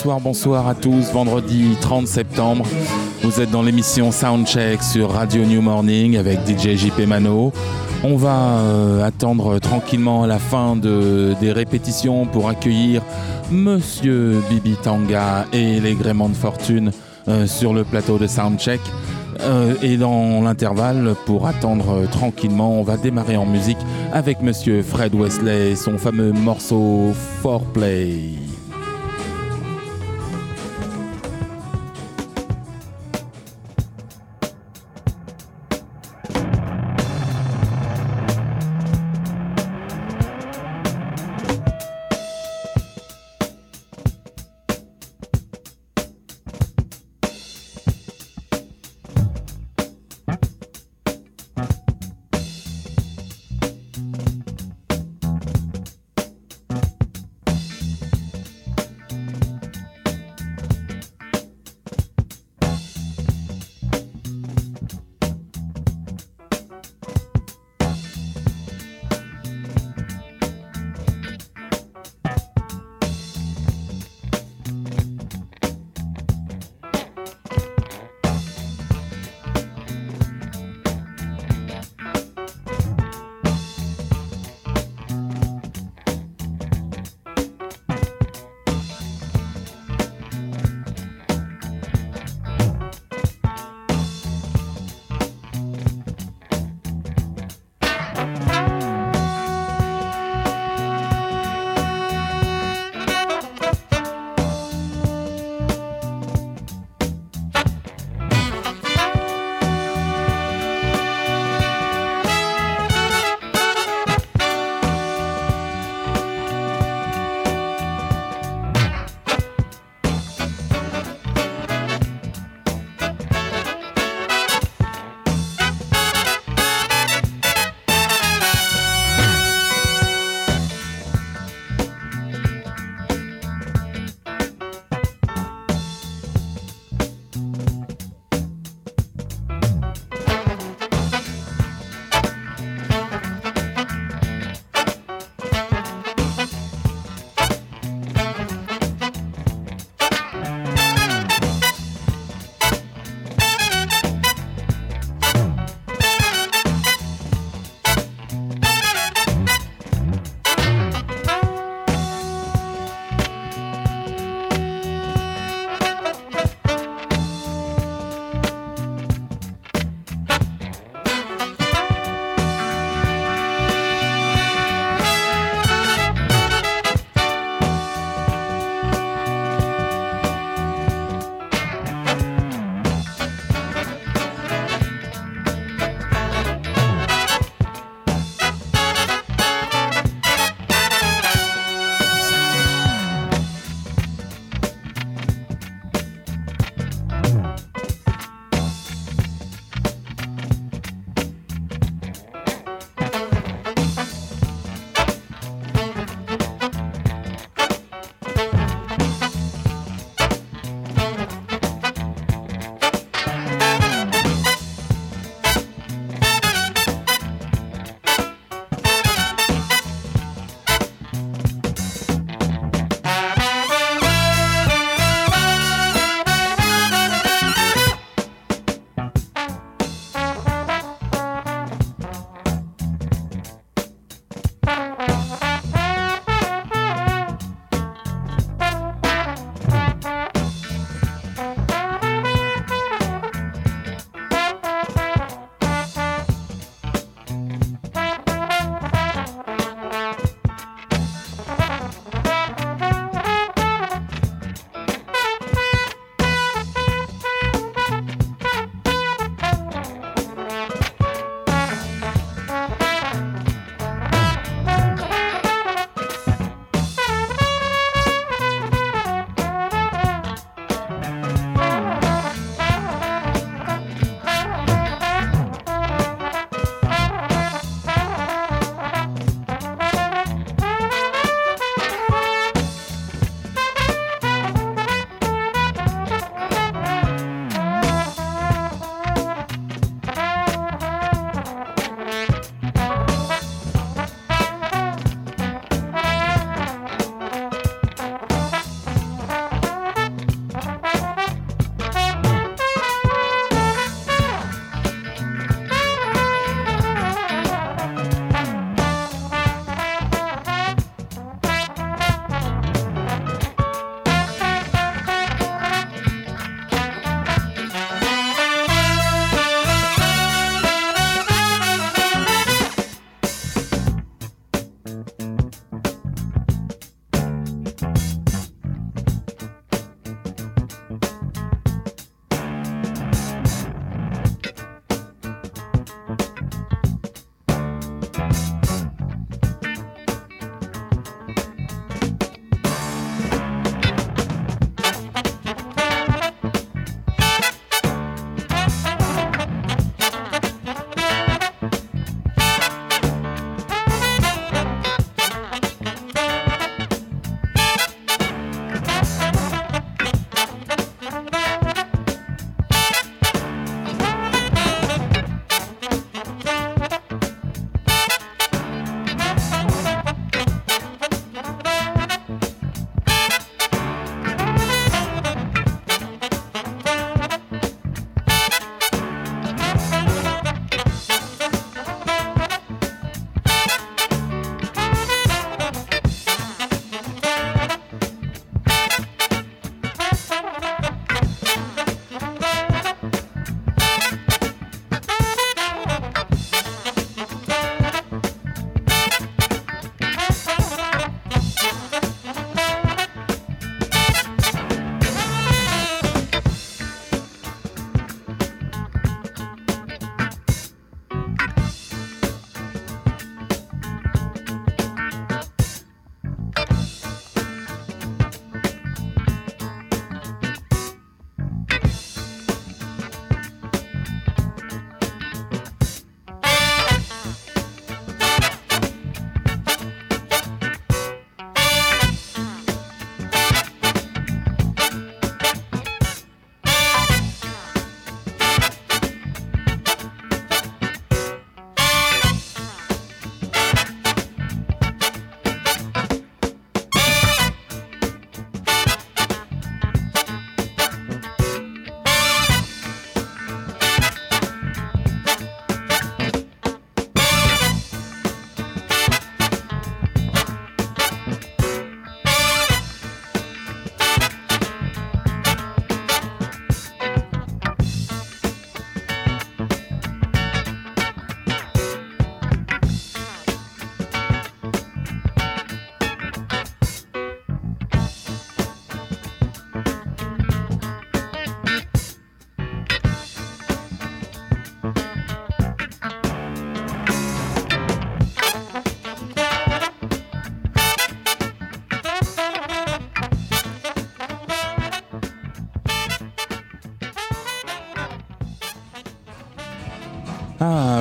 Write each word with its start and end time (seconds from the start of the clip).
Bonsoir, 0.00 0.20
bonsoir 0.20 0.66
à 0.66 0.74
tous. 0.74 1.12
Vendredi 1.12 1.76
30 1.78 2.06
septembre, 2.06 2.64
vous 3.22 3.38
êtes 3.38 3.50
dans 3.50 3.60
l'émission 3.60 4.10
Soundcheck 4.10 4.82
sur 4.82 5.10
Radio 5.10 5.44
New 5.44 5.60
Morning 5.60 6.16
avec 6.16 6.38
DJ 6.46 6.74
JP 6.74 7.00
Mano. 7.06 7.52
On 8.02 8.16
va 8.16 8.60
euh, 8.60 9.06
attendre 9.06 9.58
tranquillement 9.58 10.24
la 10.24 10.38
fin 10.38 10.74
de, 10.74 11.34
des 11.42 11.52
répétitions 11.52 12.24
pour 12.24 12.48
accueillir 12.48 13.02
Monsieur 13.50 14.40
Bibi 14.48 14.76
Tanga 14.82 15.44
et 15.52 15.80
les 15.80 15.92
gréments 15.92 16.30
de 16.30 16.34
fortune 16.34 16.92
euh, 17.28 17.46
sur 17.46 17.74
le 17.74 17.84
plateau 17.84 18.16
de 18.16 18.26
Soundcheck. 18.26 18.80
Euh, 19.40 19.74
et 19.82 19.98
dans 19.98 20.40
l'intervalle, 20.40 21.14
pour 21.26 21.46
attendre 21.46 22.06
tranquillement, 22.10 22.80
on 22.80 22.84
va 22.84 22.96
démarrer 22.96 23.36
en 23.36 23.44
musique 23.44 23.78
avec 24.14 24.40
Monsieur 24.40 24.82
Fred 24.82 25.14
Wesley 25.14 25.76
son 25.76 25.98
fameux 25.98 26.32
morceau 26.32 27.12
Foreplay. 27.42 28.49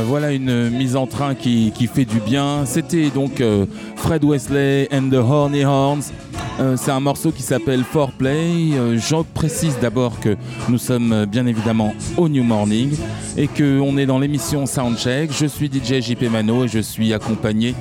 Voilà, 0.06 0.32
une 0.32 0.70
mise 0.70 0.96
en 0.96 1.08
train 1.08 1.36
qui, 1.36 1.72
fait 1.94 2.06
du 2.06 2.20
bien. 2.20 2.66
C'était 2.66 3.10
donc 3.10 3.42
euh, 3.42 3.66
Fred 3.96 4.24
Wesley 4.24 4.88
and 4.92 5.10
the 5.10 5.16
Horny 5.16 5.66
Horns. 5.66 6.12
Euh, 6.60 6.76
c'est 6.78 6.92
un 6.92 7.00
morceau 7.00 7.32
qui 7.32 7.42
s'appelle 7.42 7.84
Foreplay. 7.84 8.72
Euh, 8.74 8.98
J'en 8.98 9.24
précise 9.24 9.78
d'abord 9.82 10.20
que 10.20 10.36
nous 10.68 10.78
sommes 10.78 11.26
bien 11.26 11.46
évidemment 11.46 11.94
au 12.18 12.30
New 12.30 12.44
Morning 12.44 12.92
et 13.38 13.48
qu'on 13.48 13.98
est 13.98 14.06
dans 14.06 14.20
l'émission 14.20 14.66
Soundcheck. 14.66 15.32
Je 15.32 15.46
suis 15.46 15.68
DJ 15.68 16.02
JP 16.02 16.24
Mano 16.32 16.66
et 16.66 16.68
je 16.68 16.80
suis 16.80 17.14
accompagné 17.14 17.76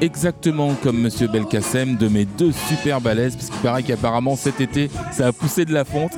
exactement 0.00 0.74
comme 0.82 0.98
Monsieur 0.98 1.28
Belkacem 1.28 1.96
de 1.96 2.08
mes 2.08 2.24
deux 2.24 2.52
super 2.52 3.00
balaises, 3.00 3.34
parce 3.36 3.50
qu'il 3.50 3.60
paraît 3.60 3.82
qu'apparemment 3.82 4.36
cet 4.36 4.60
été 4.60 4.90
ça 5.12 5.28
a 5.28 5.32
poussé 5.32 5.64
de 5.64 5.72
la 5.72 5.84
fonte. 5.84 6.12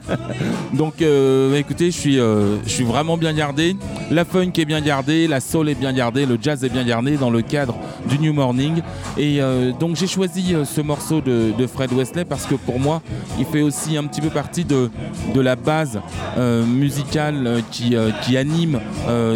Donc 0.74 1.02
euh, 1.02 1.56
écoutez, 1.56 1.86
je 1.90 1.98
suis, 1.98 2.18
euh, 2.18 2.56
je 2.64 2.70
suis 2.70 2.84
vraiment 2.84 3.16
bien 3.16 3.32
gardé. 3.32 3.76
La 4.10 4.24
funk 4.24 4.52
est 4.56 4.64
bien 4.64 4.80
gardée, 4.80 5.26
la 5.26 5.40
soul 5.40 5.68
est 5.68 5.74
bien 5.74 5.92
gardée, 5.92 6.26
le 6.26 6.38
jazz 6.40 6.64
est 6.64 6.68
bien 6.68 6.84
gardé 6.84 7.16
dans 7.16 7.30
le 7.30 7.42
cadre 7.42 7.76
du 8.08 8.18
New 8.18 8.32
Morning. 8.32 8.80
Et 9.18 9.40
euh, 9.40 9.72
donc 9.72 9.96
j'ai 9.96 10.06
choisi 10.06 10.54
ce 10.64 10.80
morceau 10.80 11.20
de, 11.20 11.52
Fred 11.66 11.92
Wesley 11.92 12.24
parce 12.24 12.46
que 12.46 12.54
pour 12.54 12.80
moi, 12.80 13.02
il 13.38 13.44
fait 13.44 13.60
aussi 13.60 13.96
un 13.96 14.04
petit 14.04 14.20
peu 14.20 14.30
partie 14.30 14.64
de, 14.64 14.90
de 15.34 15.40
la 15.40 15.56
base 15.56 16.00
musicale 16.36 17.62
qui, 17.70 17.94
qui 18.22 18.36
anime 18.36 18.80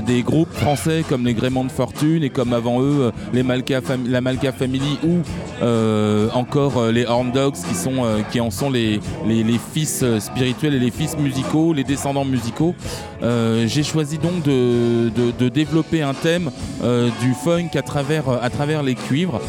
des 0.06 0.22
groupes 0.22 0.52
français 0.52 1.04
comme 1.08 1.24
les 1.24 1.34
Gréments 1.34 1.64
de 1.64 1.70
Fortune 1.70 2.24
et 2.24 2.30
comme 2.30 2.52
avant 2.52 2.80
eux 2.80 3.12
les 3.32 3.42
La 4.08 4.20
Malka 4.20 4.52
Family 4.52 4.98
ou 5.02 5.20
euh, 5.62 6.28
encore 6.32 6.78
euh, 6.78 6.92
les 6.92 7.06
Horn 7.06 7.30
Dogs 7.32 7.54
qui, 7.54 7.74
sont, 7.74 8.04
euh, 8.04 8.20
qui 8.30 8.40
en 8.40 8.50
sont 8.50 8.70
les, 8.70 9.00
les, 9.26 9.60
fils 9.72 10.04
spirituels 10.18 10.74
et 10.74 10.78
les 10.78 10.90
fils 10.90 11.16
musicaux, 11.16 11.72
les 11.72 11.84
descendants 11.84 12.24
musicaux. 12.24 12.74
J'ai 13.22 13.82
choisi 13.82 14.18
donc 14.18 14.42
de, 14.42 15.10
de, 15.10 15.48
développer 15.48 16.02
un 16.02 16.14
thème 16.14 16.50
du 17.20 17.34
funk 17.34 17.70
à 17.74 17.82
travers, 17.82 18.28
à 18.28 18.50
travers 18.50 18.82
les 18.82 18.94
cuivres. 18.94 19.40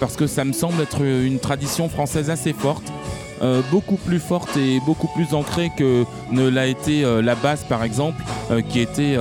parce 0.00 0.16
que 0.16 0.26
ça 0.26 0.44
me 0.44 0.52
semble 0.52 0.82
être 0.82 1.02
une 1.02 1.38
tradition 1.38 1.88
française 1.88 2.28
assez 2.28 2.52
forte. 2.52 2.92
beaucoup 3.70 3.96
plus 3.96 4.18
forte 4.18 4.56
et 4.56 4.80
beaucoup 4.84 5.08
plus 5.14 5.34
ancrée 5.34 5.70
que 5.76 6.04
ne 6.30 6.48
l'a 6.48 6.66
été 6.66 7.02
la 7.22 7.34
basse 7.34 7.64
par 7.64 7.82
exemple, 7.82 8.22
qui 8.68 8.80
était 8.80 9.16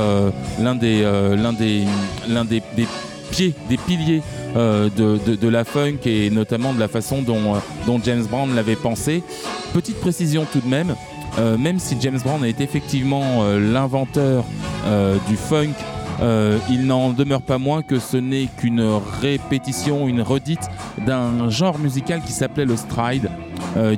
l'un 0.60 0.76
des, 0.76 1.04
l'un 1.04 1.54
des, 1.54 1.86
l'un 2.28 2.46
des 2.46 2.62
pieds, 3.28 3.54
des 3.70 3.78
piliers 3.78 4.22
euh, 4.56 4.90
de, 4.90 5.48
la 5.48 5.64
funk 5.64 6.00
et 6.06 6.30
notamment 6.30 6.74
de 6.74 6.80
la 6.80 6.88
façon 6.88 7.22
dont, 7.22 7.56
euh, 7.56 7.60
dont 7.86 8.00
James 8.04 8.26
Brown 8.30 8.54
l'avait 8.56 8.76
pensé. 8.76 9.24
Petite 9.74 10.00
précision 10.00 10.46
tout 10.52 10.62
de 10.62 10.68
même, 10.68 10.96
euh, 11.38 11.58
même 11.58 11.80
si 11.80 11.96
James 12.02 12.20
Brown 12.24 12.44
est 12.44 12.60
effectivement 12.62 13.44
l'inventeur 13.54 14.46
du 15.28 15.36
funk, 15.36 15.74
il 16.70 16.86
n'en 16.86 17.12
demeure 17.12 17.42
pas 17.42 17.58
moins 17.58 17.82
que 17.84 18.00
ce 18.00 18.18
n'est 18.18 18.48
qu'une 18.58 18.82
répétition, 19.22 20.08
une 20.08 20.22
redite 20.22 20.70
d'un 21.06 21.50
genre 21.50 21.78
musical 21.78 22.22
qui 22.22 22.32
s'appelait 22.32 22.66
le 22.66 22.78
stride, 22.78 23.30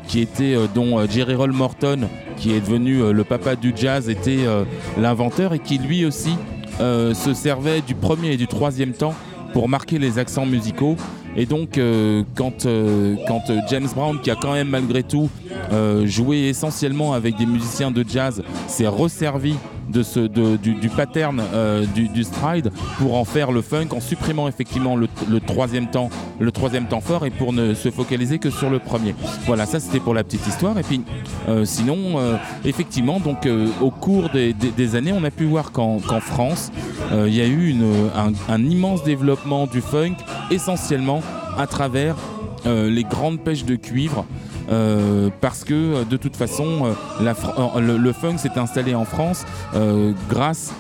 qui 0.07 0.19
était 0.19 0.55
dont 0.73 1.05
Jerry 1.07 1.35
Roll 1.35 1.51
Morton, 1.51 2.09
qui 2.37 2.53
est 2.53 2.59
devenu 2.59 3.13
le 3.13 3.23
papa 3.23 3.55
du 3.55 3.71
jazz, 3.75 4.09
était 4.09 4.45
l'inventeur 4.97 5.53
et 5.53 5.59
qui 5.59 5.77
lui 5.77 6.05
aussi 6.05 6.31
se 6.79 7.33
servait 7.33 7.81
du 7.81 7.93
premier 7.93 8.33
et 8.33 8.37
du 8.37 8.47
troisième 8.47 8.93
temps 8.93 9.13
pour 9.53 9.69
marquer 9.69 9.99
les 9.99 10.19
accents 10.19 10.45
musicaux. 10.45 10.95
Et 11.35 11.45
donc, 11.45 11.77
euh, 11.77 12.23
quand, 12.35 12.65
euh, 12.65 13.15
quand 13.27 13.49
euh, 13.49 13.59
James 13.69 13.87
Brown, 13.95 14.19
qui 14.21 14.31
a 14.31 14.35
quand 14.35 14.53
même 14.53 14.69
malgré 14.69 15.03
tout 15.03 15.29
joué 16.05 16.47
essentiellement 16.47 17.13
avec 17.13 17.37
des 17.37 17.45
musiciens 17.45 17.91
de 17.91 18.03
jazz, 18.07 18.41
s'est 18.67 18.87
resservi 18.87 19.55
du, 19.89 20.89
pattern 20.89 21.41
euh, 21.53 21.85
du, 21.85 22.23
stride 22.23 22.71
pour 22.97 23.15
en 23.15 23.25
faire 23.25 23.51
le 23.51 23.61
funk 23.61 23.87
en 23.91 23.99
supprimant 23.99 24.47
effectivement 24.47 24.95
le, 24.95 25.07
troisième 25.39 25.87
temps, 25.87 26.09
fort 27.01 27.25
et 27.25 27.29
pour 27.29 27.53
ne 27.53 27.73
se 27.73 27.89
focaliser 27.89 28.39
que 28.39 28.49
sur 28.49 28.69
le 28.69 28.79
premier. 28.79 29.15
Voilà, 29.45 29.65
ça 29.65 29.79
c'était 29.79 29.99
pour 29.99 30.13
la 30.13 30.23
petite 30.23 30.45
histoire. 30.47 30.77
Et 30.77 30.83
puis 30.83 31.01
euh, 31.47 31.65
sinon, 31.65 32.19
euh, 32.19 32.35
effectivement, 32.65 33.19
donc 33.19 33.47
au 33.81 33.91
cours 33.91 34.29
des, 34.29 34.95
années, 34.95 35.13
on 35.13 35.23
a 35.23 35.31
pu 35.31 35.45
voir 35.45 35.71
qu'en 35.71 35.99
France, 35.99 36.71
il 37.11 37.33
y 37.33 37.41
a 37.41 37.47
eu 37.47 37.75
un, 38.49 38.63
immense 38.63 39.03
développement 39.03 39.67
du 39.67 39.81
funk, 39.81 40.15
essentiellement 40.51 41.21
à 41.57 41.67
travers 41.67 42.15
les 42.65 43.03
grandes 43.03 43.39
pêches 43.39 43.65
de 43.65 43.75
cuivre 43.75 44.25
euh, 44.71 45.29
parce 45.41 45.63
que 45.63 45.73
euh, 45.73 46.03
de 46.05 46.17
toute 46.17 46.35
façon, 46.35 46.93
euh, 47.21 47.97
le, 47.97 48.13
funk 48.13 48.37
s'est 48.37 48.57
installé 48.57 48.95
en 48.95 49.05
France 49.05 49.45
grâce 50.29 50.73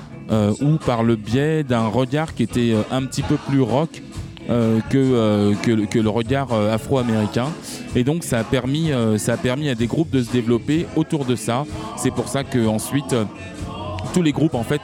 ou 0.61 0.77
par 0.77 1.01
le 1.03 1.15
biais 1.15 1.63
d'un 1.63 1.87
regard 1.87 2.35
qui 2.35 2.43
était 2.43 2.75
un 2.91 3.03
petit 3.05 3.23
peu 3.23 3.35
plus 3.35 3.61
rock 3.61 4.03
que, 4.47 5.99
le 5.99 6.09
regard 6.09 6.53
afro-américain. 6.53 7.47
Et 7.95 8.03
donc 8.03 8.23
ça 8.23 8.39
a, 8.39 8.43
permis, 8.43 8.91
ça 9.17 9.33
a 9.33 9.37
permis 9.37 9.69
à 9.69 9.75
des 9.75 9.87
groupes 9.87 10.11
de 10.11 10.21
se 10.21 10.31
développer 10.31 10.85
autour 10.95 11.25
de 11.25 11.35
ça. 11.35 11.65
C'est 11.97 12.11
pour 12.11 12.27
ça 12.27 12.43
que 12.43 12.67
ensuite 12.67 13.15
tous 14.13 14.21
les 14.21 14.31
groupes 14.31 14.55
en 14.55 14.63
fait 14.63 14.81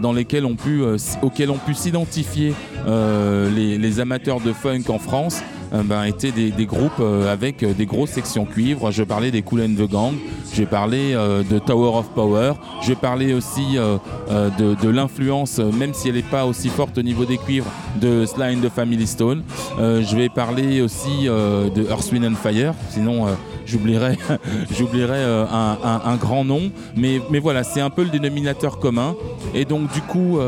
dans 0.00 0.12
lesquels 0.12 0.44
on 0.44 0.54
pu, 0.54 0.82
auxquels 1.22 1.50
ont 1.50 1.58
pu 1.58 1.74
s'identifier 1.74 2.54
les, 2.86 3.78
les, 3.78 4.00
amateurs 4.00 4.40
de 4.40 4.52
funk 4.52 4.84
en 4.88 4.98
France 4.98 5.42
euh, 5.74 5.82
ben, 5.82 6.04
étaient 6.04 6.30
des, 6.30 6.66
groupes 6.66 7.00
euh, 7.00 7.32
avec 7.32 7.62
euh, 7.62 7.72
des 7.72 7.86
grosses 7.86 8.10
sections 8.10 8.44
cuivre. 8.44 8.90
Je 8.90 9.02
parlais 9.02 9.30
des 9.30 9.42
Cool 9.42 9.74
the 9.74 9.90
Gang, 9.90 10.14
j'ai 10.52 10.66
parlé 10.66 11.14
de 11.14 11.58
Tower 11.58 11.98
of 11.98 12.10
Power, 12.10 12.52
j'ai 12.82 12.94
parlé 12.94 13.34
aussi 13.34 13.76
de, 13.76 14.88
l'influence, 14.88 15.58
même 15.58 15.94
si 15.94 16.08
elle 16.08 16.16
n'est 16.16 16.22
pas 16.22 16.44
aussi 16.46 16.68
forte 16.68 16.98
au 16.98 17.02
niveau 17.02 17.24
des 17.24 17.38
cuivres, 17.38 17.70
de 18.00 18.24
and 18.38 18.60
the 18.60 18.68
Family 18.68 19.06
Stone. 19.06 19.42
je 19.78 20.16
vais 20.16 20.28
parler 20.28 20.80
aussi 20.80 21.24
de 21.24 21.88
Earth, 21.88 22.12
Wind 22.12 22.24
and 22.24 22.36
Fire, 22.36 22.74
sinon 22.90 23.26
j'oublierais 23.66 24.16
j'oublierais 24.76 25.22
un, 25.22 26.16
grand 26.16 26.44
nom 26.44 26.70
mais, 26.96 27.20
mais 27.30 27.38
voilà 27.38 27.64
c'est 27.64 27.80
un 27.80 27.90
peu 27.90 28.04
le 28.04 28.10
dénominateur 28.10 28.78
commun 28.78 29.16
et 29.54 29.64
donc 29.64 29.92
du 29.92 30.00
coup 30.00 30.38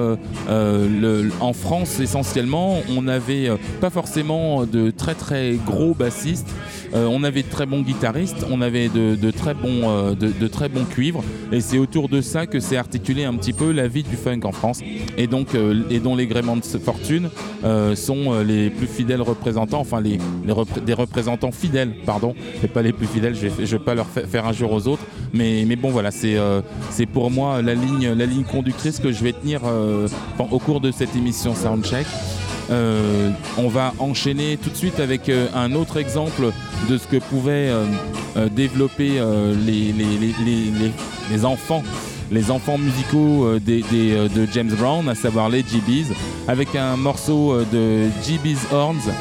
en 0.49 1.52
France 1.52 2.00
essentiellement 2.00 2.80
on 2.96 3.02
n'avait 3.02 3.50
pas 3.80 3.90
forcément 3.90 4.64
de 4.64 4.90
très 4.90 5.14
très 5.14 5.56
gros 5.66 5.94
bassiste. 5.94 6.49
Euh, 6.94 7.06
on 7.11 7.25
avait 7.25 7.42
de 7.42 7.49
très 7.49 7.66
bons 7.66 7.82
guitaristes, 7.82 8.46
on 8.50 8.61
avait 8.61 8.88
de, 8.88 9.30
très, 9.30 9.54
bons, 9.54 9.90
euh, 9.90 10.14
de, 10.14 10.49
très 10.49 10.68
bons 10.68 10.85
cuivres. 10.85 11.23
Et 11.52 11.61
c'est 11.61 11.78
autour 11.78 12.08
de 12.08 12.20
ça 12.20 12.46
que 12.46 12.61
s'est 12.61 12.76
articulé 12.76 13.25
un 13.25 13.35
petit 13.35 13.52
peu 13.52 13.73
la 13.73 13.88
vie 13.88 14.02
du 14.02 14.16
funk 14.16 14.40
en 14.44 14.52
France. 14.52 14.80
Et, 15.16 15.26
donc, 15.26 15.54
euh, 15.54 15.82
et 15.90 15.99
dont 15.99 16.16
les 16.16 16.26
gréments 16.26 16.56
de 16.56 16.62
fortune 16.62 17.30
sont 17.94 18.40
les 18.46 18.70
plus 18.70 18.87
fidèles 18.87 19.23
représentants, 19.23 19.80
enfin 19.80 20.00
les, 20.00 20.18
des 20.85 20.92
représentants 20.92 21.50
fidèles, 21.50 21.92
pardon, 22.04 22.35
et 22.62 22.68
pas 22.68 22.82
les 22.82 22.92
plus 22.92 23.05
fidèles, 23.06 23.34
je 23.34 23.48
vais, 23.48 23.64
vais 23.64 23.78
pas 23.78 23.94
leur 23.94 24.06
faire 24.06 24.46
injure 24.46 24.72
aux 24.72 24.86
autres. 24.88 25.02
Mais, 25.32 25.64
mais 25.66 25.76
bon, 25.76 25.90
voilà, 25.90 26.10
c'est 26.10 26.36
c'est 26.90 27.06
pour 27.06 27.30
moi 27.30 27.62
la 27.62 27.75
ligne, 27.75 28.12
la 28.12 28.26
ligne 28.26 28.44
conductrice 28.44 29.00
que 29.00 29.12
je 29.12 29.22
vais 29.22 29.32
tenir 29.32 29.60
au 30.38 30.58
cours 30.58 30.80
de 30.80 30.90
cette 30.90 31.14
émission 31.16 31.54
Soundcheck. 31.54 32.06
Euh, 32.70 33.30
on 33.56 33.68
va 33.68 33.92
enchaîner 33.98 34.56
tout 34.56 34.70
de 34.70 34.76
suite 34.76 34.98
avec 34.98 35.28
euh, 35.28 35.46
un 35.54 35.75
autre 35.75 35.98
exemple 35.98 36.50
de 36.88 36.98
ce 36.98 37.06
que 37.06 37.18
pouvaient 37.18 37.70
euh, 37.70 38.48
développer 38.50 39.20
les, 39.64 41.44
enfants 41.44 41.82
les 42.30 42.50
enfants 42.50 42.76
musicaux 42.76 43.48
de 43.60 44.48
James 44.52 44.72
Brown, 44.78 45.08
à 45.08 45.14
savoir 45.14 45.48
les 45.48 45.60
GBs, 45.60 46.12
avec 46.48 46.75
un 46.75 46.96
morceau 46.96 47.56
de 47.72 48.08
GB's 48.26 48.66
Horns 48.72 49.12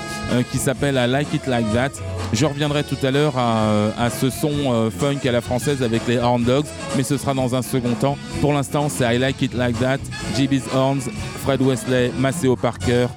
qui 0.51 0.57
s'appelle 0.57 0.95
I 0.95 1.09
Like 1.09 1.33
It 1.33 1.47
Like 1.47 1.71
That. 1.71 1.91
Je 2.35 2.45
reviendrai 2.45 2.83
tout 2.83 2.97
à 3.01 3.11
l'heure 3.11 3.37
à, 3.37 4.09
ce 4.09 4.29
son 4.29 4.91
funk 4.91 5.25
à 5.25 5.31
la 5.31 5.39
française 5.39 5.81
avec 5.81 6.05
les 6.05 6.17
Horn 6.17 6.43
Dogs, 6.43 6.65
mais 6.97 7.03
ce 7.03 7.15
sera 7.15 7.33
dans 7.33 7.55
un 7.55 7.61
second 7.61 7.93
temps. 7.93 8.17
Pour 8.41 8.51
l'instant, 8.51 8.89
c'est 8.89 9.15
I 9.15 9.17
Like 9.17 9.41
It 9.41 9.53
Like 9.53 9.79
That, 9.79 9.99
GB's 10.35 10.65
Horns, 10.73 11.09
Fred 11.45 11.61
Wesley, 11.61 12.11
Maceo 12.19 12.57
Parker, 12.57 13.07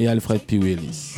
et 0.00 0.08
Alfred 0.08 0.40
P. 0.40 0.58
Willis. 0.58 1.14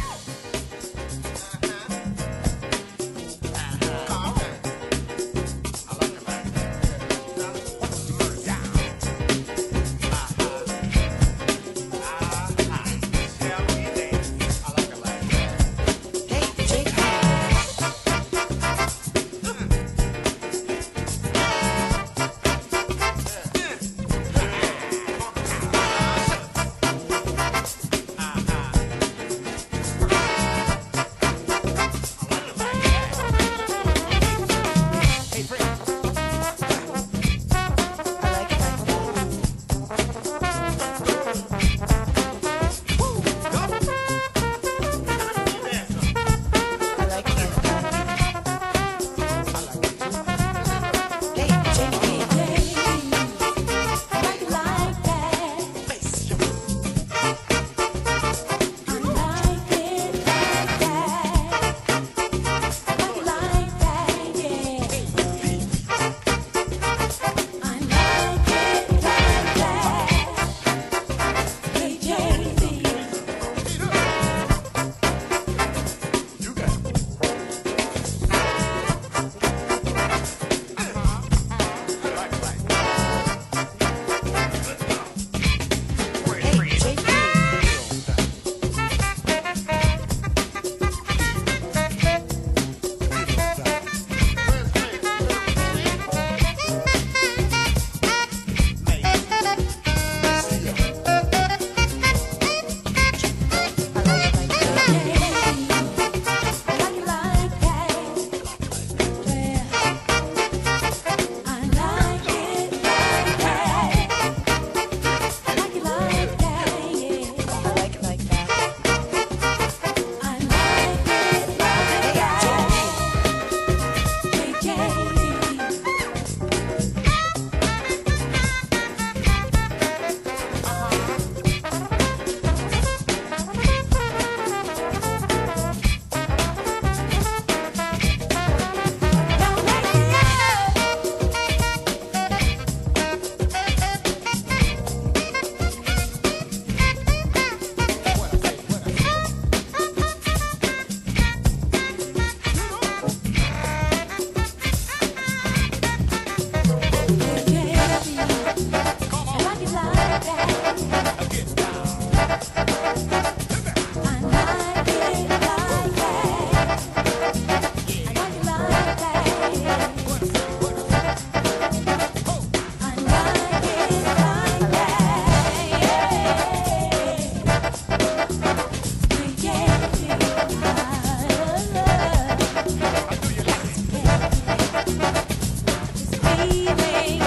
Leaving. 186.47 187.24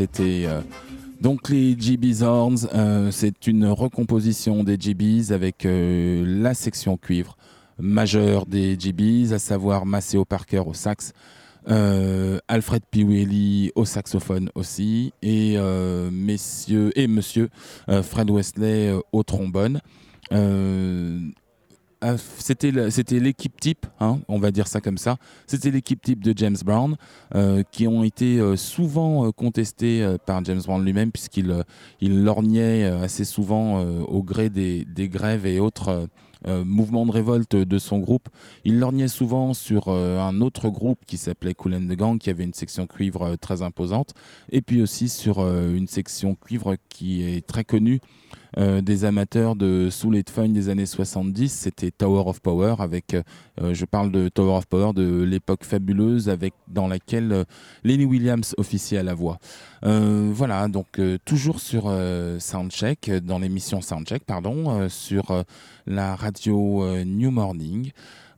C'était 0.00 0.44
euh, 0.46 0.62
donc 1.20 1.50
les 1.50 1.76
GB's 1.78 2.22
Horns. 2.22 2.66
Euh, 2.72 3.10
c'est 3.10 3.46
une 3.46 3.66
recomposition 3.66 4.64
des 4.64 4.78
GB's 4.80 5.30
avec 5.30 5.66
euh, 5.66 6.24
la 6.26 6.54
section 6.54 6.96
cuivre 6.96 7.36
majeure 7.78 8.46
des 8.46 8.78
GB's, 8.78 9.32
à 9.32 9.38
savoir 9.38 9.84
Maceo 9.84 10.24
Parker 10.24 10.62
au 10.66 10.72
sax, 10.74 11.12
Alfred 11.66 12.82
Piwelli 12.90 13.72
au 13.74 13.84
saxophone 13.84 14.50
aussi, 14.54 15.14
et 15.22 15.56
messieurs 16.12 16.90
et 16.94 17.06
monsieur 17.06 17.48
Fred 18.02 18.30
Wesley 18.30 18.92
au 19.12 19.22
trombone. 19.22 19.80
Ah, 22.02 22.16
c'était 22.38 22.70
l'équipe 23.20 23.60
type, 23.60 23.84
hein, 24.00 24.20
on 24.28 24.38
va 24.38 24.50
dire 24.50 24.68
ça 24.68 24.80
comme 24.80 24.96
ça. 24.96 25.18
C'était 25.46 25.70
l'équipe 25.70 26.00
type 26.00 26.24
de 26.24 26.32
James 26.34 26.56
Brown 26.64 26.96
euh, 27.34 27.62
qui 27.72 27.86
ont 27.86 28.04
été 28.04 28.38
euh, 28.38 28.56
souvent 28.56 29.26
euh, 29.26 29.32
contestés 29.32 30.16
par 30.24 30.42
James 30.46 30.62
Brown 30.64 30.82
lui-même 30.82 31.12
puisqu'il 31.12 31.54
il 32.00 32.24
lorgnait 32.24 32.84
assez 32.84 33.26
souvent 33.26 33.82
au 33.82 34.22
gré 34.22 34.48
des, 34.48 34.86
des, 34.86 35.08
grèves 35.10 35.44
et 35.44 35.60
autres 35.60 36.08
mouvements 36.46 37.04
de 37.04 37.10
révolte 37.10 37.54
de 37.54 37.78
son 37.78 37.98
groupe. 37.98 38.28
Il 38.64 38.78
lorgnait 38.78 39.08
souvent 39.08 39.52
sur 39.52 39.88
un 39.88 40.40
autre 40.40 40.70
groupe 40.70 41.00
qui 41.06 41.18
s'appelait 41.18 41.54
Cool 41.54 41.74
and 41.74 41.86
the 41.88 41.96
Gang 41.96 42.18
qui 42.18 42.30
avait 42.30 42.44
une 42.44 42.54
section 42.54 42.86
cuivre 42.86 43.36
très 43.36 43.60
imposante 43.60 44.14
et 44.50 44.62
puis 44.62 44.80
aussi 44.80 45.08
sur 45.08 45.40
une 45.40 45.86
section 45.86 46.34
cuivre 46.34 46.76
qui 46.88 47.22
est 47.22 47.46
très 47.46 47.64
connue 47.64 48.00
euh, 48.58 48.80
des 48.80 49.04
amateurs 49.04 49.54
de 49.54 49.88
soul 49.90 50.16
et 50.16 50.22
de 50.22 50.30
funk 50.30 50.48
des 50.48 50.68
années 50.68 50.86
70, 50.86 51.48
c'était 51.52 51.90
Tower 51.90 52.24
of 52.26 52.40
Power 52.40 52.76
avec, 52.80 53.14
euh, 53.14 53.74
je 53.74 53.84
parle 53.84 54.10
de 54.10 54.28
Tower 54.28 54.56
of 54.56 54.66
Power 54.66 54.92
de 54.92 55.22
l'époque 55.22 55.64
fabuleuse 55.64 56.28
avec 56.28 56.54
dans 56.68 56.88
laquelle 56.88 57.32
euh, 57.32 57.44
Lenny 57.84 58.04
Williams 58.04 58.54
officiait 58.58 58.98
à 58.98 59.02
la 59.02 59.14
voix. 59.14 59.38
voilà, 59.82 60.68
donc 60.68 61.00
toujours 61.24 61.60
sur 61.60 61.92
Soundcheck, 62.38 63.10
dans 63.24 63.38
l'émission 63.38 63.80
Soundcheck, 63.80 64.24
pardon, 64.24 64.88
sur 64.88 65.44
la 65.86 66.16
radio 66.16 66.84
New 67.04 67.30
Morning. 67.30 67.90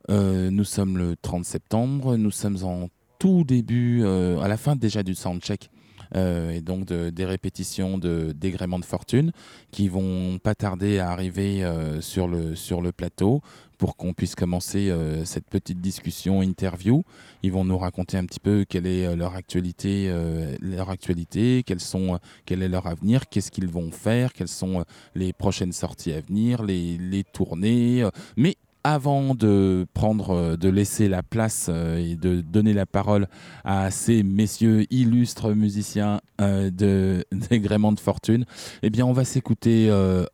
nous 0.09 0.63
sommes 0.63 0.97
le 0.97 1.15
30 1.21 1.45
septembre, 1.45 2.15
nous 2.15 2.31
sommes 2.31 2.63
en 2.63 2.87
tout 3.19 3.43
début, 3.43 4.05
à 4.05 4.47
la 4.47 4.57
fin 4.57 4.75
déjà 4.75 5.03
du 5.03 5.15
Soundcheck 5.15 5.69
et 6.15 6.61
donc 6.61 6.85
des 6.85 7.25
répétitions 7.25 7.97
de 7.97 8.33
dégréments 8.35 8.79
de 8.79 8.85
fortune 8.85 9.31
qui 9.71 9.87
vont 9.87 10.37
pas 10.39 10.55
tarder 10.55 10.99
à 10.99 11.09
arriver 11.09 11.63
euh, 11.63 12.01
sur, 12.01 12.27
le, 12.27 12.55
sur 12.55 12.81
le 12.81 12.91
plateau 12.91 13.41
pour 13.77 13.97
qu'on 13.97 14.13
puisse 14.13 14.35
commencer 14.35 14.89
euh, 14.89 15.25
cette 15.25 15.49
petite 15.49 15.81
discussion 15.81 16.41
interview. 16.41 17.03
Ils 17.41 17.51
vont 17.51 17.65
nous 17.65 17.77
raconter 17.77 18.17
un 18.17 18.25
petit 18.25 18.39
peu 18.39 18.65
quelle 18.67 18.87
est 18.87 19.15
leur 19.15 19.35
actualité, 19.35 20.13
leur 20.61 20.89
actualité, 20.89 21.63
quels 21.65 21.81
sont, 21.81 22.19
quel 22.45 22.61
est 22.61 22.69
leur 22.69 22.87
avenir, 22.87 23.27
qu'est-ce 23.27 23.51
qu'ils 23.51 23.67
vont 23.67 23.91
faire, 23.91 24.31
quelles 24.31 24.47
sont 24.47 24.85
les 25.15 25.33
prochaines 25.33 25.73
sorties 25.73 26.13
à 26.13 26.21
venir, 26.21 26.63
les, 26.63 26.97
les 26.97 27.23
tournées. 27.25 28.07
mais 28.37 28.55
avant 28.83 29.33
de 29.35 29.85
prendre, 29.93 30.31
euh, 30.31 30.57
de 30.57 30.69
laisser 30.69 31.07
la 31.07 31.23
place 31.23 31.67
euh, 31.69 31.97
et 31.97 32.15
de 32.15 32.41
donner 32.41 32.73
la 32.73 32.85
parole 32.85 33.27
à 33.63 33.91
ces 33.91 34.23
messieurs 34.23 34.85
illustres 34.91 35.55
musiciens 35.55 36.21
euh, 36.41 36.69
de 36.69 37.25
d'agrément 37.31 37.91
de 37.91 37.99
fortune, 37.99 38.45
eh 38.81 38.89
bien, 38.89 39.05
on 39.05 39.13
va 39.13 39.25
s'écouter 39.25 39.89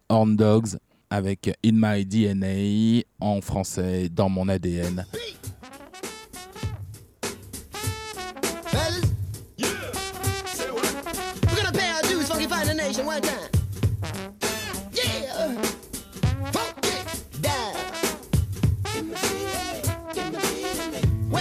Horn 0.10 0.36
Dogs 0.36 0.78
avec 1.10 1.50
In 1.66 1.74
My 1.74 2.06
DNA 2.06 3.04
en 3.20 3.42
français 3.42 4.10
dans 4.10 4.30
mon 4.30 4.48
ADN. 4.48 5.06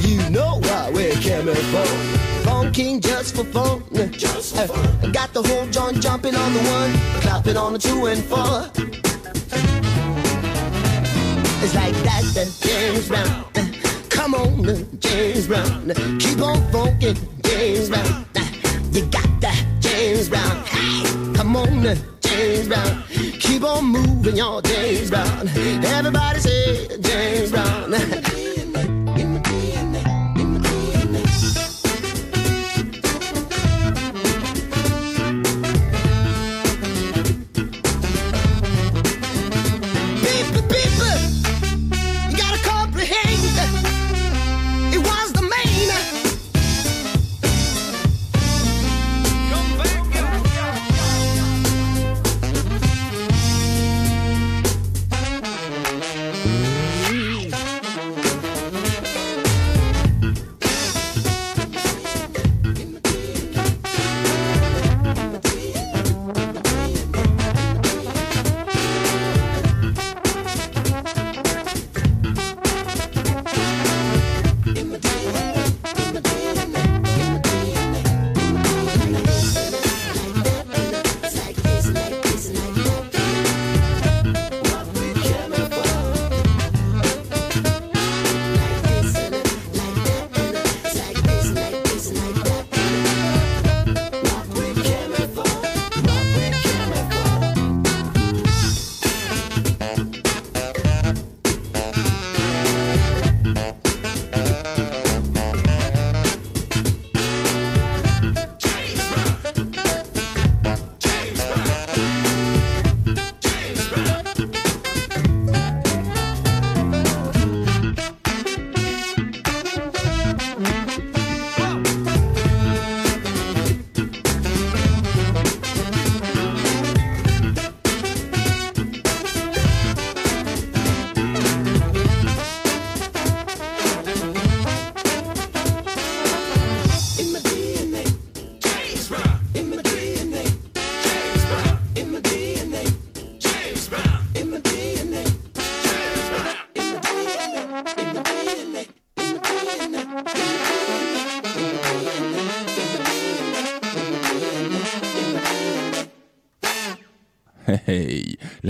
You 0.00 0.30
know 0.30 0.60
why 0.60 0.90
we're 0.92 1.12
coming 1.14 1.54
for. 1.54 1.86
Funking 2.44 3.00
just 3.00 3.36
for 3.36 3.44
fun. 3.44 3.82
Just 4.12 4.56
for 4.56 4.62
uh, 4.62 4.66
fun. 4.66 5.12
Got 5.12 5.32
the 5.34 5.42
whole 5.42 5.66
joint 5.66 6.00
jumping 6.00 6.34
on 6.34 6.52
the 6.54 6.60
one, 6.60 6.92
clapping 7.20 7.56
on 7.56 7.72
the 7.74 7.78
two 7.78 8.06
and 8.06 8.24
four. 8.24 8.70
It's 11.62 11.74
like 11.74 11.94
that, 12.04 12.22
that 12.34 12.48
James 12.62 13.08
Brown. 13.08 13.44
Come 14.08 14.34
on, 14.34 14.64
James 15.00 15.46
Brown. 15.46 15.88
Keep 16.18 16.40
on 16.40 16.56
funkin', 16.72 17.18
James 17.44 17.88
Brown. 17.90 18.24
You 18.92 19.04
got 19.06 19.40
that 19.40 19.64
James 19.80 20.28
Brown. 20.28 20.64
Hey, 20.64 21.34
come 21.34 21.56
on, 21.56 21.82
James 22.20 22.68
Brown. 22.68 23.04
Keep 23.08 23.64
on 23.64 23.84
moving 23.84 24.36
your 24.36 24.62
James 24.62 25.10
Brown. 25.10 25.48
Everybody 25.48 26.40
say 26.40 26.98
James 27.00 27.50
Brown. 27.50 28.49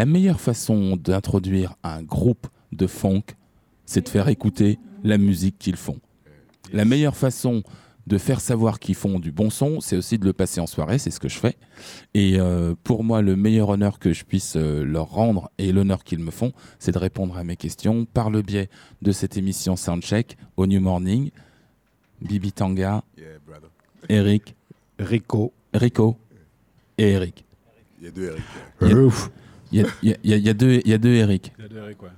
La 0.00 0.06
meilleure 0.06 0.40
façon 0.40 0.96
d'introduire 0.96 1.74
un 1.82 2.02
groupe 2.02 2.46
de 2.72 2.86
funk, 2.86 3.36
c'est 3.84 4.00
de 4.00 4.08
faire 4.08 4.28
écouter 4.28 4.78
la 5.04 5.18
musique 5.18 5.58
qu'ils 5.58 5.76
font. 5.76 6.00
La 6.72 6.86
meilleure 6.86 7.14
façon 7.14 7.62
de 8.06 8.16
faire 8.16 8.40
savoir 8.40 8.78
qu'ils 8.78 8.94
font 8.94 9.18
du 9.18 9.30
bon 9.30 9.50
son, 9.50 9.78
c'est 9.80 9.98
aussi 9.98 10.16
de 10.16 10.24
le 10.24 10.32
passer 10.32 10.58
en 10.58 10.66
soirée, 10.66 10.96
c'est 10.96 11.10
ce 11.10 11.20
que 11.20 11.28
je 11.28 11.36
fais. 11.38 11.54
Et 12.14 12.40
euh, 12.40 12.74
pour 12.82 13.04
moi, 13.04 13.20
le 13.20 13.36
meilleur 13.36 13.68
honneur 13.68 13.98
que 13.98 14.14
je 14.14 14.24
puisse 14.24 14.56
euh, 14.56 14.84
leur 14.84 15.10
rendre 15.10 15.50
et 15.58 15.70
l'honneur 15.70 16.02
qu'ils 16.02 16.20
me 16.20 16.30
font, 16.30 16.52
c'est 16.78 16.92
de 16.92 16.98
répondre 16.98 17.36
à 17.36 17.44
mes 17.44 17.56
questions 17.56 18.06
par 18.06 18.30
le 18.30 18.40
biais 18.40 18.70
de 19.02 19.12
cette 19.12 19.36
émission 19.36 19.76
Soundcheck 19.76 20.38
au 20.56 20.66
New 20.66 20.80
Morning. 20.80 21.30
Bibi 22.22 22.52
Tanga, 22.52 23.04
Yeah. 23.18 23.26
Eric, 24.08 24.56
Rico. 24.98 25.52
Rico 25.74 26.16
et 26.96 27.10
Eric. 27.10 27.44
Il 27.98 28.06
y 28.06 28.08
a 28.08 28.10
deux 28.12 28.34
Eric. 28.80 28.96
Ouf. 28.96 29.30
Il 29.72 29.80
y 30.02 30.12
a, 30.12 30.16
y 30.22 30.48
y 30.48 30.54
deux, 30.54 30.80
il 30.84 30.90
y 30.90 30.94
a 30.94 30.98
deux 30.98 31.14
Eric. 31.14 31.52
Il 31.58 31.62
y 31.62 31.64
a 31.66 31.68
deux 31.68 31.78
Eric, 31.78 32.02
ouais. 32.02 32.10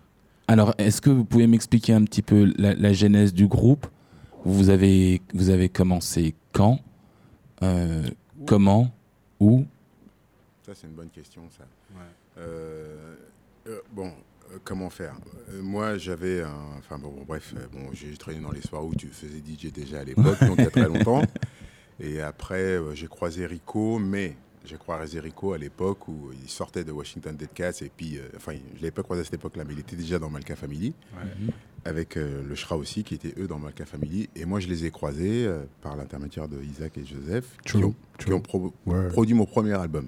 Alors, 0.49 0.75
est-ce 0.79 1.01
que 1.01 1.11
vous 1.11 1.25
pouvez 1.25 1.47
m'expliquer 1.47 1.93
un 1.93 2.05
petit 2.05 2.23
peu 2.23 2.53
la, 2.57 2.75
la 2.75 2.93
genèse 2.93 3.33
du 3.33 3.47
groupe? 3.47 3.87
Vous 4.45 4.71
avez, 4.71 5.23
vous 5.35 5.51
avez 5.51 5.69
commencé 5.69 6.35
quand? 6.53 6.81
Euh, 7.63 8.03
Comment? 8.47 8.93
Où? 9.39 9.65
Ça, 10.67 10.73
c'est 10.75 10.87
une 10.87 10.95
bonne 10.95 11.11
question, 11.11 11.43
ça. 11.57 11.65
Ouais. 11.95 12.01
Euh, 12.39 13.15
euh, 13.69 13.81
bon, 13.93 14.13
comment 14.65 14.91
faire? 14.91 15.15
Moi, 15.61 15.97
j'avais 15.97 16.43
un. 16.43 16.55
Enfin, 16.79 16.99
bon, 16.99 17.11
bon, 17.11 17.25
bref, 17.27 17.55
bon, 17.73 17.91
j'ai 17.93 18.17
traîné 18.17 18.41
dans 18.41 18.51
les 18.51 18.63
soirs 18.63 18.85
où 18.85 18.95
tu 18.95 19.09
faisais 19.09 19.39
DJ 19.39 19.73
déjà 19.73 20.01
à 20.01 20.05
l'époque, 20.05 20.41
donc 20.41 20.57
il 20.59 20.65
y 20.65 20.67
a 20.67 20.71
très 20.71 20.89
longtemps. 20.89 21.23
Et 22.01 22.21
après, 22.21 22.79
j'ai 22.95 23.07
croisé 23.07 23.47
Rico, 23.47 23.99
mais 23.99 24.37
j'ai 24.65 24.77
croisé 24.77 25.19
Rico 25.21 25.53
à 25.53 25.59
l'époque 25.59 26.07
où 26.09 26.31
il 26.43 26.49
sortait 26.49 26.85
de 26.85 26.93
Washington 26.93 27.37
Dead 27.37 27.53
Cats, 27.53 27.83
et 27.83 27.91
puis, 27.97 28.19
euh, 28.19 28.23
enfin, 28.37 28.53
je 28.53 28.59
ne 28.77 28.81
l'avais 28.81 28.91
pas 28.93 29.03
croisé 29.03 29.23
à 29.23 29.25
cette 29.25 29.35
époque-là, 29.35 29.65
mais 29.67 29.75
il 29.75 29.81
était 29.81 29.97
déjà 29.97 30.19
dans 30.19 30.31
Malka 30.31 30.55
Family, 30.57 30.95
avec 31.85 32.17
euh, 32.17 32.43
le 32.49 32.55
Shra 32.55 32.77
aussi, 32.77 33.03
qui 33.03 33.15
étaient 33.15 33.35
eux 33.39 33.49
dans 33.49 33.59
Malka 33.59 33.85
Family. 33.85 34.29
Et 34.37 34.45
moi, 34.45 34.61
je 34.61 34.69
les 34.69 34.85
ai 34.85 34.91
croisés 34.91 35.45
euh, 35.47 35.65
par 35.81 35.97
l'intermédiaire 35.97 36.47
de 36.49 36.63
Isaac 36.63 36.97
et 36.99 37.05
Joseph, 37.05 37.57
qui 37.65 37.73
True, 37.73 37.85
ont, 37.85 37.95
qui 38.19 38.27
true. 38.27 38.35
ont 38.35 38.41
pro- 38.41 38.73
Ouais. 38.87 39.09
produit 39.09 39.35
mon 39.35 39.47
premier 39.47 39.73
album. 39.73 40.07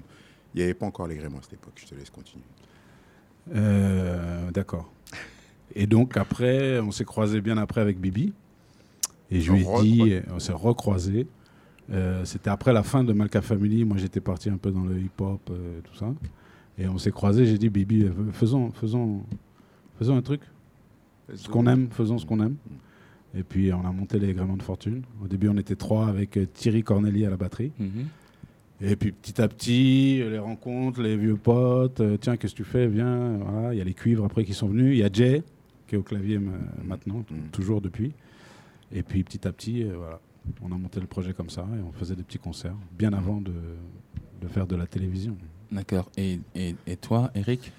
Il 0.53 0.59
n'y 0.59 0.63
avait 0.63 0.73
pas 0.73 0.85
encore 0.85 1.07
les 1.07 1.15
gréments 1.15 1.39
à 1.39 1.41
cette 1.41 1.53
époque, 1.53 1.73
je 1.75 1.85
te 1.85 1.95
laisse 1.95 2.09
continuer. 2.09 2.45
Euh, 3.53 4.51
D'accord. 4.51 4.91
Et 5.75 5.87
donc 5.87 6.15
après, 6.17 6.79
on 6.79 6.91
s'est 6.91 7.03
croisé 7.05 7.41
bien 7.41 7.57
après 7.57 7.81
avec 7.81 7.99
Bibi. 7.99 8.33
Et 9.31 9.41
je 9.41 9.51
On 9.51 9.55
lui 9.81 10.01
ai 10.01 10.19
dit, 10.21 10.25
on 10.31 10.39
s'est 10.39 10.53
recroisé. 10.53 11.27
Euh, 11.91 12.25
C'était 12.25 12.49
après 12.49 12.73
la 12.73 12.83
fin 12.83 13.03
de 13.03 13.13
Malka 13.13 13.41
Family. 13.41 13.85
Moi, 13.85 13.97
j'étais 13.97 14.21
parti 14.21 14.49
un 14.49 14.57
peu 14.57 14.71
dans 14.71 14.83
le 14.83 14.97
hip-hop, 14.99 15.41
euh, 15.51 15.79
tout 15.83 15.95
ça. 15.95 16.13
Et 16.77 16.87
on 16.87 16.97
s'est 16.97 17.11
croisé. 17.11 17.45
J'ai 17.45 17.57
dit, 17.57 17.69
Bibi, 17.69 18.03
euh, 18.03 18.11
faisons, 18.31 18.71
faisons, 18.71 19.21
faisons 19.99 20.17
un 20.17 20.21
truc. 20.21 20.41
Ce 21.33 21.47
qu'on 21.47 21.67
aime, 21.67 21.87
faisons 21.91 22.17
ce 22.17 22.25
qu'on 22.25 22.39
aime. 22.41 22.55
Et 23.37 23.43
puis, 23.43 23.71
on 23.73 23.85
a 23.85 23.91
monté 23.91 24.19
les 24.19 24.33
gréments 24.33 24.57
de 24.57 24.63
fortune. 24.63 25.03
Au 25.23 25.27
début, 25.27 25.49
on 25.49 25.57
était 25.57 25.75
trois 25.75 26.07
avec 26.07 26.37
euh, 26.37 26.45
Thierry 26.45 26.83
Corneli 26.83 27.25
à 27.25 27.29
la 27.29 27.37
batterie. 27.37 27.71
Mhm. 27.79 27.89
Et 28.81 28.97
puis 28.97 29.13
petit 29.13 29.41
à 29.41 29.47
petit, 29.47 30.17
les 30.17 30.37
rencontres, 30.37 31.01
les 31.01 31.15
vieux 31.15 31.37
potes, 31.37 32.01
euh, 32.01 32.17
tiens, 32.17 32.35
qu'est-ce 32.35 32.51
que 32.53 32.57
tu 32.57 32.63
fais? 32.65 32.87
Viens, 32.87 33.37
voilà. 33.37 33.73
Il 33.73 33.77
y 33.77 33.81
a 33.81 33.85
les 33.85 33.93
cuivres 33.93 34.25
après 34.25 34.43
qui 34.43 34.53
sont 34.53 34.67
venus. 34.67 34.95
Il 34.95 34.97
y 34.99 35.03
a 35.03 35.09
Jay, 35.11 35.43
qui 35.87 35.95
est 35.95 35.97
au 35.97 36.03
clavier 36.03 36.39
maintenant, 36.83 37.19
Mm. 37.31 37.35
toujours 37.53 37.79
depuis. 37.79 38.11
Et 38.91 39.01
puis 39.01 39.23
petit 39.23 39.47
à 39.47 39.53
petit, 39.53 39.83
voilà, 39.85 40.19
on 40.61 40.71
a 40.71 40.77
monté 40.77 40.99
le 40.99 41.07
projet 41.07 41.33
comme 41.33 41.49
ça 41.49 41.65
et 41.77 41.81
on 41.81 41.91
faisait 41.91 42.15
des 42.15 42.23
petits 42.23 42.39
concerts, 42.39 42.75
bien 42.91 43.13
avant 43.13 43.41
de, 43.41 43.53
de 44.41 44.47
faire 44.47 44.67
de 44.67 44.75
la 44.75 44.87
télévision. 44.87 45.37
D'accord. 45.71 46.09
Et, 46.17 46.39
et, 46.55 46.75
et 46.85 46.97
toi, 46.97 47.31
Eric? 47.35 47.71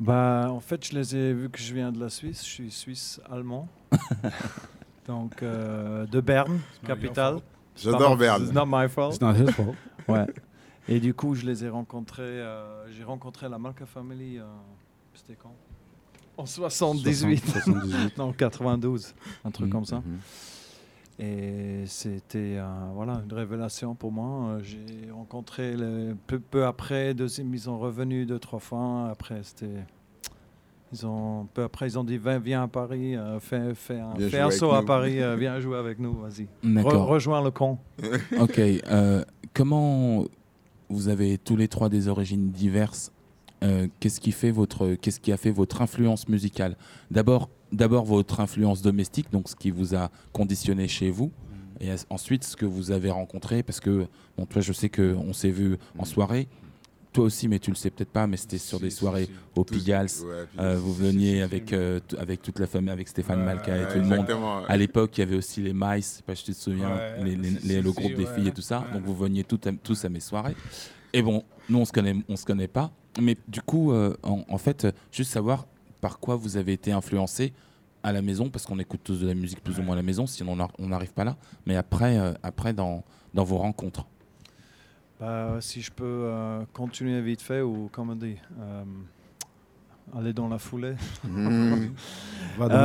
Bah, 0.00 0.48
en 0.50 0.60
fait, 0.60 0.86
je 0.88 0.94
les 0.94 1.14
ai 1.16 1.32
vus 1.32 1.48
que 1.50 1.58
je 1.60 1.74
viens 1.74 1.92
de 1.92 2.00
la 2.00 2.08
Suisse. 2.08 2.40
Je 2.44 2.50
suis 2.50 2.70
suisse-allemand. 2.70 3.68
Donc, 5.06 5.42
euh, 5.42 6.06
de 6.06 6.20
Berne, 6.20 6.60
capitale. 6.86 7.38
J'adore 7.76 8.16
Berne. 8.16 8.44
It's 8.44 8.52
not 8.52 8.66
my 8.66 8.88
fault. 8.88 9.14
It's 9.14 9.20
not 9.20 9.34
his 9.34 9.50
fault. 9.52 9.74
Ouais. 10.08 10.26
Et 10.88 10.98
du 10.98 11.14
coup, 11.14 11.34
je 11.36 11.46
les 11.46 11.64
ai 11.64 11.68
rencontrés. 11.68 12.22
euh, 12.22 12.90
J'ai 12.90 13.04
rencontré 13.04 13.48
la 13.48 13.56
Malka 13.58 13.86
Family. 13.86 14.38
euh, 14.38 14.42
C'était 15.14 15.36
quand? 15.40 15.54
En 16.36 16.44
78. 16.46 17.38
78. 17.46 18.16
non, 18.18 18.32
92. 18.32 19.14
Un 19.44 19.50
truc 19.52 19.66
Mhm. 19.66 19.72
comme 19.72 19.84
ça. 19.84 19.96
Mhm. 19.98 20.18
Et 21.24 21.84
c'était 21.86 22.56
voilà, 22.94 23.22
une 23.24 23.32
révélation 23.32 23.94
pour 23.94 24.10
moi. 24.10 24.54
Euh, 24.56 24.60
J'ai 24.64 25.08
rencontré 25.12 25.76
le, 25.76 26.16
peu, 26.26 26.40
peu 26.40 26.64
après, 26.66 27.14
deuxième, 27.14 27.54
ils 27.54 27.60
sont 27.60 27.78
revenus 27.78 28.26
deux, 28.26 28.40
trois 28.40 28.58
fois. 28.58 29.08
Après, 29.08 29.40
c'était. 29.44 29.84
Ils 30.92 31.06
ont, 31.06 31.46
peu 31.54 31.62
après, 31.62 31.86
ils 31.86 31.98
ont 31.98 32.02
dit 32.04 32.18
viens, 32.18 32.38
viens 32.40 32.64
à 32.64 32.68
Paris, 32.68 33.16
euh, 33.16 33.38
fais, 33.38 33.72
fais 33.74 34.00
un, 34.00 34.14
fais 34.16 34.40
un 34.40 34.50
saut 34.50 34.72
à. 34.72 34.84
Paris, 34.84 35.22
euh, 35.22 35.36
viens 35.36 35.60
jouer 35.60 35.78
avec 35.78 36.00
nous, 36.00 36.12
vas-y. 36.14 36.48
Re- 36.64 36.96
rejoins 36.96 37.42
le 37.42 37.50
con. 37.52 37.78
Ok. 38.40 38.58
euh, 38.58 39.24
comment 39.54 40.24
vous 40.88 41.08
avez 41.08 41.38
tous 41.38 41.56
les 41.56 41.68
trois 41.68 41.88
des 41.88 42.08
origines 42.08 42.50
diverses 42.50 43.12
euh, 43.62 43.86
Qu'est-ce 44.00 44.20
qui 44.20 44.32
fait 44.32 44.50
votre, 44.50 44.94
qu'est-ce 44.96 45.20
qui 45.20 45.30
a 45.32 45.36
fait 45.36 45.52
votre 45.52 45.80
influence 45.82 46.28
musicale? 46.28 46.76
D'abord, 47.12 47.48
d'abord 47.72 48.04
votre 48.04 48.40
influence 48.40 48.82
domestique, 48.82 49.30
donc 49.32 49.48
ce 49.48 49.56
qui 49.56 49.70
vous 49.70 49.94
a 49.94 50.10
conditionné 50.32 50.88
chez 50.88 51.10
vous, 51.10 51.32
et 51.80 51.88
ensuite 52.10 52.44
ce 52.44 52.56
que 52.56 52.66
vous 52.66 52.90
avez 52.92 53.10
rencontré, 53.10 53.62
parce 53.62 53.80
que 53.80 54.06
bon, 54.38 54.46
toi, 54.46 54.60
je 54.62 54.72
sais 54.72 54.88
que 54.88 55.14
on 55.16 55.32
s'est 55.32 55.50
vu 55.50 55.76
en 55.98 56.04
soirée. 56.04 56.48
Toi 57.12 57.24
aussi, 57.24 57.46
mais 57.46 57.58
tu 57.58 57.68
le 57.70 57.76
sais 57.76 57.90
peut-être 57.90 58.10
pas, 58.10 58.26
mais 58.26 58.38
c'était 58.38 58.56
sur 58.56 58.80
des 58.80 58.88
soirées 58.88 59.28
au 59.54 59.64
Pigalle. 59.64 60.06
ouais, 60.06 60.46
Euh, 60.58 60.78
vous 60.78 60.94
veniez 60.94 61.42
avec, 61.42 61.74
euh, 61.74 62.00
avec 62.16 62.40
toute 62.40 62.58
la 62.58 62.66
famille, 62.66 62.88
avec 62.88 63.06
Stéphane 63.06 63.40
Ouais, 63.40 63.44
Malka 63.44 63.76
et 63.76 63.80
Ouais, 63.84 63.92
tout 63.92 63.98
le 63.98 64.04
monde. 64.16 64.64
À 64.66 64.76
l'époque, 64.78 65.18
il 65.18 65.20
y 65.20 65.24
avait 65.24 65.36
aussi 65.36 65.60
les 65.60 65.74
Mice, 65.74 66.12
je 66.12 66.16
sais 66.18 66.22
pas 66.22 66.34
si 66.34 66.44
tu 66.44 66.52
te 66.54 66.56
souviens, 66.58 66.88
les- 67.22 67.36
les- 67.36 67.50
les- 67.64 67.82
le 67.82 67.92
groupe 67.92 68.14
des 68.14 68.24
filles 68.24 68.48
et 68.48 68.52
tout 68.52 68.62
ça. 68.62 68.86
Donc 68.94 69.02
vous 69.04 69.14
veniez 69.14 69.44
tout 69.44 69.60
à- 69.66 69.72
tous 69.72 70.02
à 70.06 70.08
mes 70.08 70.20
soirées. 70.20 70.54
Et 71.12 71.20
bon, 71.20 71.44
nous 71.68 71.80
on 71.80 71.84
se 71.84 71.92
connaît, 71.92 72.16
on 72.30 72.36
se 72.36 72.46
connaît 72.46 72.66
pas. 72.68 72.90
Mais 73.20 73.36
du 73.46 73.60
coup, 73.60 73.92
euh, 73.92 74.16
en, 74.22 74.42
en 74.48 74.56
fait, 74.58 74.86
euh, 74.86 74.92
juste 75.10 75.32
savoir 75.32 75.66
par 76.02 76.18
quoi 76.18 76.36
vous 76.36 76.58
avez 76.58 76.74
été 76.74 76.92
influencé 76.92 77.54
à 78.02 78.12
la 78.12 78.20
maison, 78.20 78.50
parce 78.50 78.66
qu'on 78.66 78.78
écoute 78.80 79.00
tous 79.04 79.20
de 79.20 79.26
la 79.28 79.34
musique 79.34 79.62
plus 79.62 79.78
ou 79.78 79.82
moins 79.82 79.94
à 79.94 79.96
la 79.96 80.02
maison, 80.02 80.26
sinon 80.26 80.52
on 80.52 80.56
n'ar- 80.56 80.72
on 80.78 80.88
n'arrive 80.88 81.12
pas 81.14 81.24
là. 81.24 81.36
Mais 81.66 81.76
après, 81.76 82.18
euh, 82.18 82.32
après 82.42 82.72
dans, 82.74 83.04
dans 83.32 83.44
vos 83.44 83.56
rencontres? 83.58 84.04
Bah, 85.20 85.58
si 85.60 85.80
je 85.80 85.92
peux 85.92 86.04
euh, 86.04 86.64
continuer 86.72 87.20
vite 87.22 87.40
fait, 87.40 87.62
ou 87.62 87.88
comment 87.92 88.12
on 88.14 88.16
dit, 88.16 88.36
euh, 88.60 88.82
aller 90.18 90.32
dans 90.32 90.48
la 90.48 90.58
foulée. 90.58 90.94
Va 92.58 92.68
dans 92.68 92.74
la 92.74 92.80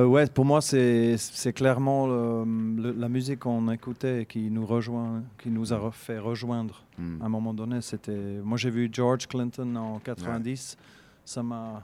Euh, 0.00 0.06
ouais, 0.06 0.26
pour 0.28 0.46
moi, 0.46 0.62
c'est 0.62 1.16
c'est 1.18 1.52
clairement 1.52 2.06
le- 2.06 2.44
le- 2.82 2.92
la 2.92 3.08
musique 3.10 3.40
qu'on 3.40 3.70
écoutait 3.70 4.26
qui 4.26 4.50
nous 4.50 4.64
rejoint, 4.64 5.22
qui 5.38 5.50
nous 5.50 5.72
a 5.74 5.90
fait 5.92 6.18
rejoindre. 6.18 6.82
Mhm. 6.98 7.18
À 7.20 7.26
un 7.26 7.28
moment 7.28 7.52
donné, 7.52 7.82
c'était. 7.82 8.40
Moi, 8.42 8.56
j'ai 8.56 8.70
vu 8.70 8.88
George 8.90 9.26
Clinton 9.28 9.76
en 9.76 9.98
90. 9.98 10.78
Ça 11.26 11.42
m'a, 11.42 11.82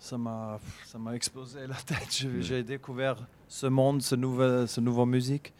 ça 0.00 0.16
m'a, 0.18 0.58
ça 0.86 0.98
m'a 0.98 1.14
explosé 1.14 1.66
la 1.68 1.74
tête. 1.76 2.26
J'ai 2.40 2.62
découvert 2.64 3.16
ce 3.46 3.66
monde, 3.66 4.00
ce 4.02 4.14
nouvel, 4.16 4.66
ce 4.66 4.80
nouveau 4.80 5.04
musique. 5.06 5.52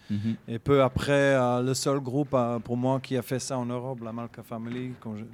Et 0.49 0.59
peu 0.59 0.83
après, 0.83 1.13
euh, 1.37 1.63
le 1.63 1.75
seul 1.75 2.01
groupe 2.01 2.35
euh, 2.35 2.59
pour 2.59 2.77
moi 2.77 2.99
qui 3.01 3.17
a 3.17 3.23
fait 3.23 3.39
ça 3.39 3.57
en 3.59 3.67
Europe, 3.67 4.01
la 4.03 4.13
Malka 4.13 4.43
Family, 4.43 4.93
quand 4.99 5.15
je- 5.17 5.25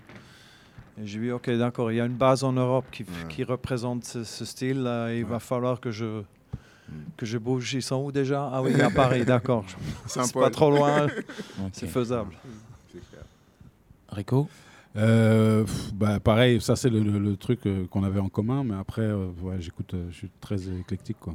et 0.98 1.06
j'ai 1.06 1.18
vu, 1.18 1.32
ok, 1.32 1.48
d'accord, 1.50 1.92
il 1.92 1.96
y 1.96 2.00
a 2.00 2.04
une 2.06 2.16
base 2.16 2.42
en 2.44 2.52
Europe 2.52 2.86
qui, 2.90 3.02
Ouais. 3.04 3.08
qui 3.28 3.44
représente 3.44 4.04
ce, 4.04 4.24
ce 4.24 4.44
style. 4.44 4.86
et 5.10 5.18
il 5.18 5.24
va 5.24 5.38
falloir 5.40 5.78
que 5.80 5.90
je, 5.90 6.22
que 7.16 7.24
je 7.26 7.38
bouge. 7.38 7.74
Ils 7.74 7.82
sont 7.82 8.02
où 8.02 8.10
déjà? 8.12 8.50
Ah 8.52 8.62
oui, 8.62 8.80
à 8.80 8.90
Paris, 8.90 9.24
d'accord. 9.26 9.64
C'est 10.06 10.32
pas 10.32 10.50
trop 10.50 10.70
loin, 10.70 11.06
c'est 11.72 11.86
faisable. 11.86 12.34
Rico? 14.08 14.48
Euh, 14.96 15.64
pff, 15.64 15.92
bah, 15.94 16.20
pareil, 16.20 16.60
ça 16.60 16.74
c'est 16.76 16.88
le, 16.88 17.00
le- 17.00 17.18
le 17.18 17.36
truc 17.36 17.66
euh, 17.66 17.86
qu'on 17.88 18.02
avait 18.02 18.20
en 18.20 18.28
commun, 18.30 18.64
mais 18.64 18.74
après, 18.74 19.02
euh, 19.02 19.28
ouais, 19.42 19.60
j'écoute, 19.60 19.92
euh, 19.94 20.06
je 20.10 20.16
suis 20.16 20.30
très 20.40 20.68
éclectique, 20.70 21.18
quoi. 21.20 21.34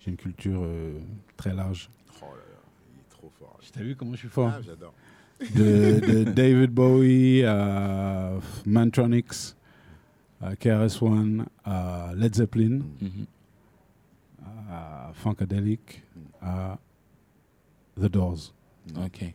J'ai 0.00 0.10
une 0.12 0.16
culture 0.16 0.60
euh, 0.62 0.98
très 1.36 1.52
large. 1.54 1.90
Oh 2.22 2.26
là 2.26 2.30
là, 2.36 2.60
il 2.94 3.00
est 3.00 3.08
trop 3.10 3.30
fort. 3.38 3.58
T'as 3.72 3.82
vu 3.82 3.96
comment 3.96 4.12
je 4.12 4.18
suis 4.18 4.28
fort 4.28 4.52
Ah, 4.54 4.60
j'adore. 4.62 4.94
de, 5.56 6.00
de 6.24 6.24
David 6.32 6.70
Bowie 6.70 7.42
à 7.44 8.32
Mantronics, 8.64 9.54
à 10.40 10.54
KRS-One, 10.54 11.46
à 11.64 12.12
Led 12.14 12.34
Zeppelin, 12.36 12.80
Mhm. 13.00 13.26
à 14.70 15.10
Funkadelic, 15.14 16.02
à 16.40 16.78
The 18.00 18.04
Doors. 18.06 18.54
Ok. 19.04 19.34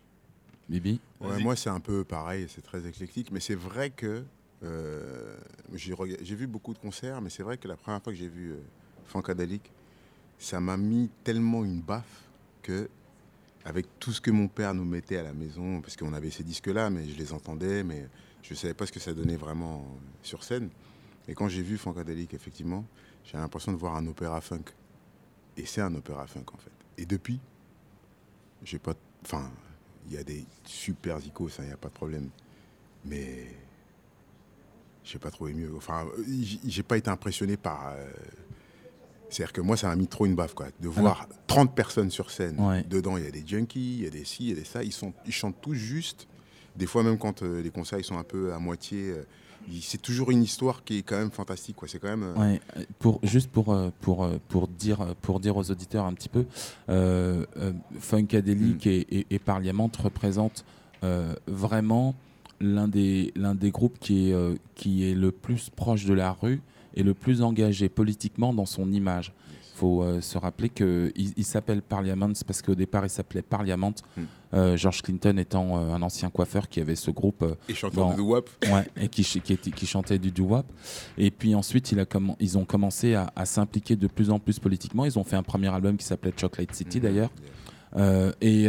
Bibi 0.69 0.99
Ouais, 1.19 1.41
moi, 1.41 1.55
c'est 1.55 1.69
un 1.69 1.79
peu 1.79 2.03
pareil, 2.03 2.47
c'est 2.49 2.61
très 2.61 2.85
éclectique, 2.87 3.31
mais 3.31 3.39
c'est 3.39 3.55
vrai 3.55 3.89
que 3.89 4.23
euh, 4.63 5.37
j'ai 5.73 6.35
vu 6.35 6.47
beaucoup 6.47 6.73
de 6.73 6.79
concerts, 6.79 7.21
mais 7.21 7.29
c'est 7.29 7.43
vrai 7.43 7.57
que 7.57 7.67
la 7.67 7.75
première 7.75 8.01
fois 8.01 8.13
que 8.13 8.19
j'ai 8.19 8.27
vu 8.27 8.51
euh, 8.51 8.57
Funkadelic, 9.05 9.71
ça 10.37 10.59
m'a 10.59 10.77
mis 10.77 11.09
tellement 11.23 11.63
une 11.63 11.81
baffe 11.81 12.23
que, 12.61 12.89
avec 13.65 13.87
tout 13.99 14.11
ce 14.11 14.21
que 14.21 14.31
mon 14.31 14.47
père 14.47 14.73
nous 14.73 14.85
mettait 14.85 15.17
à 15.17 15.23
la 15.23 15.33
maison, 15.33 15.81
parce 15.81 15.95
qu'on 15.95 16.13
avait 16.13 16.31
ces 16.31 16.43
disques-là, 16.43 16.89
mais 16.89 17.07
je 17.07 17.17
les 17.17 17.33
entendais, 17.33 17.83
mais 17.83 18.07
je 18.41 18.53
ne 18.53 18.57
savais 18.57 18.73
pas 18.73 18.85
ce 18.85 18.91
que 18.91 18.99
ça 18.99 19.13
donnait 19.13 19.37
vraiment 19.37 19.85
sur 20.21 20.43
scène. 20.43 20.69
Et 21.27 21.33
quand 21.33 21.47
j'ai 21.47 21.61
vu 21.61 21.77
Funkadelic, 21.77 22.33
effectivement, 22.33 22.85
j'ai 23.25 23.37
l'impression 23.37 23.71
de 23.71 23.77
voir 23.77 23.95
un 23.95 24.05
opéra 24.07 24.41
funk. 24.41 24.65
Et 25.55 25.65
c'est 25.65 25.81
un 25.81 25.93
opéra 25.95 26.27
funk, 26.27 26.45
en 26.53 26.57
fait. 26.57 26.71
Et 26.97 27.05
depuis, 27.05 27.39
j'ai 28.63 28.79
pas. 28.79 28.93
Enfin, 29.23 29.49
il 30.07 30.13
y 30.13 30.17
a 30.17 30.23
des 30.23 30.45
super 30.65 31.19
ça, 31.19 31.63
il 31.63 31.67
n'y 31.67 31.71
a 31.71 31.77
pas 31.77 31.89
de 31.89 31.93
problème. 31.93 32.29
Mais 33.05 33.47
j'ai 35.03 35.19
pas 35.19 35.31
trouvé 35.31 35.53
mieux. 35.53 35.71
Enfin, 35.75 36.07
j'ai 36.65 36.83
pas 36.83 36.97
été 36.97 37.09
impressionné 37.09 37.57
par. 37.57 37.93
Euh, 37.95 38.09
c'est-à-dire 39.29 39.53
que 39.53 39.61
moi, 39.61 39.75
ça 39.75 39.87
m'a 39.87 39.95
mis 39.95 40.07
trop 40.07 40.25
une 40.25 40.35
baffe, 40.35 40.53
quoi. 40.53 40.67
De 40.79 40.87
voir 40.87 41.27
30 41.47 41.73
personnes 41.75 42.11
sur 42.11 42.29
scène. 42.29 42.57
Dedans, 42.87 43.17
il 43.17 43.23
y 43.23 43.27
a 43.27 43.31
des 43.31 43.45
junkies, 43.45 43.95
il 43.97 44.03
y 44.03 44.07
a 44.07 44.09
des 44.09 44.25
ci, 44.25 44.43
il 44.43 44.49
y 44.49 44.51
a 44.51 44.55
des 44.55 44.63
ça. 44.63 44.83
Ils, 44.83 44.93
sont, 44.93 45.13
ils 45.25 45.33
chantent 45.33 45.59
tous 45.61 45.73
juste. 45.73 46.27
Des 46.75 46.85
fois, 46.85 47.03
même 47.03 47.17
quand 47.17 47.43
euh, 47.43 47.61
les 47.61 47.69
concerts 47.69 47.99
ils 47.99 48.03
sont 48.03 48.17
un 48.17 48.23
peu 48.23 48.53
à 48.53 48.59
moitié, 48.59 49.11
euh, 49.11 49.25
c'est 49.81 50.01
toujours 50.01 50.31
une 50.31 50.43
histoire 50.43 50.83
qui 50.83 50.99
est 50.99 51.01
quand 51.01 51.17
même 51.17 51.31
fantastique. 51.31 51.75
Quoi. 51.75 51.87
C'est 51.87 51.99
quand 51.99 52.15
même. 52.15 52.33
Ouais, 52.37 52.61
pour, 52.99 53.19
juste 53.23 53.49
pour, 53.49 53.75
pour, 54.01 54.29
pour, 54.47 54.67
dire, 54.67 55.15
pour 55.21 55.39
dire 55.39 55.57
aux 55.57 55.71
auditeurs 55.71 56.05
un 56.05 56.13
petit 56.13 56.29
peu, 56.29 56.45
Funkadelic 57.99 58.85
mm. 58.85 58.89
et, 58.89 59.27
et, 59.29 59.39
Parliament 59.39 59.89
représentent 60.01 60.65
vraiment 61.47 62.15
l'un 62.63 62.87
des, 62.87 63.31
l'un 63.35 63.55
des 63.55 63.71
groupes 63.71 63.97
qui 63.99 64.29
est, 64.29 64.33
euh, 64.33 64.55
qui 64.75 65.09
est 65.09 65.13
le 65.13 65.31
plus 65.31 65.69
proche 65.69 66.05
de 66.05 66.13
la 66.13 66.31
rue 66.31 66.61
et 66.95 67.03
le 67.03 67.13
plus 67.13 67.41
engagé 67.41 67.89
politiquement 67.89 68.53
dans 68.53 68.65
son 68.65 68.91
image. 68.91 69.33
Il 69.73 69.79
faut 69.79 70.03
euh, 70.03 70.21
se 70.21 70.37
rappeler 70.37 70.69
qu'il 70.69 71.11
il, 71.15 71.43
s'appelle 71.43 71.81
Parliament 71.81 72.31
parce 72.45 72.61
qu'au 72.61 72.75
départ 72.75 73.05
il 73.05 73.09
s'appelait 73.09 73.41
Parliament. 73.41 73.93
Hmm. 74.15 74.21
Euh, 74.53 74.77
George 74.77 75.01
Clinton 75.01 75.35
étant 75.39 75.77
un 75.77 75.99
ancien 76.03 76.29
coiffeur 76.29 76.69
qui 76.69 76.79
avait 76.79 76.95
ce 76.95 77.09
groupe. 77.09 77.43
et 77.67 77.73
chantant 77.73 78.11
du 78.11 78.17
doo-wop. 78.17 78.49
Ouais, 78.65 78.87
et 78.95 79.07
qui, 79.07 79.23
qui, 79.23 79.57
qui, 79.57 79.85
chantait 79.87 80.19
du 80.19 80.31
doo-wop. 80.31 80.65
Et 81.17 81.31
puis 81.31 81.55
ensuite 81.55 81.91
il 81.91 81.99
a 81.99 82.05
ils 82.39 82.57
ont 82.57 82.65
commencé 82.65 83.15
à, 83.15 83.31
à 83.35 83.45
s'impliquer 83.45 83.95
de 83.95 84.07
plus 84.07 84.29
en 84.29 84.37
plus 84.37 84.59
politiquement. 84.59 85.05
Ils 85.05 85.17
ont 85.17 85.23
fait 85.23 85.37
un 85.37 85.43
premier 85.43 85.73
album 85.73 85.97
qui 85.97 86.05
s'appelait 86.05 86.33
Chocolate 86.39 86.73
City 86.75 86.99
hmm. 86.99 87.01
d'ailleurs. 87.01 87.29
et, 88.41 88.67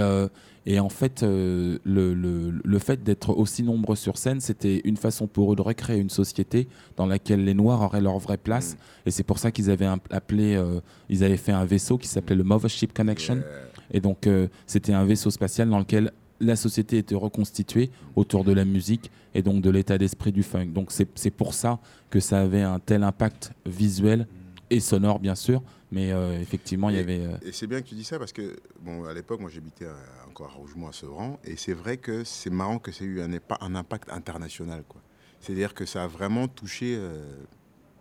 et 0.67 0.81
en 0.81 0.89
fait, 0.89 1.23
euh, 1.23 1.79
le, 1.85 2.15
le, 2.15 2.51
le, 2.51 2.79
fait 2.79 3.03
d'être 3.03 3.31
aussi 3.31 3.63
nombreux 3.63 3.97
sur 3.97 4.17
scène, 4.17 4.41
c'était 4.41 4.81
une 4.85 4.97
façon 4.97 5.27
pour 5.27 5.53
eux 5.53 5.57
de 5.57 5.63
recréer 5.63 5.99
une 5.99 6.09
société 6.09 6.69
dans 6.97 7.05
laquelle 7.05 7.45
les 7.45 7.53
Noirs 7.53 7.83
auraient 7.83 8.01
leur 8.01 8.19
vraie 8.19 8.39
place. 8.39 8.75
Mm. 8.75 8.79
Et 9.07 9.11
c'est 9.11 9.25
pour 9.25 9.39
ça 9.39 9.51
qu'ils 9.51 9.71
avaient 9.71 9.89
appelé, 10.11 10.55
euh, 10.55 10.81
ils 11.11 11.23
avaient 11.23 11.37
fait 11.37 11.53
un 11.53 11.67
vaisseau 11.67 11.99
qui 11.99 12.09
s'appelait 12.09 12.37
le 12.37 12.45
Mothership 12.45 12.95
Connection. 12.95 13.43
Et 13.91 14.01
donc, 14.01 14.27
euh, 14.27 14.49
c'était 14.67 14.95
un 14.95 15.05
vaisseau 15.05 15.31
spatial 15.31 15.69
dans 15.69 15.79
lequel 15.79 16.13
la 16.41 16.57
société 16.57 16.97
était 16.97 17.15
reconstituée 17.15 17.91
autour 18.17 18.43
de 18.43 18.53
la 18.53 18.65
musique 18.65 19.11
et 19.35 19.43
donc 19.43 19.61
de 19.61 19.69
l'état 19.69 19.99
d'esprit 19.99 20.33
du 20.33 20.43
funk. 20.43 20.67
Donc, 20.67 20.91
c'est 20.91 21.31
pour 21.31 21.53
ça 21.53 21.79
que 22.09 22.21
ça 22.21 22.41
avait 22.41 22.63
un 22.63 22.79
tel 22.79 23.03
impact 23.03 23.53
visuel 23.67 24.27
et 24.71 24.81
sonore, 24.81 25.21
bien 25.21 25.35
sûr, 25.35 25.63
mais 25.93 26.11
effectivement, 26.41 26.91
il 26.91 26.97
y 26.97 26.99
avait. 26.99 27.23
Et 27.43 27.53
c'est 27.53 27.67
bien 27.67 27.81
que 27.81 27.87
tu 27.87 27.95
dis 27.95 28.05
ça 28.05 28.19
parce 28.19 28.33
que, 28.33 28.57
bon, 28.81 29.05
à 29.05 29.15
l'époque, 29.15 29.41
moi 29.41 29.51
j'habitais 29.53 29.87
à 29.87 30.24
Rougemont, 30.39 30.89
à 30.89 30.93
Sevran, 30.93 31.39
et 31.45 31.57
c'est 31.57 31.73
vrai 31.73 31.97
que 31.97 32.25
c'est 32.25 32.51
marrant 32.51 32.79
que 32.79 32.93
ça 32.93 33.05
ait 33.05 33.09
eu 33.09 33.21
un, 33.21 33.31
un 33.61 33.75
impact 33.75 34.11
international. 34.11 34.85
quoi. 34.89 35.01
C'est-à-dire 35.41 35.75
que 35.75 35.85
ça 35.85 36.05
a 36.05 36.07
vraiment 36.07 36.49
touché 36.49 36.97
euh, 36.97 37.25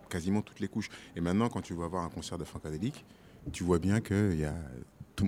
quasiment 0.08 0.42
toutes 0.42 0.60
les 0.60 0.68
couches. 0.68 0.88
Et 1.14 1.20
maintenant, 1.20 1.48
quand 1.48 1.60
tu 1.60 1.74
vas 1.74 1.86
voir 1.86 2.04
un 2.04 2.08
concert 2.08 2.38
de 2.38 2.44
Funkadelic, 2.44 3.04
tu 3.52 3.64
vois 3.64 3.78
bien 3.78 4.00
qu'il 4.00 4.38
y 4.38 4.44
a. 4.44 4.54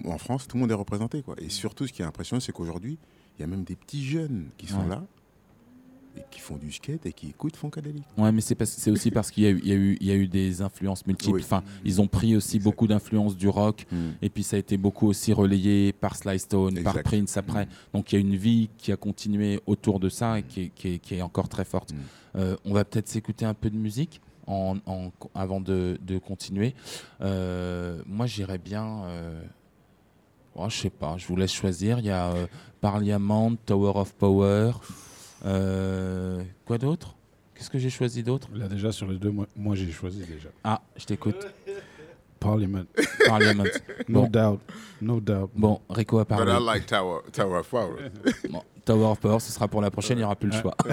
en 0.05 0.19
France, 0.19 0.49
tout 0.49 0.57
le 0.57 0.63
monde 0.63 0.71
est 0.71 0.75
représenté. 0.75 1.23
Quoi. 1.23 1.35
Et 1.39 1.51
surtout, 1.51 1.87
ce 1.87 1.93
qui 1.93 2.03
est 2.03 2.07
impressionnant, 2.07 2.41
c'est 2.41 2.53
qu'aujourd'hui, 2.53 2.99
il 3.37 3.43
y 3.43 3.45
a 3.45 3.47
même 3.47 3.65
des 3.65 3.77
petits 3.77 4.05
jeunes 4.05 4.49
qui 4.57 4.67
sont 4.67 4.87
là 4.87 5.05
qui 6.31 6.41
font 6.41 6.57
du 6.57 6.73
skate 6.73 7.07
et 7.07 7.13
qui 7.13 7.29
écoutent 7.29 7.57
Funkadelic. 7.57 8.05
Ouais, 8.17 8.33
mais 8.33 8.41
c'est 8.41 8.91
aussi 8.91 9.11
parce 9.11 9.31
qu'il 9.31 9.45
y, 9.45 9.69
y, 9.69 9.73
eu, 9.73 9.97
y 10.01 10.11
a 10.11 10.15
eu 10.15 10.29
des 10.29 10.63
influences 10.63 11.07
multiples. 11.07 11.41
Enfin, 11.41 11.63
ils 11.85 12.01
ont 12.01 12.07
pris 12.07 12.37
aussi 12.37 12.59
beaucoup 12.59 12.87
d'influences 12.87 13.37
du 13.37 13.49
rock, 13.49 13.87
mm. 13.91 13.97
et 14.23 14.31
puis 14.31 14.43
ça 14.43 14.57
a 14.57 14.59
été 14.59 14.77
beaucoup 14.77 15.07
aussi 15.07 15.33
relayé 15.33 15.93
par 15.93 16.17
Sly 16.17 16.39
Stone, 16.39 16.83
par 16.83 17.03
Prince 17.03 17.37
après. 17.37 17.67
Mm. 17.67 17.69
Donc 17.95 18.13
il 18.13 18.17
y 18.17 18.19
a 18.19 18.21
une 18.21 18.37
vie 18.37 18.69
qui 18.79 18.93
a 18.93 18.97
continué 18.97 19.61
autour 19.67 20.01
de 20.01 20.09
ça 20.09 20.39
et 20.39 20.43
qui 20.43 20.63
est, 20.63 20.69
qui 20.75 20.95
est, 20.95 20.99
qui 20.99 21.15
est 21.17 21.23
encore 21.23 21.49
très 21.49 21.65
forte. 21.65 21.93
Mm. 21.93 21.97
Euh, 22.37 22.57
on 22.65 22.73
va 22.73 22.85
peut-être 22.85 23.09
s'écouter 23.09 23.45
un 23.45 23.55
peu 23.55 23.71
de 23.71 23.77
musique. 23.77 24.21
En, 24.49 24.77
en, 24.87 25.11
avant 25.35 25.61
de, 25.61 25.99
de 26.07 26.19
continuer, 26.19 26.77
euh, 27.21 28.01
moi 28.07 28.27
j'irais 28.27 28.59
bien. 28.59 29.03
Euh, 29.07 29.43
oh, 30.55 30.69
je 30.69 30.77
sais 30.77 30.91
pas, 30.91 31.17
je 31.17 31.27
vous 31.27 31.35
laisse 31.35 31.53
choisir. 31.53 31.99
Il 31.99 32.05
y 32.05 32.11
a 32.11 32.31
euh, 32.31 32.47
Parliament, 32.81 33.57
Tower 33.67 33.95
of 33.97 34.15
Power. 34.15 34.71
Euh, 35.47 36.43
quoi 36.65 36.79
d'autre? 36.79 37.15
Qu'est-ce 37.55 37.71
que 37.71 37.79
j'ai 37.79 37.91
choisi 37.91 38.23
d'autre? 38.23 38.49
Là 38.55 38.69
déjà 38.69 38.93
sur 38.93 39.07
les 39.07 39.17
deux, 39.17 39.31
moi, 39.31 39.75
j'ai 39.75 39.91
choisi 39.91 40.19
déjà. 40.19 40.49
Ah, 40.63 40.83
je 40.97 41.07
t'écoute. 41.07 41.47
Parliament. 42.39 42.85
Parliament. 43.27 43.65
no 44.09 44.27
doubt. 44.29 44.61
No 45.01 45.21
doubt. 45.21 45.51
Bon, 45.55 45.81
Rico 45.89 46.19
a 46.19 46.25
parlé. 46.25 46.53
But 46.53 46.61
I 46.61 46.65
like 46.65 46.87
Tower, 46.87 47.23
Tower 47.33 47.61
of 47.61 47.69
Power. 47.71 48.11
Tower 48.85 49.07
of 49.13 49.21
Power, 49.21 49.41
ce 49.41 49.53
sera 49.53 49.69
pour 49.69 49.81
la 49.81 49.91
prochaine, 49.91 50.19
il 50.19 50.21
n'y 50.21 50.25
aura 50.25 50.37
plus 50.37 50.51
le 50.51 50.61
choix. 50.61 50.77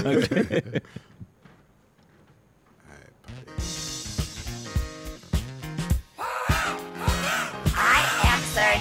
I 7.75 8.01
am 8.23 8.39
Sir 8.53 8.79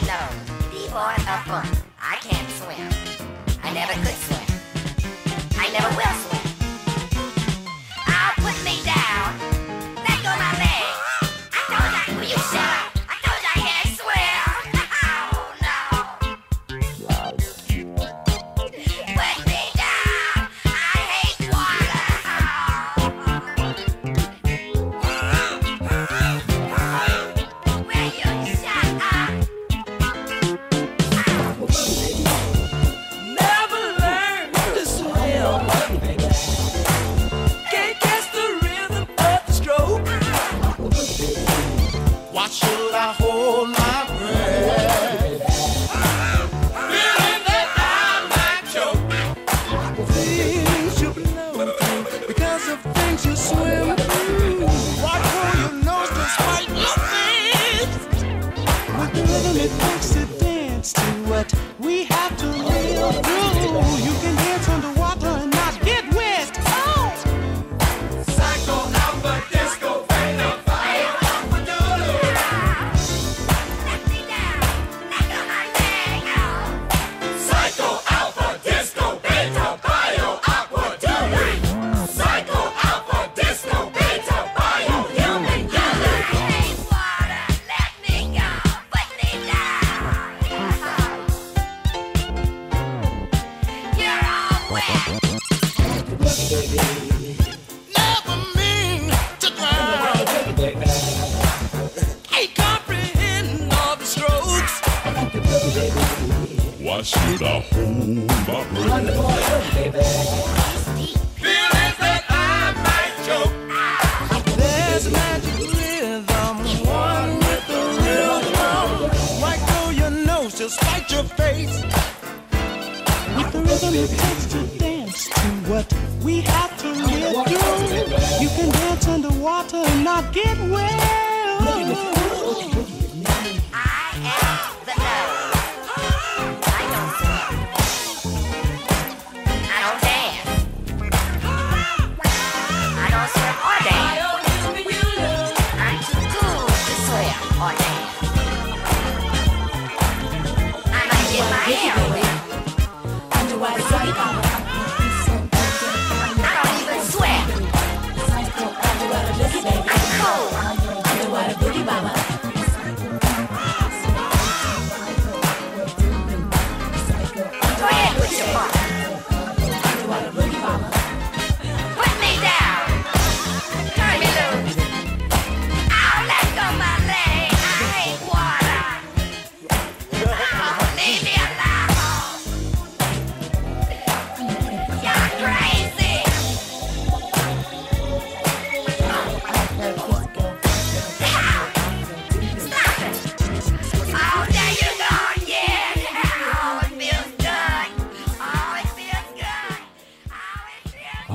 the 1.66 1.81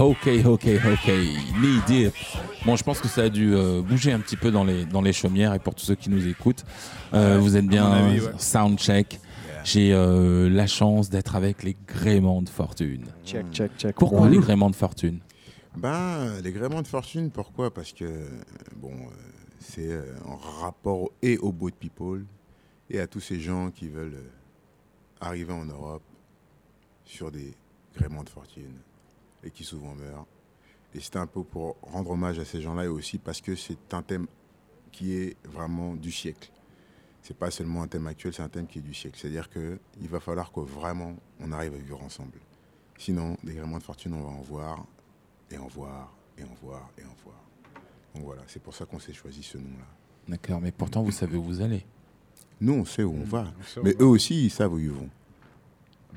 Ok, 0.07 0.29
ok, 0.45 0.67
ok. 0.93 1.11
Knee 1.59 1.81
deep. 1.85 2.13
Bon, 2.65 2.77
je 2.77 2.83
pense 2.85 3.01
que 3.01 3.09
ça 3.09 3.23
a 3.23 3.29
dû 3.29 3.53
euh, 3.53 3.81
bouger 3.81 4.13
un 4.13 4.21
petit 4.21 4.37
peu 4.37 4.51
dans 4.51 4.63
les, 4.63 4.85
dans 4.85 5.01
les 5.01 5.11
chaumières 5.11 5.53
et 5.53 5.59
pour 5.59 5.75
tous 5.75 5.83
ceux 5.83 5.95
qui 5.95 6.09
nous 6.09 6.25
écoutent, 6.29 6.63
euh, 7.13 7.39
vous 7.39 7.57
êtes 7.57 7.67
bien 7.67 7.91
avis, 7.91 8.21
ouais. 8.21 8.31
soundcheck. 8.37 9.19
J'ai 9.65 9.91
euh, 9.91 10.49
la 10.49 10.65
chance 10.65 11.09
d'être 11.09 11.35
avec 11.35 11.61
les 11.61 11.75
gréements 11.85 12.41
de 12.41 12.47
fortune. 12.47 13.03
Check, 13.25 13.51
check, 13.51 13.71
check. 13.77 13.95
Pourquoi 13.97 14.29
les 14.29 14.37
gréements 14.37 14.69
de 14.69 14.77
fortune? 14.77 15.19
Ben, 15.75 16.39
les 16.41 16.53
gréements 16.53 16.81
de 16.81 16.87
fortune, 16.87 17.29
pourquoi? 17.29 17.73
Parce 17.73 17.91
que, 17.91 18.29
bon, 18.77 18.93
c'est 19.59 19.93
en 20.25 20.37
rapport 20.37 21.11
et 21.21 21.37
au 21.37 21.51
boat 21.51 21.71
people 21.77 22.23
et 22.89 23.01
à 23.01 23.07
tous 23.07 23.19
ces 23.19 23.41
gens 23.41 23.71
qui 23.71 23.89
veulent 23.89 24.23
arriver 25.19 25.51
en 25.51 25.65
Europe 25.65 26.03
sur 27.03 27.29
des 27.29 27.53
gréements 27.93 28.23
de 28.23 28.29
fortune 28.29 28.77
et 29.47 29.51
qui 29.51 29.63
souvent 29.63 29.95
meurent. 29.95 30.25
Et 30.93 30.99
c'est 30.99 31.15
un 31.17 31.27
peu 31.27 31.43
pour 31.43 31.77
rendre 31.81 32.11
hommage 32.11 32.39
à 32.39 32.45
ces 32.45 32.61
gens-là 32.61 32.85
et 32.85 32.87
aussi 32.87 33.17
parce 33.17 33.41
que 33.41 33.55
c'est 33.55 33.93
un 33.93 34.01
thème 34.01 34.27
qui 34.91 35.13
est 35.15 35.35
vraiment 35.45 35.95
du 35.95 36.11
siècle. 36.11 36.51
C'est 37.21 37.37
pas 37.37 37.51
seulement 37.51 37.83
un 37.83 37.87
thème 37.87 38.07
actuel, 38.07 38.33
c'est 38.33 38.41
un 38.41 38.49
thème 38.49 38.67
qui 38.67 38.79
est 38.79 38.81
du 38.81 38.93
siècle. 38.93 39.17
C'est-à-dire 39.19 39.49
qu'il 39.49 40.09
va 40.09 40.19
falloir 40.19 40.51
que 40.51 40.59
vraiment 40.61 41.15
on 41.41 41.51
arrive 41.51 41.73
à 41.73 41.77
vivre 41.77 42.01
ensemble. 42.01 42.39
Sinon, 42.97 43.37
des 43.43 43.53
gréements 43.53 43.77
de 43.77 43.83
fortune, 43.83 44.13
on 44.13 44.21
va 44.23 44.29
en 44.29 44.41
voir 44.41 44.85
et 45.51 45.57
en 45.57 45.67
voir 45.67 46.13
et 46.37 46.43
en 46.43 46.53
voir 46.63 46.89
et 46.97 47.03
en 47.03 47.15
voir. 47.23 47.37
Donc 48.15 48.23
voilà, 48.23 48.41
c'est 48.47 48.61
pour 48.61 48.73
ça 48.73 48.85
qu'on 48.85 48.99
s'est 48.99 49.13
choisi 49.13 49.43
ce 49.43 49.57
nom-là. 49.57 49.85
D'accord, 50.27 50.61
mais 50.61 50.71
pourtant 50.71 51.03
vous 51.03 51.11
savez 51.11 51.37
où 51.37 51.43
vous 51.43 51.61
allez. 51.61 51.85
Nous, 52.59 52.73
on 52.73 52.85
sait 52.85 53.03
où 53.03 53.13
on 53.13 53.23
va. 53.23 53.53
on 53.59 53.63
sait 53.63 53.79
où 53.79 53.83
Mais 53.83 53.95
on 53.95 53.99
va. 53.99 54.03
eux 54.05 54.07
aussi, 54.07 54.45
ils 54.45 54.49
savent 54.49 54.73
où 54.73 54.79
ils 54.79 54.89
vont. 54.89 55.09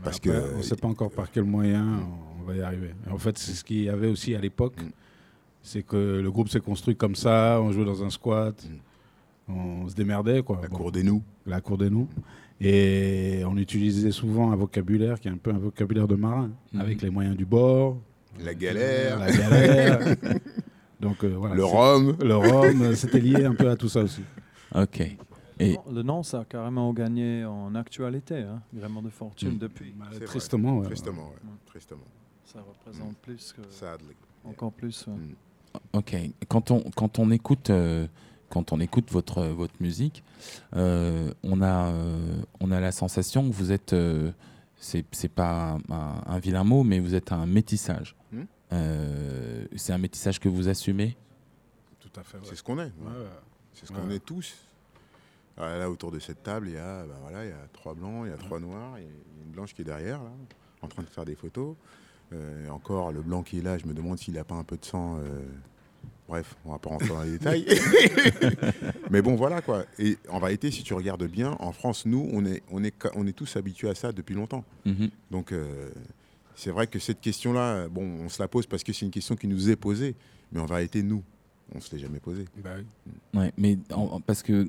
Parce 0.03 0.16
Après, 0.16 0.31
que- 0.31 0.55
on 0.55 0.59
ne 0.59 0.62
sait 0.62 0.76
pas 0.76 0.89
encore 0.89 1.11
par 1.11 1.31
quel 1.31 1.45
moyen 1.45 2.01
on 2.30 2.30
va 2.41 2.55
y 2.57 2.61
arriver. 2.62 2.95
Et 3.07 3.11
en 3.11 3.18
fait, 3.18 3.36
c'est 3.38 3.53
ce 3.53 3.64
qu'il 3.64 3.82
y 3.82 3.88
avait 3.88 4.09
aussi 4.09 4.34
à 4.34 4.41
l'époque. 4.41 4.80
Mm. 4.82 4.91
C'est 5.62 5.82
que 5.82 6.20
le 6.22 6.30
groupe 6.30 6.49
s'est 6.49 6.61
construit 6.61 6.97
comme 6.97 7.14
ça, 7.14 7.61
on 7.62 7.70
jouait 7.72 7.84
dans 7.84 8.03
un 8.03 8.09
squat, 8.11 8.66
on 9.49 9.88
se 9.88 9.95
démerdait. 9.95 10.43
Quoi. 10.43 10.59
La 10.62 10.68
Bon, 10.68 10.76
cour 10.76 10.93
des 10.93 11.03
nous. 11.03 11.22
la 11.47 11.61
cour 11.61 11.76
des 11.78 11.91
nous. 11.91 12.09
Et 12.62 13.43
on 13.47 13.57
utilisait 13.57 14.11
souvent 14.11 14.53
un 14.53 14.57
vocabulaire 14.57 15.18
qui 15.20 15.28
est 15.28 15.30
un 15.30 15.36
peu 15.38 15.51
un 15.51 15.59
vocabulaire 15.59 16.07
de 16.09 16.14
marin, 16.14 16.51
Mhm. 16.72 16.80
avec 16.80 17.03
les 17.03 17.11
moyens 17.11 17.36
du 17.36 17.45
bord, 17.47 17.99
La 18.43 18.55
galère, 18.55 19.18
la 19.18 19.30
galère. 19.32 20.16
Donc 21.01 21.24
euh, 21.24 21.34
voilà. 21.36 21.55
le 21.55 21.64
rhum. 21.64 22.16
Le 22.22 22.36
rhum, 22.36 22.95
c'était 22.95 23.20
lié 23.20 23.45
un 23.45 23.55
peu 23.55 23.68
à 23.70 23.76
tout 23.76 23.88
ça 23.88 24.01
aussi. 24.03 24.22
Ok. 24.74 25.01
Et 25.59 25.76
Le 25.93 26.03
nom, 26.03 26.22
ça 26.22 26.41
a 26.41 26.45
carrément 26.45 26.91
gagné 26.95 27.45
en 27.45 27.74
actualité, 27.74 28.36
hein, 28.43 28.61
Gréement 28.74 29.03
de 29.03 29.11
fortune, 29.11 29.55
Mm. 29.57 29.59
depuis. 29.59 29.95
Tristement, 30.26 30.78
ouais. 30.78 30.86
Tristement, 30.86 31.22
ouais. 31.24 31.28
Ouais. 31.51 31.57
Tristement. 31.66 32.01
Ça 32.53 32.61
représente 32.61 33.17
plus 33.19 33.53
que. 33.53 33.63
Sadly. 33.71 34.15
Encore 34.45 34.73
plus. 34.73 35.07
ouais. 35.07 35.15
Mm. 35.15 35.35
Ok, 35.93 36.17
quand 36.49 36.71
on, 36.73 36.81
quand 36.97 37.19
on 37.21 37.31
écoute, 37.31 37.71
euh, 37.71 38.09
quand 38.49 38.73
on 38.73 38.81
écoute 38.81 39.11
votre, 39.13 39.45
votre 39.45 39.75
musique, 39.81 40.25
euh, 40.75 41.33
on, 41.45 41.63
a, 41.63 41.89
euh, 41.93 42.43
on 42.59 42.73
a 42.73 42.81
la 42.81 42.91
sensation 42.91 43.49
que 43.49 43.55
vous 43.55 43.71
êtes, 43.71 43.93
euh, 43.93 44.33
c'est 44.77 45.05
c'est 45.13 45.29
pas 45.29 45.75
un, 45.89 45.95
un- 45.95 46.23
un 46.27 46.39
vilain 46.41 46.65
mot, 46.65 46.83
mais 46.83 46.99
vous 46.99 47.15
êtes 47.15 47.31
un 47.31 47.47
métissage. 47.47 48.17
Hmm? 48.33 48.43
Euh, 48.73 49.65
c'est 49.77 49.93
un 49.93 49.99
métissage 49.99 50.41
que 50.41 50.49
vous 50.49 50.69
assumez? 50.69 51.17
Tout 52.01 52.11
à 52.19 52.25
fait. 52.25 52.39
C'est 52.43 52.57
ce 52.57 52.63
qu'on 52.65 52.81
est. 52.81 52.91
C'est 53.75 53.87
ce 53.87 53.93
qu'on 53.93 54.09
Ouais. 54.09 54.17
est 54.17 54.25
tous. 54.25 54.53
Ah, 55.57 55.77
Là, 55.77 55.89
autour 55.91 56.11
de 56.11 56.19
cette 56.19 56.43
table, 56.43 56.69
il 56.69 56.75
y 56.75 56.79
a, 56.79 57.05
ben 57.05 57.15
voilà, 57.23 57.45
il 57.45 57.51
y 57.51 57.53
a 57.53 57.69
trois 57.73 57.95
blancs, 57.95 58.23
il 58.27 58.31
y 58.31 58.35
a 58.35 58.37
trois 58.39 58.59
noirs, 58.59 58.99
il 58.99 59.05
y 59.05 59.07
a 59.07 59.11
une 59.45 59.53
blanche 59.53 59.75
qui 59.75 59.83
est 59.83 59.85
derrière, 59.85 60.23
là, 60.23 60.31
en 60.83 60.89
train 60.89 61.03
de 61.03 61.09
faire 61.09 61.25
des 61.25 61.35
photos. 61.37 61.77
Euh, 62.33 62.66
et 62.66 62.70
encore, 62.70 63.12
le 63.12 63.22
blanc 63.22 63.43
qui 63.43 63.59
est 63.59 63.62
là, 63.62 63.76
je 63.78 63.87
me 63.87 63.93
demande 63.95 64.18
s'il 64.18 64.35
n'a 64.35 64.45
pas 64.45 64.55
un 64.55 64.64
peu 64.64 64.76
de 64.76 64.85
sang. 64.85 65.16
euh, 65.18 65.41
Bref, 66.28 66.55
on 66.64 66.70
va 66.72 66.78
pas 66.78 66.91
rentrer 66.91 67.09
dans 67.09 67.22
les 67.22 67.33
détails. 67.33 67.66
Mais 69.11 69.20
bon, 69.20 69.35
voilà 69.35 69.61
quoi. 69.62 69.85
Et 69.99 70.16
en 70.28 70.39
réalité, 70.39 70.70
si 70.70 70.83
tu 70.85 70.95
regardes 70.95 71.24
bien, 71.26 71.57
en 71.59 71.72
France, 71.72 72.07
nous, 72.07 72.28
on 72.33 72.45
est, 72.45 72.62
on 72.70 72.85
est, 72.85 72.95
on 73.16 73.26
est 73.26 73.33
tous 73.33 73.57
habitués 73.57 73.89
à 73.89 73.95
ça 73.97 74.12
depuis 74.12 74.35
longtemps. 74.37 74.64
Mhm. 74.85 75.11
Donc, 75.31 75.51
euh, 75.53 75.91
c'est 76.55 76.70
vrai 76.70 76.87
que 76.87 76.99
cette 77.01 77.20
question-là, 77.20 77.89
bon, 77.89 78.05
on 78.24 78.28
se 78.28 78.41
la 78.41 78.47
pose 78.49 78.66
parce 78.66 78.85
que 78.85 78.93
c'est 78.93 79.05
une 79.07 79.11
question 79.11 79.35
qui 79.35 79.49
nous 79.49 79.70
est 79.70 79.76
posée. 79.76 80.14
Mais 80.53 80.61
en 80.61 80.66
vérité, 80.66 81.03
nous, 81.03 81.22
on 81.74 81.78
ne 81.78 81.83
se 81.83 81.95
l'est 81.95 82.01
jamais 82.03 82.20
posée. 82.20 82.45
Bah 82.62 82.70
oui. 82.78 83.12
Ouais, 83.41 83.53
mais 83.59 83.78
en- 83.93 84.03
en- 84.03 84.20
parce 84.20 84.43
que, 84.45 84.68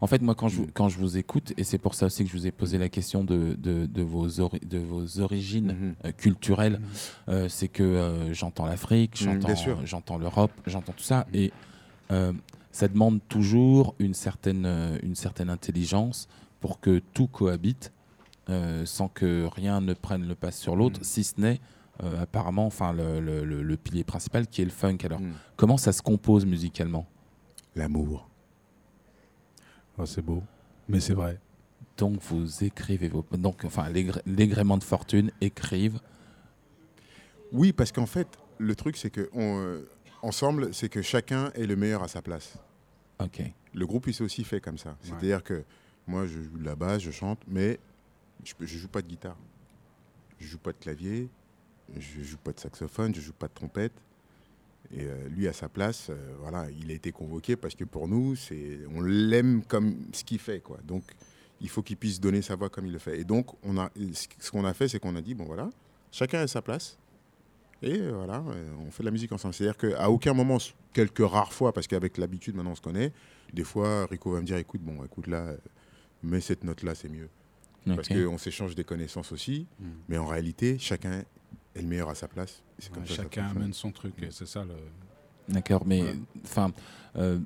en 0.00 0.06
fait, 0.06 0.22
moi, 0.22 0.34
quand 0.34 0.48
je, 0.48 0.56
vous- 0.56 0.68
quand 0.72 0.88
je 0.88 0.98
vous 0.98 1.16
écoute, 1.18 1.52
et 1.56 1.64
c'est 1.64 1.78
pour 1.78 1.94
ça 1.94 2.06
aussi 2.06 2.24
que 2.24 2.30
je 2.30 2.36
vous 2.36 2.46
ai 2.46 2.52
posé 2.52 2.78
la 2.78 2.88
question 2.88 3.22
de, 3.24 3.54
de, 3.58 3.86
de 3.86 4.02
vos, 4.02 4.40
ori- 4.40 4.60
de 4.60 4.78
vos 4.78 5.20
origines 5.20 5.72
Mhm. 5.72 5.94
euh, 6.06 6.12
culturelles, 6.12 6.80
euh, 7.28 7.48
c'est 7.48 7.68
que 7.68 7.82
euh, 7.82 8.32
j'entends 8.32 8.66
l'Afrique, 8.66 9.22
bien 9.22 9.38
j'entends 9.84 10.18
l'Europe, 10.18 10.52
j'entends 10.66 10.92
tout 10.92 11.02
ça, 11.02 11.26
et 11.34 11.52
ça 12.72 12.88
demande 12.88 13.20
toujours 13.28 13.94
une 13.98 14.14
certaine, 14.14 14.66
une 15.02 15.14
certaine 15.14 15.50
intelligence 15.50 16.28
pour 16.60 16.80
que 16.80 17.00
tout 17.14 17.26
cohabite 17.26 17.92
sans 18.84 19.08
que 19.08 19.46
rien 19.54 19.80
ne 19.80 19.92
prenne 19.94 20.26
le 20.26 20.34
pas 20.34 20.50
sur 20.50 20.74
l'autre, 20.76 21.00
si 21.04 21.22
ce 21.24 21.40
n'est 21.40 21.60
apparemment, 22.20 22.66
enfin, 22.66 22.92
le, 22.92 23.20
le- 23.20 23.44
le- 23.44 23.62
le 23.62 23.76
pilier 23.76 24.02
principal 24.04 24.46
qui 24.46 24.62
est 24.62 24.64
le 24.64 24.70
funk. 24.70 24.96
Alors, 25.04 25.20
Mm. 25.20 25.32
comment 25.56 25.76
ça 25.76 25.92
se 25.92 26.00
compose 26.02 26.46
musicalement? 26.46 27.06
L'amour. 27.76 28.29
Oh, 29.98 30.06
c'est 30.06 30.22
beau. 30.22 30.42
Mais 30.88 31.00
c'est 31.00 31.14
vrai. 31.14 31.38
Donc 31.96 32.20
vous 32.22 32.64
écrivez 32.64 33.08
vos... 33.08 33.24
Donc, 33.32 33.64
enfin, 33.64 33.90
gréements 33.90 34.78
de 34.78 34.84
fortune 34.84 35.30
écrivent. 35.40 36.00
Oui, 37.52 37.72
parce 37.72 37.92
qu'en 37.92 38.06
fait, 38.06 38.28
le 38.58 38.74
truc, 38.74 38.96
c'est 38.96 39.10
que 39.10 39.28
on, 39.32 39.60
euh, 39.60 39.88
ensemble, 40.22 40.72
c'est 40.72 40.88
que 40.88 41.02
chacun 41.02 41.50
est 41.52 41.66
le 41.66 41.76
meilleur 41.76 42.02
à 42.02 42.08
sa 42.08 42.22
place. 42.22 42.56
Ok. 43.18 43.42
Le 43.74 43.86
groupe, 43.86 44.06
il 44.06 44.14
s'est 44.14 44.24
aussi 44.24 44.44
fait 44.44 44.60
comme 44.60 44.78
ça. 44.78 44.96
C'est-à-dire 45.02 45.42
que 45.42 45.64
moi, 46.06 46.26
je 46.26 46.40
joue 46.40 46.58
de 46.58 46.64
la 46.64 46.74
basse, 46.74 47.02
je 47.02 47.10
chante, 47.10 47.40
mais 47.46 47.78
je 48.44 48.54
ne 48.60 48.66
joue 48.66 48.88
pas 48.88 49.02
de 49.02 49.06
guitare. 49.06 49.36
Je 50.38 50.46
joue 50.46 50.58
pas 50.58 50.72
de 50.72 50.78
clavier, 50.78 51.28
je 51.96 52.22
joue 52.22 52.38
pas 52.38 52.52
de 52.52 52.60
saxophone, 52.60 53.14
je 53.14 53.20
joue 53.20 53.32
pas 53.32 53.48
de 53.48 53.52
trompette. 53.52 53.92
Et 54.92 55.04
euh, 55.04 55.28
lui, 55.28 55.46
à 55.46 55.52
sa 55.52 55.68
place, 55.68 56.08
euh, 56.10 56.34
voilà, 56.40 56.66
il 56.70 56.90
a 56.90 56.94
été 56.94 57.12
convoqué 57.12 57.54
parce 57.56 57.74
que 57.74 57.84
pour 57.84 58.08
nous, 58.08 58.34
c'est, 58.34 58.80
on 58.94 59.00
l'aime 59.00 59.62
comme 59.64 59.96
ce 60.12 60.24
qu'il 60.24 60.38
fait, 60.40 60.60
quoi. 60.60 60.78
Donc, 60.84 61.04
il 61.60 61.68
faut 61.68 61.82
qu'il 61.82 61.96
puisse 61.96 62.18
donner 62.20 62.42
sa 62.42 62.56
voix 62.56 62.70
comme 62.70 62.86
il 62.86 62.92
le 62.92 62.98
fait. 62.98 63.20
Et 63.20 63.24
donc, 63.24 63.46
on 63.62 63.78
a, 63.78 63.90
ce 64.40 64.50
qu'on 64.50 64.64
a 64.64 64.74
fait, 64.74 64.88
c'est 64.88 64.98
qu'on 64.98 65.14
a 65.14 65.20
dit, 65.22 65.34
bon 65.34 65.44
voilà, 65.44 65.70
chacun 66.10 66.40
a 66.40 66.46
sa 66.46 66.60
place. 66.62 66.98
Et 67.82 67.98
euh, 68.00 68.12
voilà, 68.14 68.42
euh, 68.48 68.72
on 68.86 68.90
fait 68.90 69.02
de 69.02 69.06
la 69.06 69.10
musique 69.12 69.30
ensemble. 69.32 69.54
C'est-à-dire 69.54 69.76
qu'à 69.76 70.10
aucun 70.10 70.34
moment, 70.34 70.58
quelques 70.92 71.26
rares 71.26 71.52
fois, 71.52 71.72
parce 71.72 71.86
qu'avec 71.86 72.18
l'habitude, 72.18 72.56
maintenant 72.56 72.72
on 72.72 72.76
se 72.76 72.80
connaît, 72.80 73.12
des 73.52 73.64
fois, 73.64 74.06
Rico 74.06 74.32
va 74.32 74.40
me 74.40 74.46
dire, 74.46 74.56
écoute, 74.56 74.80
bon, 74.82 75.04
écoute 75.04 75.28
là, 75.28 75.54
mets 76.22 76.40
cette 76.40 76.64
note-là, 76.64 76.94
c'est 76.94 77.08
mieux. 77.08 77.28
Parce 77.86 78.08
qu'on 78.08 78.36
s'échange 78.38 78.74
des 78.74 78.84
connaissances 78.84 79.32
aussi, 79.32 79.66
Mm. 79.80 79.84
mais 80.08 80.18
en 80.18 80.26
réalité, 80.26 80.78
chacun 80.78 81.22
est 81.80 81.82
le 81.82 81.88
meilleur 81.88 82.08
à 82.10 82.14
sa 82.14 82.28
place. 82.28 82.62
C'est 82.78 82.92
comme 82.92 83.02
Ouais, 83.02 83.08
ça 83.08 83.14
que 83.14 83.16
ça 83.16 83.22
chacun 83.42 83.48
amène 83.56 83.72
son 83.72 83.90
truc, 83.90 84.14
et 84.22 84.28
c'est 84.30 84.46
ça 84.46 84.64
le. 84.64 84.74
D'accord, 85.52 85.84
mais 85.86 86.02
Ouais. 86.02 86.14
enfin, 86.44 86.70
euh, 87.16 87.38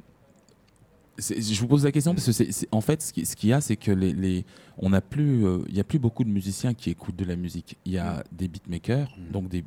je 1.18 1.60
vous 1.60 1.68
pose 1.68 1.84
la 1.84 1.92
question 1.92 2.12
parce 2.14 2.26
que 2.26 2.32
c'est, 2.32 2.68
en 2.72 2.80
fait, 2.80 3.00
ce 3.02 3.12
qui- 3.12 3.24
ce 3.24 3.36
qu'il 3.36 3.48
y 3.50 3.52
a, 3.52 3.60
c'est 3.60 3.76
que 3.76 3.92
les, 3.92 4.12
les- 4.12 4.44
on 4.78 4.90
n'a 4.90 5.00
plus, 5.00 5.46
euh, 5.46 5.60
il 5.68 5.76
y 5.76 5.80
a 5.80 5.84
plus 5.84 5.98
beaucoup 6.00 6.24
de 6.24 6.28
musiciens 6.28 6.74
qui 6.74 6.90
écoutent 6.90 7.16
de 7.16 7.24
la 7.24 7.36
musique. 7.36 7.76
Il 7.84 7.92
y 7.92 7.98
a 7.98 8.24
des 8.32 8.48
beatmakers, 8.48 9.16
Mm. 9.16 9.30
donc 9.32 9.48
des, 9.48 9.64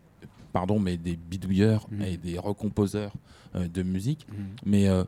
pardon, 0.54 0.78
mais 0.80 0.98
des 0.98 1.16
bidouilleurs 1.16 1.88
Mm. 1.90 2.02
et 2.02 2.18
des 2.18 2.38
recomposeurs 2.38 3.14
euh, 3.56 3.68
de 3.70 3.82
musique. 3.82 4.28
Mm. 4.30 4.34
Mais 4.66 4.88
euh, 4.90 5.04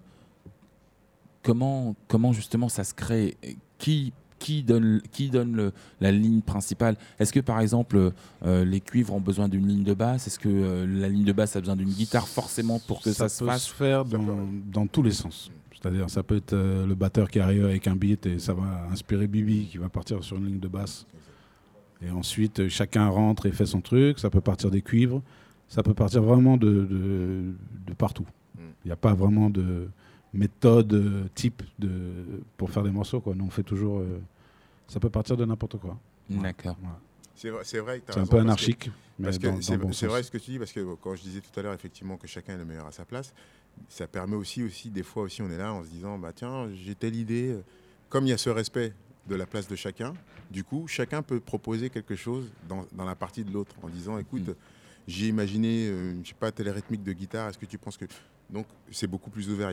comment, 1.44 1.96
comment 2.08 2.32
justement 2.34 2.70
ça 2.70 2.84
se 2.84 2.94
crée? 2.94 3.36
Qui 3.78 4.14
qui 4.40 4.64
donne, 4.64 5.02
qui 5.12 5.30
donne 5.30 5.56
le- 5.56 5.72
la 6.02 6.12
ligne 6.12 6.42
principale? 6.42 6.96
Est-ce 7.20 7.32
que 7.34 7.40
par 7.42 7.60
exemple 7.60 8.12
euh, 8.46 8.66
les 8.66 8.80
cuivres 8.80 9.14
ont 9.14 9.20
besoin 9.22 9.48
d'une 9.50 9.68
ligne 9.68 9.84
de 9.84 9.94
basse? 9.94 10.26
Est-ce 10.28 10.40
que 10.40 10.50
euh, 10.50 10.88
la 10.88 11.10
ligne 11.10 11.26
de 11.26 11.34
basse 11.34 11.56
a 11.56 11.60
besoin 11.60 11.76
d'une 11.76 11.90
guitare 11.90 12.28
forcément 12.28 12.80
pour 12.80 13.02
que 13.02 13.12
ça, 13.12 13.30
se 13.30 13.44
peut 13.44 13.50
fasse? 13.52 13.64
se 13.66 13.74
faire 13.74 14.06
dans, 14.06 14.48
dans 14.72 14.88
tous 14.88 15.04
les 15.04 15.12
sens. 15.12 15.52
C'est-à-dire, 15.82 16.10
ça 16.10 16.24
peut 16.24 16.36
être 16.38 16.54
euh, 16.54 16.86
le 16.88 16.96
batteur 16.96 17.30
qui 17.30 17.40
arrive 17.40 17.64
avec 17.66 17.88
un 17.88 17.96
beat 17.96 18.26
et 18.26 18.40
ça 18.40 18.54
va 18.54 18.88
inspirer 18.92 19.28
Bibi 19.28 19.68
qui 19.72 19.78
va 19.78 19.88
partir 19.90 20.24
sur 20.24 20.38
une 20.38 20.46
ligne 20.48 20.60
de 20.60 20.68
basse. 20.68 21.06
Et 22.06 22.10
ensuite, 22.12 22.68
chacun 22.70 23.08
rentre 23.10 23.46
et 23.46 23.52
fait 23.52 23.66
son 23.66 23.82
truc. 23.82 24.20
Ça 24.20 24.30
peut 24.30 24.42
partir 24.42 24.72
des 24.72 24.82
cuivres. 24.82 25.22
Ça 25.68 25.84
peut 25.84 25.94
partir 25.94 26.22
vraiment 26.24 26.58
de, 26.58 26.68
de, 26.70 27.42
de 27.88 27.94
partout. 27.94 28.26
Mm. 28.56 28.62
Il 28.84 28.88
n'y 28.88 28.92
a 28.92 28.96
pas 28.98 29.14
vraiment 29.14 29.50
de 29.50 29.88
méthode 30.34 30.94
euh, 30.94 31.28
type 31.36 31.64
de, 31.80 31.90
pour 32.58 32.70
faire 32.72 32.84
des 32.84 32.92
morceaux. 32.92 33.20
Quoi. 33.22 33.36
Nous, 33.36 33.46
on 33.46 33.50
fait 33.50 33.64
toujours. 33.64 34.00
euh, 34.00 34.22
ça 34.88 35.00
peut 35.00 35.10
partir 35.10 35.38
de 35.38 35.46
n'importe 35.46 35.78
quoi. 35.78 35.98
D'accord. 36.30 36.78
C'est 37.36 37.50
vrai, 37.50 37.62
c'est 37.64 37.80
vrai 37.80 38.02
un 38.16 38.26
peu 38.26 38.38
anarchique. 38.40 38.92
Parce 39.22 39.38
que 39.38 39.62
c'est 39.62 39.78
bon 39.78 39.90
vrai 39.90 40.24
ce 40.24 40.32
que 40.32 40.38
tu 40.38 40.52
dis, 40.52 40.60
parce 40.60 40.72
que 40.72 40.96
quand 40.96 41.16
je 41.16 41.22
disais 41.24 41.42
tout 41.42 41.58
à 41.60 41.64
l'heure 41.64 41.74
effectivement 41.74 42.18
que 42.18 42.28
chacun 42.28 42.54
est 42.56 42.58
le 42.58 42.66
meilleur 42.66 42.86
à 42.86 42.92
sa 42.92 43.06
place, 43.06 43.34
ça 43.88 44.08
permet 44.08 44.36
aussi, 44.36 44.64
aussi 44.64 44.90
des 44.90 45.04
fois 45.04 45.24
aussi 45.24 45.42
on 45.42 45.50
est 45.50 45.58
là 45.58 45.74
en 45.74 45.84
se 45.84 45.90
disant 45.90 46.18
bah 46.18 46.32
tiens 46.34 46.70
j'ai 46.74 46.96
telle 46.96 47.16
idée, 47.16 47.58
comme 48.10 48.26
il 48.26 48.30
y 48.30 48.34
a 48.34 48.38
ce 48.38 48.50
respect 48.50 48.94
de 49.28 49.36
la 49.36 49.46
place 49.46 49.68
de 49.68 49.76
chacun, 49.76 50.14
du 50.52 50.64
coup 50.64 50.88
chacun 50.88 51.22
peut 51.22 51.40
proposer 51.40 51.90
quelque 51.90 52.16
chose 52.16 52.52
dans, 52.68 52.86
dans 52.94 53.06
la 53.06 53.16
partie 53.16 53.44
de 53.44 53.52
l'autre 53.52 53.76
en 53.84 53.90
disant 53.90 54.18
écoute 54.18 54.48
Mm. 54.50 54.54
j'ai 55.08 55.28
imaginé 55.28 55.88
euh, 55.88 56.14
je 56.24 56.30
sais 56.30 56.36
pas 56.36 56.52
telle 56.52 56.70
rythmique 56.70 57.04
de 57.04 57.14
guitare, 57.14 57.50
est-ce 57.50 57.58
que 57.58 57.66
tu 57.66 57.78
penses 57.78 57.98
que 57.98 58.06
donc 58.50 58.66
c'est 58.92 59.08
beaucoup 59.08 59.30
plus 59.30 59.50
ouvert, 59.50 59.72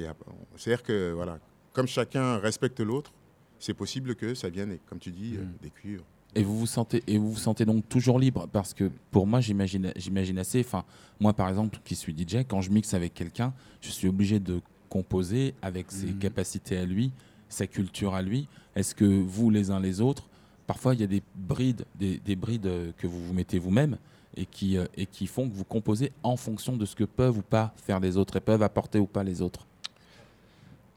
c'est-à-dire 0.56 0.82
que 0.82 1.12
voilà 1.12 1.38
comme 1.72 1.86
chacun 1.86 2.38
respecte 2.38 2.80
l'autre, 2.80 3.12
c'est 3.58 3.74
possible 3.74 4.14
que 4.14 4.34
ça 4.34 4.48
vienne 4.48 4.78
comme 4.86 4.98
tu 4.98 5.10
dis 5.10 5.36
Mm. 5.38 5.52
des 5.62 5.70
cuivres. 5.70 6.04
Et 6.34 6.42
vous 6.42 6.58
vous 6.58 6.66
sentez 6.66 7.02
et 7.06 7.16
vous 7.18 7.30
vous 7.32 7.38
sentez 7.38 7.64
donc 7.64 7.88
toujours 7.88 8.18
libre 8.18 8.46
parce 8.52 8.74
que 8.74 8.90
pour 9.10 9.26
moi 9.26 9.40
j'imagine 9.40 9.92
j'imagine 9.96 10.38
assez. 10.38 10.60
Enfin 10.60 10.84
moi 11.20 11.32
par 11.32 11.48
exemple 11.48 11.78
qui 11.84 11.94
suis 11.94 12.14
DJ 12.16 12.44
quand 12.46 12.60
je 12.60 12.70
mixe 12.70 12.92
avec 12.94 13.14
quelqu'un 13.14 13.54
je 13.80 13.90
suis 13.90 14.08
obligé 14.08 14.38
de 14.40 14.60
composer 14.90 15.54
avec 15.62 15.90
ses 15.90 16.06
Mhm. 16.06 16.18
capacités 16.18 16.76
à 16.76 16.84
lui, 16.84 17.12
sa 17.48 17.66
culture 17.66 18.14
à 18.14 18.22
lui. 18.22 18.48
Est-ce 18.74 18.94
que 18.94 19.04
vous 19.04 19.48
les 19.50 19.70
uns 19.70 19.80
les 19.80 20.00
autres 20.00 20.28
parfois 20.66 20.94
il 20.94 21.00
y 21.00 21.04
a 21.04 21.06
des 21.06 21.22
brides 21.34 21.84
des, 21.94 22.18
des 22.18 22.36
brides 22.36 22.92
que 22.98 23.06
vous 23.06 23.24
vous 23.24 23.32
mettez 23.32 23.58
vous-même 23.58 23.96
et 24.36 24.46
qui 24.46 24.76
euh, 24.78 24.84
et 24.96 25.06
qui 25.06 25.26
font 25.26 25.48
que 25.48 25.54
vous 25.54 25.64
composez 25.64 26.12
en 26.22 26.36
fonction 26.36 26.76
de 26.76 26.84
ce 26.84 26.94
que 26.94 27.04
peuvent 27.04 27.38
ou 27.38 27.42
pas 27.42 27.72
faire 27.76 28.00
les 28.00 28.16
autres 28.16 28.36
et 28.36 28.40
peuvent 28.40 28.62
apporter 28.62 28.98
ou 28.98 29.06
pas 29.06 29.22
les 29.24 29.40
autres. 29.42 29.66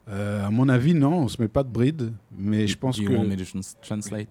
Euh, 0.08 0.44
à 0.46 0.50
mon 0.50 0.68
avis, 0.68 0.94
non, 0.94 1.20
on 1.20 1.28
se 1.28 1.40
met 1.40 1.48
pas 1.48 1.62
de 1.62 1.68
bride, 1.68 2.12
mais 2.36 2.66
je 2.66 2.76
pense 2.76 2.98
que 2.98 3.06
want 3.14 3.24
me 3.24 3.36
to 3.36 3.44
trans- 3.44 3.76
translate? 3.80 4.28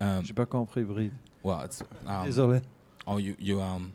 Um, 0.00 0.22
J'ai 0.24 0.32
pas 0.32 0.46
compris, 0.46 0.82
Bride. 0.84 1.12
well, 1.44 1.58
it's, 1.64 1.82
um, 2.06 2.24
Désolé. 2.24 2.60
oh, 3.06 3.18
you, 3.18 3.34
you, 3.40 3.60
um, 3.60 3.90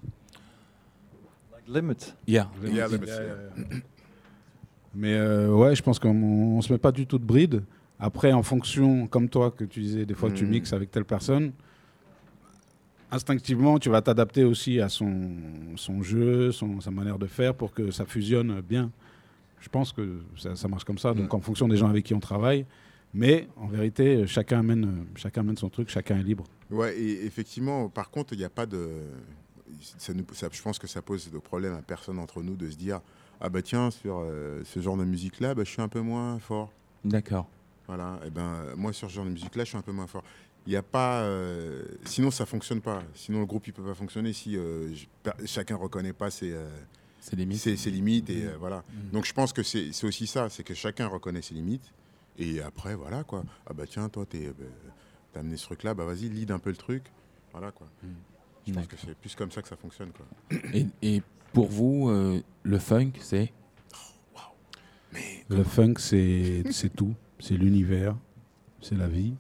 Like 1.52 1.68
limit. 1.68 2.14
yeah. 2.28 2.48
Yeah, 2.62 2.88
limits, 2.88 3.08
Yeah, 3.08 3.22
yeah. 3.22 3.36
yeah, 3.58 3.66
yeah. 3.72 3.80
Mais 4.96 5.14
euh, 5.16 5.50
ouais, 5.56 5.76
je 5.76 5.82
pense 5.82 5.98
qu'on 5.98 6.10
on 6.14 6.62
se 6.62 6.72
met 6.72 6.78
pas 6.78 6.92
du 6.92 7.08
tout 7.08 7.18
de 7.18 7.26
bride. 7.26 7.64
Après, 8.00 8.32
en 8.34 8.44
fonction, 8.44 9.08
comme 9.08 9.28
toi, 9.30 9.50
que 9.50 9.64
tu 9.64 9.80
disais, 9.80 10.06
des 10.06 10.14
fois 10.14 10.30
tu 10.30 10.46
Mm. 10.46 10.50
mixes 10.50 10.74
avec 10.74 10.92
telle 10.92 11.06
personne, 11.06 11.54
instinctivement, 13.14 13.80
tu 13.80 13.89
vas 13.89 14.01
t'adapter 14.01 14.43
aussi 14.43 14.80
à 14.80 14.89
son, 14.89 15.32
son 15.76 16.01
jeu, 16.01 16.51
son, 16.51 16.82
sa 16.82 16.91
manière 16.91 17.20
de 17.20 17.28
faire 17.28 17.53
pour 17.55 17.74
que 17.74 17.91
ça 17.91 18.05
fusionne 18.05 18.61
bien. 18.61 18.91
Je 19.59 19.70
pense 19.70 19.93
que 19.93 20.20
ça, 20.38 20.55
ça 20.55 20.68
marche 20.68 20.84
comme 20.84 20.97
ça, 20.97 21.14
donc 21.14 21.32
Mm. 21.32 21.36
en 21.36 21.39
fonction 21.39 21.68
des 21.68 21.78
gens 21.78 21.88
avec 21.89 22.03
qui 22.05 22.14
on 22.14 22.20
travaille. 22.20 22.66
Mais 23.14 23.47
en 23.57 23.68
vérité, 23.68 24.26
chacun 24.26 24.59
amène, 24.59 25.05
chacun 25.16 25.41
amène 25.41 25.55
son 25.57 25.70
truc, 25.70 25.89
chacun 25.89 26.18
est 26.18 26.24
libre. 26.24 26.45
Ouais, 26.72 26.97
et 26.99 27.26
effectivement, 27.26 27.88
par 27.88 28.09
contre, 28.09 28.34
il 28.34 28.39
n'y 28.39 28.45
a 28.45 28.49
pas 28.49 28.66
de. 28.66 28.89
Ça 29.97 30.14
nous- 30.14 30.26
ça- 30.34 30.49
je 30.51 30.61
pense 30.61 30.80
que 30.80 30.88
ça 30.88 31.01
pose 31.01 31.30
de 31.32 31.38
problème 31.38 31.74
à 31.74 31.82
personne 31.82 32.18
entre 32.20 32.41
nous 32.41 32.55
de 32.55 32.70
se 32.70 32.76
dire 32.76 33.01
Ah 33.39 33.49
bah 33.49 33.61
tiens, 33.61 33.91
sur 33.91 34.20
euh, 34.20 34.61
ce 34.64 34.80
genre 34.80 34.95
de 34.97 35.03
musique-là, 35.03 35.53
bah, 35.53 35.64
je 35.66 35.70
suis 35.70 35.82
un 35.82 35.88
peu 35.89 35.99
moins 36.01 36.39
fort. 36.39 36.72
D'accord. 37.03 37.47
Voilà, 37.88 38.20
et 38.26 38.30
ben 38.30 38.64
moi 38.78 38.93
sur 38.93 39.09
ce 39.09 39.16
genre 39.16 39.26
de 39.26 39.32
musique-là, 39.32 39.64
je 39.66 39.70
suis 39.70 39.78
un 39.78 39.82
peu 39.82 39.91
moins 39.91 40.07
fort. 40.07 40.24
Il 40.66 40.70
n'y 40.70 40.76
a 40.78 40.84
pas. 40.84 41.24
euh, 41.24 41.84
sinon, 42.05 42.32
ça 42.32 42.45
fonctionne 42.45 42.82
pas. 42.82 43.03
Sinon, 43.16 43.39
le 43.41 43.45
groupe, 43.45 43.68
il 43.68 43.74
peut 43.74 43.84
pas 43.84 43.93
fonctionner 43.95 44.32
si 44.34 44.55
euh, 44.57 44.93
chacun 45.45 45.76
reconnaît 45.76 46.14
pas 46.14 46.32
ses, 46.32 46.51
euh, 46.53 46.68
C'est 47.20 47.36
limite. 47.36 47.59
ses, 47.59 47.76
ses 47.76 47.91
limites. 47.91 48.30
Et 48.30 48.45
euh, 48.45 48.55
voilà. 48.59 48.84
Donc, 49.11 49.26
je 49.26 49.34
pense 49.34 49.51
que 49.53 49.61
c'est 49.64 49.91
c'est 49.91 50.07
aussi 50.07 50.26
ça 50.28 50.49
c'est 50.49 50.64
que 50.64 50.74
chacun 50.74 51.07
reconnaît 51.07 51.41
ses 51.41 51.53
limites. 51.53 51.91
Et 52.39 52.61
après, 52.61 52.95
voilà 52.95 53.24
quoi. 53.24 53.43
Ah 53.68 53.74
bah 53.74 53.84
tiens, 53.88 54.09
toi, 54.09 54.26
t'es, 54.26 54.51
t'as 55.34 55.41
amené 55.41 55.55
ce 55.57 55.66
truc-là, 55.66 55.93
bah 55.93 56.05
vas-y, 56.05 56.30
lead 56.30 56.49
un 56.51 56.59
peu 56.59 56.70
le 56.72 56.76
truc. 56.78 57.03
Voilà 57.51 57.72
quoi. 57.72 57.88
Je 58.66 58.74
pense 58.74 58.88
que 58.88 58.95
c'est 58.97 59.14
plus 59.16 59.36
comme 59.36 59.51
ça 59.51 59.61
que 59.61 59.68
ça 59.68 59.76
fonctionne. 59.76 60.09
Quoi. 60.11 60.57
Et, 60.74 60.88
et 61.01 61.22
pour 61.51 61.68
vous, 61.68 62.09
euh, 62.09 62.41
le 62.64 62.80
funk, 62.80 63.11
c'est? 63.20 63.51
Le 65.49 65.64
funk, 65.64 65.95
c'est 65.99 66.64
c'est 66.72 66.89
tout. 66.95 67.14
C'est 67.39 67.55
l'univers, 67.57 68.16
c'est 68.82 68.95
la 68.95 69.07
vie 69.07 69.36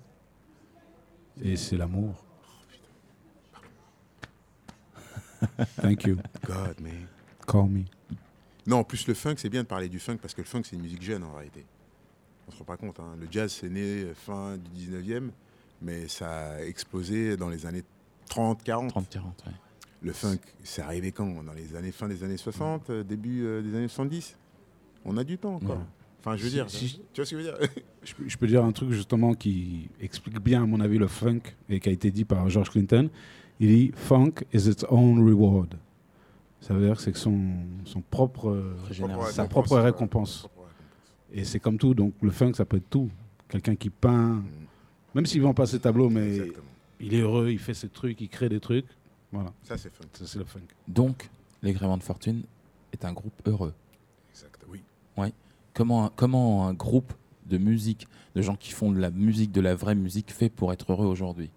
et 1.41 1.55
c'est 1.57 1.77
l'amour. 1.77 2.13
Thank 5.81 6.05
you. 6.05 6.17
God, 6.45 6.79
man. 6.79 7.07
Call 7.47 7.67
me. 7.69 7.83
Non, 8.65 8.77
en 8.77 8.83
plus, 8.83 9.07
le 9.07 9.13
funk, 9.13 9.35
c'est 9.37 9.49
bien 9.49 9.63
de 9.63 9.67
parler 9.67 9.89
du 9.89 9.99
funk 9.99 10.17
parce 10.21 10.33
que 10.33 10.41
le 10.41 10.47
funk, 10.47 10.61
c'est 10.63 10.75
une 10.77 10.81
musique 10.81 11.01
jeune 11.01 11.23
en 11.23 11.33
réalité. 11.33 11.65
On 12.47 12.51
se 12.51 12.57
rend 12.59 12.63
pas 12.65 12.77
compte. 12.77 12.99
hein. 12.99 13.15
Le 13.19 13.27
jazz, 13.29 13.51
c'est 13.51 13.69
né 13.69 14.03
euh, 14.03 14.13
fin 14.13 14.57
du 14.57 14.87
19e, 14.89 15.29
mais 15.81 16.07
ça 16.07 16.51
a 16.53 16.61
explosé 16.61 17.35
dans 17.35 17.49
les 17.49 17.65
années 17.65 17.83
30, 18.29 18.63
40. 18.63 18.93
30-40, 18.93 19.17
ouais. 19.21 19.51
Le 20.01 20.13
funk, 20.13 20.39
c'est 20.63 20.81
arrivé 20.81 21.11
quand? 21.11 21.43
Dans 21.43 21.53
les 21.53 21.75
années 21.75 21.91
fin 21.91 22.07
des 22.07 22.23
années 22.23 22.37
60, 22.37 22.89
euh, 22.89 23.03
début 23.03 23.43
euh, 23.45 23.61
des 23.61 23.75
années 23.75 23.87
70 23.87 24.37
On 25.05 25.15
a 25.17 25.23
du 25.23 25.37
temps 25.37 25.55
encore. 25.55 25.77
Ouais. 25.77 25.83
Enfin, 26.25 26.37
je 26.37 26.43
veux 26.43 26.49
Si- 26.49 26.55
dire, 26.55 26.69
si- 26.69 27.01
tu 27.11 27.19
vois 27.21 27.25
ce 27.25 27.31
que 27.35 27.41
je 27.41 27.49
veux 27.49 27.57
dire? 27.57 27.69
Je, 28.03 28.13
peux- 28.15 28.29
je 28.29 28.37
peux 28.37 28.47
dire 28.47 28.63
un 28.63 28.71
truc 28.71 28.91
justement 28.91 29.33
qui 29.33 29.89
explique 29.99 30.39
bien, 30.39 30.63
à 30.63 30.65
mon 30.65 30.79
avis, 30.79 30.97
le 30.97 31.07
funk 31.07 31.41
et 31.69 31.81
qui 31.81 31.89
a 31.89 31.91
été 31.91 32.11
dit 32.11 32.23
par 32.23 32.49
George 32.49 32.69
Clinton. 32.69 33.09
Il 33.59 33.67
dit 33.67 33.91
Funk 33.93 34.31
is 34.53 34.69
its 34.69 34.85
own 34.89 35.19
reward. 35.27 35.75
Ça 36.61 36.73
veut 36.73 36.85
dire 36.85 36.95
que 36.95 37.01
c'est 37.01 37.11
que 37.11 37.17
son, 37.19 37.39
son 37.83 37.99
propre, 38.01 38.73
sa 39.31 39.45
propre 39.45 39.77
récompense. 39.79 40.47
Et 41.33 41.43
c'est 41.43 41.59
comme 41.59 41.77
tout. 41.77 41.93
Donc 41.93 42.13
le 42.21 42.31
funk, 42.31 42.53
ça 42.53 42.63
peut 42.63 42.77
être 42.77 42.89
tout. 42.89 43.09
Quelqu'un 43.49 43.75
qui 43.75 43.89
peint, 43.89 44.41
même 45.13 45.25
s'il 45.25 45.41
vend 45.41 45.53
pas 45.53 45.65
ses 45.65 45.79
tableaux, 45.79 46.09
mais 46.09 46.35
Exactement. 46.37 46.65
il 47.01 47.13
est 47.15 47.19
heureux, 47.19 47.49
il 47.51 47.59
fait 47.59 47.73
ses 47.73 47.89
trucs, 47.89 48.19
il 48.21 48.29
crée 48.29 48.47
des 48.49 48.61
trucs. 48.61 48.85
Voilà, 49.31 49.51
Ça, 49.63 49.77
c'est 49.77 49.91
funk. 49.93 50.07
ça 50.13 50.25
c'est 50.25 50.39
le 50.39 50.45
funk. 50.45 50.61
Donc, 50.87 51.29
les 51.61 51.73
Grévents 51.73 51.97
de 51.97 52.03
Fortune 52.03 52.43
est 52.93 53.03
un 53.03 53.11
groupe 53.13 53.33
heureux. 53.45 53.73
Exact, 54.31 54.63
oui. 54.69 54.81
Comment, 55.73 56.05
un- 56.05 56.11
comment 56.15 56.67
un 56.67 56.73
groupe 56.73 57.13
de 57.47 57.57
musique, 57.57 58.07
de 58.35 58.41
gens 58.41 58.55
qui 58.55 58.71
font 58.71 58.91
de 58.91 58.99
la 58.99 59.09
musique, 59.11 59.51
de 59.51 59.61
la 59.61 59.75
vraie 59.75 59.95
musique, 59.95 60.31
fait 60.31 60.49
pour 60.49 60.71
être 60.73 60.91
heureux 60.91 61.07
aujourd'hui? 61.07 61.49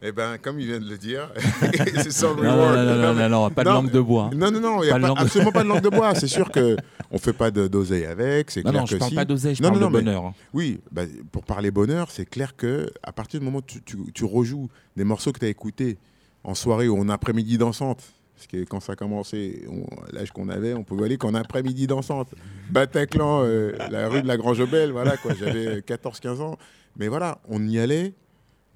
Eh 0.00 0.12
ben, 0.12 0.38
comme 0.38 0.60
il 0.60 0.66
vient 0.66 0.78
de 0.78 0.88
le 0.88 0.96
dire, 0.96 1.28
c'est 1.96 2.12
sans 2.12 2.34
reward. 2.34 2.46
non, 2.78 2.96
non, 2.96 3.14
Non, 3.14 3.28
non, 3.28 3.50
pas 3.50 3.64
de 3.64 3.68
langue 3.68 3.90
de 3.90 4.00
bois. 4.00 4.30
Non, 4.34 4.50
non, 4.52 4.60
non, 4.60 4.82
il 4.82 4.86
n'y 4.86 4.90
a 4.90 4.98
Pas 5.00 5.08
de 5.08 5.14
pas- 5.14 5.20
absolument 5.22 5.52
pas 5.52 5.64
de 5.64 5.68
langue 5.68 5.82
de 5.82 5.88
bois. 5.88 6.14
C'est 6.16 6.28
sûr 6.28 6.50
que 6.52 6.76
on 7.10 7.18
fait 7.18 7.32
pas 7.32 7.50
de- 7.50 7.66
d'oseille 7.66 8.04
avec. 8.06 8.50
C'est 8.52 8.62
Non, 8.64 8.70
clair 8.70 8.82
non, 8.82 8.86
je 8.86 8.94
que 8.94 8.98
parle 9.00 9.10
si. 9.10 9.14
pas 9.16 9.24
d'oseille, 9.24 9.54
je 9.56 9.62
Non, 9.62 9.70
parle 9.70 9.80
non, 9.80 9.86
de 9.88 9.92
non, 9.92 9.98
mais- 9.98 10.04
bonheur. 10.04 10.24
hein. 10.26 10.34
Oui, 10.54 10.78
bah, 10.92 11.02
pour 11.32 11.42
parler 11.44 11.70
bonheur, 11.72 12.10
c'est 12.12 12.26
clair 12.26 12.54
que 12.54 12.90
à 13.02 13.10
partir 13.12 13.40
du 13.40 13.44
moment 13.46 13.58
où 13.58 13.62
tu, 13.62 13.82
tu- 13.82 14.12
tu 14.14 14.24
rejoues 14.24 14.68
des 14.96 15.02
morceaux 15.04 15.32
que 15.32 15.40
tu 15.40 15.46
as 15.46 15.48
écoutés 15.48 15.98
en 16.44 16.54
soirée 16.54 16.86
ou 16.88 16.96
en 16.96 17.08
après-midi 17.08 17.58
dansante, 17.58 18.00
parce 18.38 18.46
que 18.46 18.62
quand 18.62 18.78
ça 18.78 18.92
a 18.92 18.96
commencé, 18.96 19.66
l'âge 20.12 20.30
qu'on 20.30 20.48
avait, 20.48 20.72
on 20.72 20.84
pouvait 20.84 21.06
aller 21.06 21.18
qu'en 21.18 21.34
après-midi 21.34 21.88
dansante. 21.88 22.36
Bataclan, 22.70 23.42
euh, 23.42 23.72
la 23.90 24.08
rue 24.08 24.22
de 24.22 24.28
la 24.28 24.36
Grange-Belle, 24.36 24.92
voilà 24.92 25.16
quoi, 25.16 25.34
j'avais 25.34 25.80
14-15 25.80 26.40
ans. 26.40 26.56
Mais 26.96 27.08
voilà, 27.08 27.40
on 27.48 27.66
y 27.66 27.80
allait, 27.80 28.14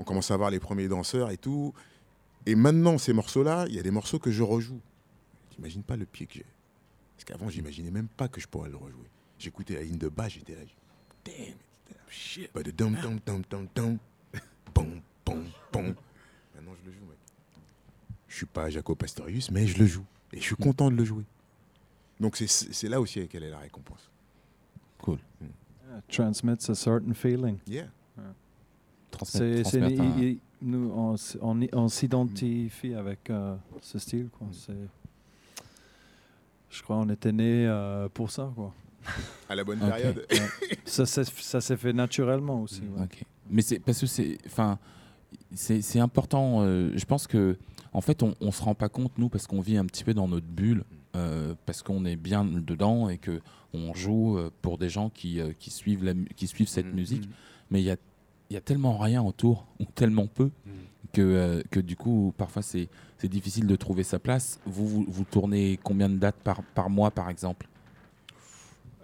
on 0.00 0.02
commençait 0.04 0.34
à 0.34 0.36
voir 0.36 0.50
les 0.50 0.58
premiers 0.58 0.88
danseurs 0.88 1.30
et 1.30 1.36
tout. 1.36 1.72
Et 2.44 2.56
maintenant, 2.56 2.98
ces 2.98 3.12
morceaux-là, 3.12 3.66
il 3.68 3.76
y 3.76 3.78
a 3.78 3.84
des 3.84 3.92
morceaux 3.92 4.18
que 4.18 4.32
je 4.32 4.42
rejoue. 4.42 4.80
T'imagines 5.50 5.84
pas 5.84 5.94
le 5.94 6.06
pied 6.06 6.26
que 6.26 6.34
j'ai. 6.34 6.46
Parce 7.14 7.24
qu'avant, 7.24 7.48
j'imaginais 7.48 7.92
même 7.92 8.08
pas 8.08 8.26
que 8.26 8.40
je 8.40 8.48
pourrais 8.48 8.68
le 8.68 8.76
rejouer. 8.76 9.08
J'écoutais 9.38 9.74
la 9.74 9.82
ligne 9.82 9.98
de 9.98 10.08
bas, 10.08 10.28
j'étais 10.28 10.54
là. 10.54 10.62
Damn, 11.24 11.54
shit. 12.08 12.50
But 12.52 12.64
the 12.64 12.74
dum 12.74 12.96
dum 13.00 13.20
dum 13.24 13.42
dum 13.48 13.68
dum. 13.76 13.98
Bon. 14.74 14.86
Maintenant, 15.72 16.74
je 16.82 16.90
le 16.90 16.92
joue, 16.92 17.06
mec. 17.08 17.18
Je 18.32 18.38
suis 18.38 18.46
pas 18.46 18.70
Jaco 18.70 18.94
Pastorius, 18.94 19.50
mais 19.50 19.66
je 19.66 19.78
le 19.78 19.84
joue. 19.86 20.04
Et 20.32 20.38
je 20.38 20.42
suis 20.42 20.56
content 20.56 20.90
de 20.90 20.96
le 20.96 21.04
jouer. 21.04 21.24
Donc, 22.18 22.36
c'est- 22.38 22.46
c'est 22.48 22.88
là 22.88 22.98
aussi 22.98 23.28
quelle 23.28 23.42
est 23.42 23.50
la 23.50 23.58
récompense. 23.58 24.08
Cool. 25.02 25.18
Yeah, 25.42 26.00
transmits 26.08 26.70
a 26.70 26.74
certain 26.74 27.12
feeling. 27.12 27.58
Yeah. 27.68 27.88
C'est, 29.24 29.64
un- 29.82 30.36
nous, 30.62 30.90
on, 30.96 31.14
on, 31.42 31.60
on 31.74 31.88
s'identifie 31.88 32.94
avec 32.94 33.28
euh, 33.28 33.54
ce 33.82 33.98
style. 33.98 34.30
Quoi. 34.38 34.46
C'est, 34.52 34.72
je 36.70 36.82
crois 36.82 36.96
qu'on 36.96 37.10
était 37.10 37.32
né 37.32 37.66
euh, 37.66 38.08
pour 38.08 38.30
ça. 38.30 38.50
Quoi. 38.54 38.72
À 39.50 39.54
la 39.54 39.64
bonne 39.64 39.80
période. 39.80 40.24
Ouais. 40.30 40.78
ça, 40.86 41.04
s'est- 41.04 41.24
ça 41.42 41.60
s'est 41.60 41.76
fait 41.76 41.92
naturellement 41.92 42.62
aussi. 42.62 42.80
ouais. 42.96 43.06
Mais 43.50 43.60
c'est 43.60 43.80
parce 43.80 44.00
que 44.00 44.06
c'est, 44.06 44.38
enfin, 44.46 44.78
c'est 45.52 45.82
c'est 45.82 45.98
important. 46.00 46.62
euh, 46.62 46.92
je 46.96 47.04
pense 47.04 47.26
que, 47.26 47.58
en 47.92 48.00
fait, 48.00 48.22
on, 48.22 48.34
on 48.40 48.50
se 48.52 48.62
rend 48.62 48.74
pas 48.74 48.88
compte 48.88 49.12
nous 49.18 49.28
parce 49.28 49.46
qu'on 49.46 49.60
vit 49.60 49.76
un 49.76 49.84
petit 49.86 50.04
peu 50.04 50.14
dans 50.14 50.28
notre 50.28 50.46
bulle, 50.46 50.84
euh, 51.16 51.54
parce 51.66 51.82
qu'on 51.82 52.04
est 52.04 52.16
bien 52.16 52.44
dedans 52.44 53.08
et 53.08 53.18
que 53.18 53.40
on 53.74 53.92
joue 53.94 54.36
euh, 54.38 54.50
pour 54.62 54.78
des 54.78 54.88
gens 54.88 55.10
qui, 55.10 55.40
euh, 55.40 55.52
qui 55.58 55.70
suivent 55.70 56.04
la, 56.04 56.14
mu- 56.14 56.28
qui 56.36 56.46
suivent 56.46 56.68
cette 56.68 56.86
Mhm. 56.86 56.94
musique. 56.94 57.28
Mais 57.70 57.80
il 57.80 57.84
y 57.84 57.90
a, 57.90 57.96
il 58.50 58.54
y 58.54 58.56
a 58.56 58.60
tellement 58.60 58.96
rien 58.98 59.22
autour 59.22 59.66
ou 59.80 59.84
tellement 59.94 60.26
peu 60.26 60.50
que, 61.12 61.20
euh, 61.22 61.62
que 61.70 61.80
du 61.80 61.96
coup, 61.96 62.32
parfois 62.38 62.62
c'est 62.62 62.88
difficile 63.24 63.66
de 63.66 63.76
trouver 63.76 64.02
sa 64.02 64.18
place. 64.18 64.58
Vous, 64.66 64.86
vous, 64.88 65.04
vous 65.08 65.24
tournez 65.24 65.78
combien 65.82 66.08
de 66.08 66.16
dates 66.16 66.36
par, 66.42 66.62
par 66.62 66.90
mois, 66.90 67.10
par 67.10 67.28
exemple? 67.30 67.68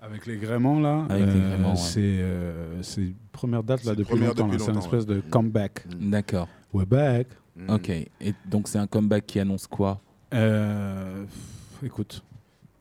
Avec 0.00 0.26
les 0.26 0.36
gréments, 0.36 0.78
là, 0.80 1.04
Avec 1.10 1.26
les 1.26 1.32
euh, 1.40 1.48
gréments, 1.48 1.70
ouais. 1.72 1.76
c'est 1.76 2.00
euh, 2.02 2.82
c'est 2.82 3.12
première 3.32 3.62
date 3.64 3.84
là, 3.84 3.94
depuis 3.94 4.16
longtemps. 4.18 4.48
C'est 4.58 4.70
une 4.70 4.78
espèce 4.78 5.06
de 5.06 5.16
ouais. 5.16 5.22
comeback. 5.28 5.86
Mm. 5.86 6.10
D'accord. 6.10 6.48
We're 6.72 6.86
back. 6.86 7.26
Mm. 7.58 7.70
Ok. 7.70 7.90
Et 7.90 8.34
donc 8.46 8.68
c'est 8.68 8.78
un 8.78 8.86
comeback 8.86 9.26
qui 9.26 9.40
annonce 9.40 9.66
quoi? 9.66 10.00
Euh, 10.32 11.24
pff, 11.24 11.84
écoute, 11.84 12.22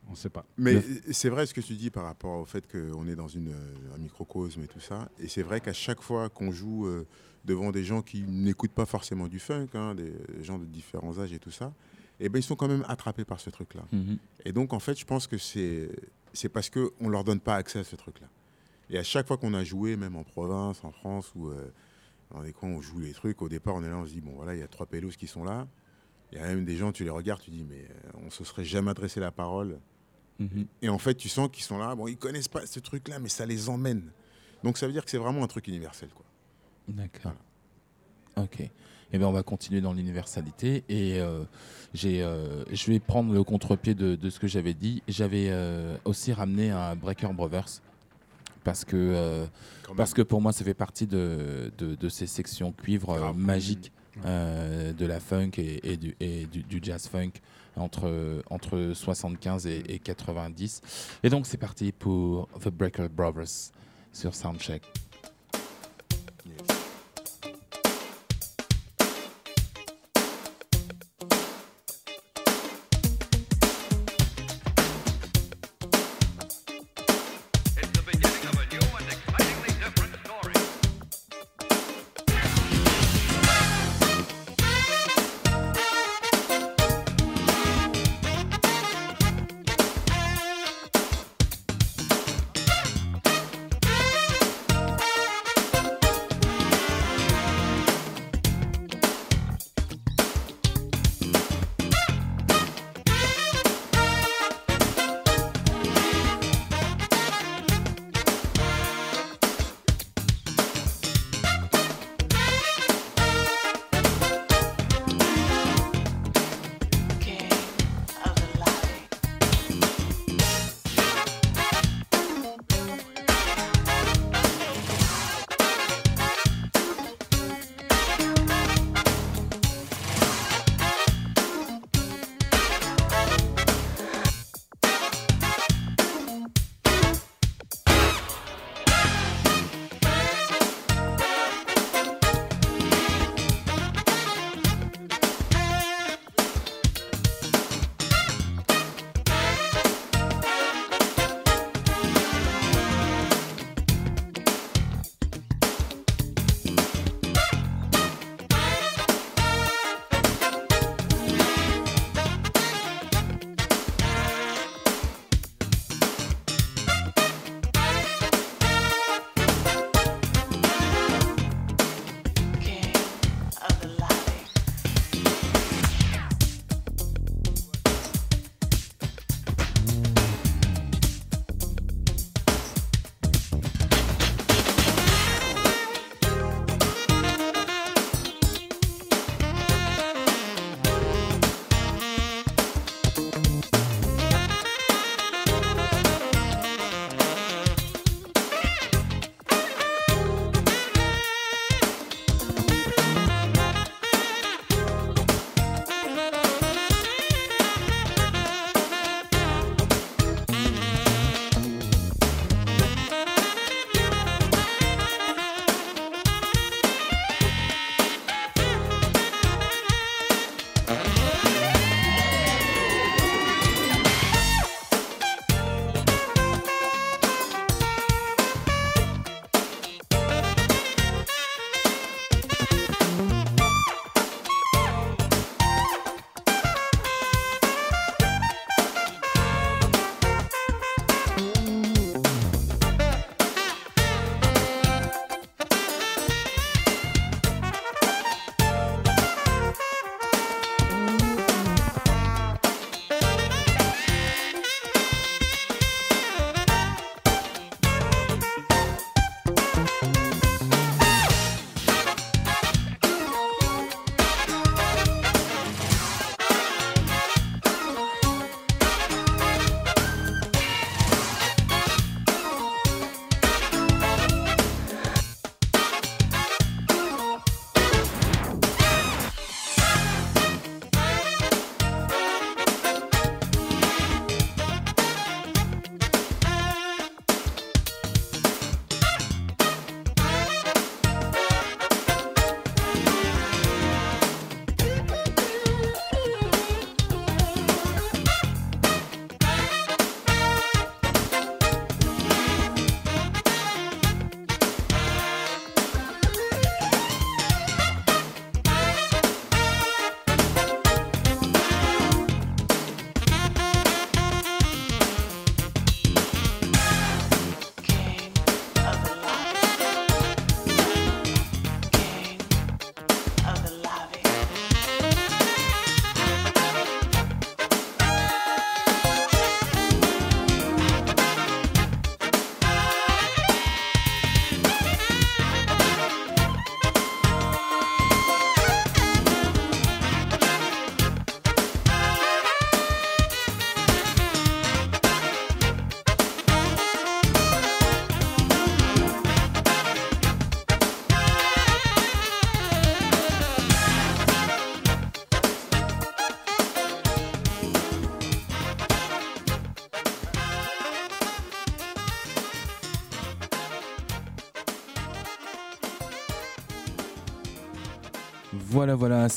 on 0.09 0.15
sait 0.15 0.30
pas. 0.30 0.45
Mais 0.57 0.82
c'est 1.11 1.30
vrai 1.30 1.45
ce 1.45 1.53
que 1.53 1.61
tu 1.61 1.73
dis 1.73 1.89
par 1.89 2.03
rapport 2.03 2.39
au 2.39 2.45
fait 2.45 2.65
qu'on 2.71 3.07
est 3.07 3.15
dans 3.15 3.28
une, 3.28 3.49
euh, 3.49 3.95
un 3.95 3.97
microcosme 3.97 4.61
et 4.63 4.67
tout 4.67 4.80
ça. 4.80 5.09
Et 5.19 5.28
c'est 5.28 5.43
vrai 5.43 5.61
qu'à 5.61 5.73
chaque 5.73 6.01
fois 6.01 6.30
qu'on 6.30 6.51
joue 6.51 6.88
euh, 6.88 7.05
devant 7.45 7.71
des 7.71 7.84
gens 7.84 8.01
qui 8.01 8.23
n'écoutent 8.23 8.71
pas 8.71 8.86
forcément 8.86 9.28
du 9.28 9.39
funk, 9.39 9.67
hein, 9.73 9.95
des 9.95 10.13
gens 10.41 10.57
de 10.59 10.65
différents 10.65 11.19
âges 11.19 11.34
et 11.34 11.39
tout 11.39 11.51
ça, 11.51 11.73
eh 12.19 12.30
ben, 12.30 12.39
ils 12.39 12.43
sont 12.43 12.55
quand 12.55 12.67
même 12.67 12.86
attrapés 12.88 13.25
par 13.25 13.39
ce 13.39 13.49
truc-là. 13.49 13.84
Mhm. 13.91 14.17
Et 14.45 14.51
donc, 14.51 14.73
en 14.73 14.80
fait, 14.80 14.97
je 14.99 15.05
pense 15.05 15.28
que 15.28 15.38
c'est 15.38 15.89
c'est 16.34 16.49
parce 16.49 16.69
qu'on 16.69 16.91
ne 17.01 17.09
leur 17.09 17.23
donne 17.23 17.39
pas 17.39 17.55
accès 17.55 17.80
à 17.80 17.84
ce 17.84 17.95
truc-là. 17.95 18.28
Et 18.89 18.97
à 18.97 19.03
chaque 19.03 19.28
fois 19.28 19.38
qu'on 19.38 19.53
a 19.53 19.63
joué, 19.63 19.97
même 19.97 20.15
en 20.15 20.23
province, 20.23 20.84
en 20.84 20.91
France, 20.91 21.32
ou 21.36 21.49
euh, 21.49 21.71
dans 22.32 22.41
des 22.43 22.53
coins 22.53 22.69
où 22.69 22.78
on 22.78 22.82
joue 22.82 22.99
les 22.99 23.13
trucs, 23.13 23.41
au 23.41 23.49
départ, 23.49 23.75
on 23.75 23.84
est 23.84 23.89
là, 23.89 23.97
on 23.97 24.05
se 24.05 24.11
dit, 24.11 24.21
bon, 24.21 24.34
voilà, 24.36 24.55
il 24.55 24.59
y 24.59 24.63
a 24.63 24.67
trois 24.67 24.86
pélos 24.86 25.11
qui 25.17 25.28
sont 25.28 25.43
là. 25.43 25.67
Il 26.32 26.38
y 26.38 26.41
a 26.41 26.47
même 26.47 26.65
des 26.65 26.75
gens, 26.75 26.91
tu 26.91 27.03
les 27.03 27.09
regardes, 27.09 27.41
tu 27.41 27.51
dis, 27.51 27.63
mais 27.63 27.86
euh, 27.89 28.19
on 28.25 28.30
se 28.30 28.43
serait 28.43 28.65
jamais 28.65 28.91
adressé 28.91 29.19
la 29.19 29.32
parole. 29.32 29.80
Mhm. 30.39 30.67
Et 30.82 30.89
en 30.89 30.97
fait, 30.97 31.15
tu 31.15 31.30
sens 31.30 31.49
qu'ils 31.51 31.63
sont 31.63 31.78
là, 31.78 31.95
bon, 31.95 32.07
ils 32.07 32.17
connaissent 32.17 32.49
pas 32.49 32.65
ce 32.65 32.80
truc-là, 32.80 33.19
mais 33.19 33.30
ça 33.30 33.45
les 33.45 33.69
emmène. 33.69 34.11
Donc, 34.63 34.78
ça 34.78 34.88
veut 34.88 34.93
dire 34.93 35.05
que 35.05 35.11
c'est 35.11 35.17
vraiment 35.17 35.43
un 35.43 35.47
truc 35.47 35.67
universel, 35.67 36.09
quoi. 36.09 36.25
D'accord. 36.88 37.36
Ok. 38.36 38.69
Eh 39.13 39.17
bien, 39.17 39.28
on 39.28 39.32
va 39.32 39.43
continuer 39.43 39.80
dans 39.80 39.93
l'universalité 39.93 40.84
et 40.89 41.19
euh, 41.19 41.43
j'ai, 41.93 42.21
euh, 42.21 42.63
je 42.71 42.91
vais 42.91 42.99
prendre 42.99 43.34
le 43.34 43.43
contre-pied 43.43 43.95
de, 43.95 44.15
de 44.15 44.30
ce 44.30 44.39
que 44.39 44.47
j'avais 44.47 44.73
dit. 44.73 45.01
J'avais 45.07 45.47
euh, 45.49 45.97
aussi 46.03 46.34
ramené 46.34 46.71
un 46.71 46.95
Breaker 46.95 47.30
Brothers 47.34 47.82
parce 48.68 48.84
que, 48.84 48.97
euh, 48.97 49.45
parce 49.95 50.13
que 50.13 50.22
pour 50.22 50.41
moi, 50.41 50.51
ça 50.51 50.65
fait 50.65 50.74
partie 50.74 51.07
de, 51.07 51.72
de, 51.78 51.95
de 51.95 52.09
ces 52.09 52.28
sections 52.28 52.74
cuivre 52.74 53.11
euh, 53.11 53.20
Grave. 53.20 53.38
magiques 53.38 53.93
euh, 54.26 54.91
de 54.91 55.05
la 55.05 55.22
funk 55.22 55.51
et, 55.57 55.93
et 55.93 55.95
du, 55.95 56.18
et 56.20 56.45
du, 56.47 56.63
du 56.63 56.82
jazz 56.84 57.07
funk 57.07 57.32
entre, 57.78 58.43
entre 58.49 58.91
75 58.93 59.68
et, 59.68 59.84
et 59.88 59.99
90. 59.99 60.82
Et 61.24 61.30
donc, 61.30 61.47
c'est 61.47 61.55
parti 61.55 61.93
pour 61.93 62.49
The 62.61 62.68
Breaker 62.68 63.07
Brothers 63.07 63.72
sur 64.11 64.36
Soundcheck. 64.36 64.84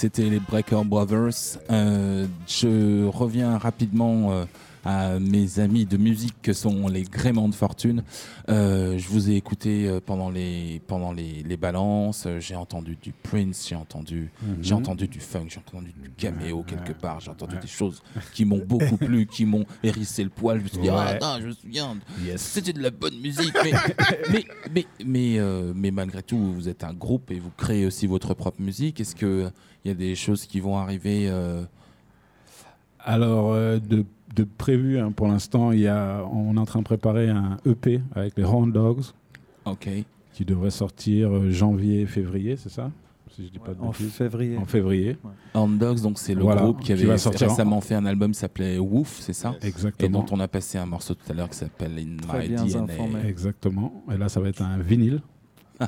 C'était 0.01 0.31
les 0.31 0.41
Breaker 0.41 0.81
Brothers. 0.87 1.59
Euh, 1.71 2.27
je 2.49 3.05
reviens 3.05 3.59
rapidement 3.59 4.33
euh, 4.33 4.47
à 4.83 5.19
mes 5.19 5.61
amis 5.61 5.85
de 5.85 5.99
musique 5.99 6.37
que 6.41 6.55
sont 6.55 6.89
les 6.89 7.03
Gréments 7.03 7.51
de 7.51 7.55
Fortune. 7.55 8.03
Euh, 8.49 8.97
je 8.97 9.07
vous 9.09 9.29
ai 9.29 9.35
écouté 9.35 9.99
pendant 10.07 10.31
les, 10.31 10.81
pendant 10.87 11.13
les, 11.13 11.43
les 11.43 11.57
balances. 11.59 12.27
J'ai 12.39 12.57
entendu 12.57 12.97
du 12.97 13.13
Prince, 13.13 13.67
j'ai 13.69 13.75
entendu, 13.75 14.31
j'ai 14.63 14.73
entendu 14.73 15.07
du 15.07 15.21
funk, 15.21 15.49
j'ai 15.51 15.59
entendu 15.59 15.93
du 16.03 16.09
caméo 16.17 16.63
quelque 16.67 16.99
part. 16.99 17.21
J'ai 17.21 17.31
entendu 17.33 17.57
des 17.61 17.69
choses 17.69 18.03
qui 18.33 18.47
m'ont 18.47 18.65
beaucoup 18.65 18.97
plu, 19.07 19.27
qui 19.27 19.45
m'ont 19.45 19.67
hérissé 19.83 20.25
le 20.25 20.31
poil. 20.31 20.61
Je 20.61 20.63
me 20.63 20.69
suis 20.69 20.79
dit, 20.79 20.89
ah, 20.89 21.19
non, 21.21 21.37
je 21.43 21.49
me 21.49 21.53
souviens, 21.53 21.99
Yes. 22.25 22.41
c'était 22.41 22.73
de 22.73 22.81
la 22.81 22.91
bonne 22.91 23.21
musique. 23.21 23.55
Mais, 23.63 23.73
mais, 24.33 24.47
mais, 24.73 24.87
mais, 25.05 25.73
mais 25.75 25.91
malgré 25.91 26.23
tout, 26.23 26.55
vous 26.55 26.71
êtes 26.71 26.85
un 26.85 26.95
groupe 26.95 27.31
et 27.31 27.39
vous 27.39 27.53
créez 27.55 27.85
aussi 27.85 28.07
votre 28.07 28.33
propre 28.33 28.63
musique. 28.63 28.99
Est-ce 28.99 29.15
qu'il 29.81 29.91
y 29.91 29.95
a 29.95 29.97
des 29.97 30.14
choses 30.14 30.47
qui 30.47 30.61
vont 30.61 30.76
arriver 30.76 31.26
euh, 31.28 31.62
Alors, 32.99 33.53
euh, 33.53 33.78
de, 33.78 34.05
de 34.35 34.45
prévu, 34.45 34.99
hein, 34.99 35.12
pour 35.12 35.26
l'instant, 35.28 35.72
il 35.72 35.81
y 35.81 35.87
a, 35.89 36.24
on 36.33 36.57
est 36.57 36.61
en 36.61 36.66
train 36.66 36.81
de 36.81 36.85
préparer 36.85 37.28
un 37.31 37.57
EP 37.66 38.01
avec 38.14 38.37
les 38.37 38.45
Horn 38.45 38.70
Dogs 38.72 39.05
Ok. 39.64 39.89
qui 40.33 40.45
devrait 40.45 40.70
sortir 40.70 41.31
euh, 41.35 41.51
janvier, 41.51 42.07
février, 42.07 42.57
c'est 42.57 42.68
ça? 42.68 42.91
Si 43.37 43.47
je 43.47 43.53
dis 43.53 43.59
pas 43.61 43.72
de 43.74 43.81
En 43.81 43.93
février. 43.93 44.57
En 44.59 44.64
février, 44.64 45.16
Horn 45.55 45.78
Dogs, 45.78 46.01
donc 46.03 46.18
c'est 46.18 46.35
le 46.35 46.43
Voilà, 46.43 46.62
groupe 46.62 46.81
qui 46.81 46.87
qui 46.87 46.93
avait 46.95 47.05
va 47.05 47.16
sortir 47.16 47.47
en- 47.47 47.51
récemment 47.53 47.81
fait 47.81 47.95
un 47.95 48.05
album 48.05 48.33
qui 48.33 48.39
s'appelait 48.41 48.76
Woof, 48.78 49.18
c'est 49.20 49.33
ça? 49.33 49.55
Et 49.62 49.68
exactement. 49.68 50.18
dont 50.20 50.26
on 50.33 50.41
a 50.41 50.49
passé 50.49 50.78
un 50.78 50.87
morceau 50.87 51.14
tout 51.14 51.31
à 51.31 51.35
l'heure 51.35 51.49
qui 51.49 51.57
s'appelle 51.57 51.93
In 51.97 52.16
Très 52.26 52.41
My 52.43 52.49
bien 52.49 52.64
DNA. 52.64 52.93
informé. 52.93 53.20
Exactement. 53.28 54.03
Et 54.12 54.18
là, 54.18 54.28
ça 54.28 54.41
va 54.41 54.49
être 54.49 54.62
un 54.62 54.78
vinyle. 54.78 55.22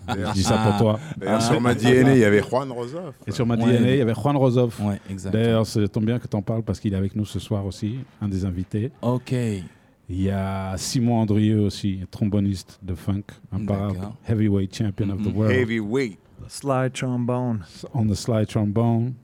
D'ailleurs, 0.06 0.30
Je 0.30 0.34
dis 0.34 0.42
ça 0.42 0.58
pour 0.58 0.76
toi. 0.78 1.00
d'ailleurs, 1.18 1.42
sur 1.42 1.60
ma 1.60 1.74
DNA, 1.74 2.14
il 2.14 2.20
y 2.20 2.24
avait 2.24 2.42
Juan 2.42 2.70
Rosoff. 2.72 3.14
Et 3.26 3.30
sur 3.30 3.46
ma 3.46 3.56
Ouais. 3.56 3.78
DNA, 3.78 3.90
il 3.92 3.98
y 3.98 4.00
avait 4.00 4.14
Juan 4.14 4.36
Rosoff. 4.36 4.80
Ouais. 4.80 5.00
D'ailleurs, 5.30 5.66
ça 5.66 5.86
tombe 5.88 6.04
bien 6.06 6.18
que 6.18 6.26
tu 6.26 6.36
en 6.36 6.42
parles 6.42 6.62
parce 6.62 6.80
qu'il 6.80 6.92
est 6.94 6.96
avec 6.96 7.14
nous 7.16 7.24
ce 7.24 7.38
soir 7.38 7.64
aussi, 7.66 7.96
un 8.20 8.28
des 8.28 8.44
invités. 8.44 8.90
Ok. 9.02 9.32
Il 10.08 10.20
y 10.22 10.30
a 10.30 10.74
Simon 10.76 11.20
Andrieux 11.20 11.60
aussi, 11.60 12.00
tromboniste 12.10 12.78
de 12.82 12.94
funk, 12.94 13.22
imparable, 13.52 13.98
heavyweight 14.28 14.74
champion 14.74 15.10
of 15.10 15.22
the 15.22 15.26
Mhm. 15.28 15.36
world 15.36 15.54
Heavyweight. 15.56 16.18
Slide 16.48 16.92
trombone. 16.92 17.60
on 17.94 18.06
the 18.06 18.14
slide 18.14 18.46
trombone. 18.48 19.14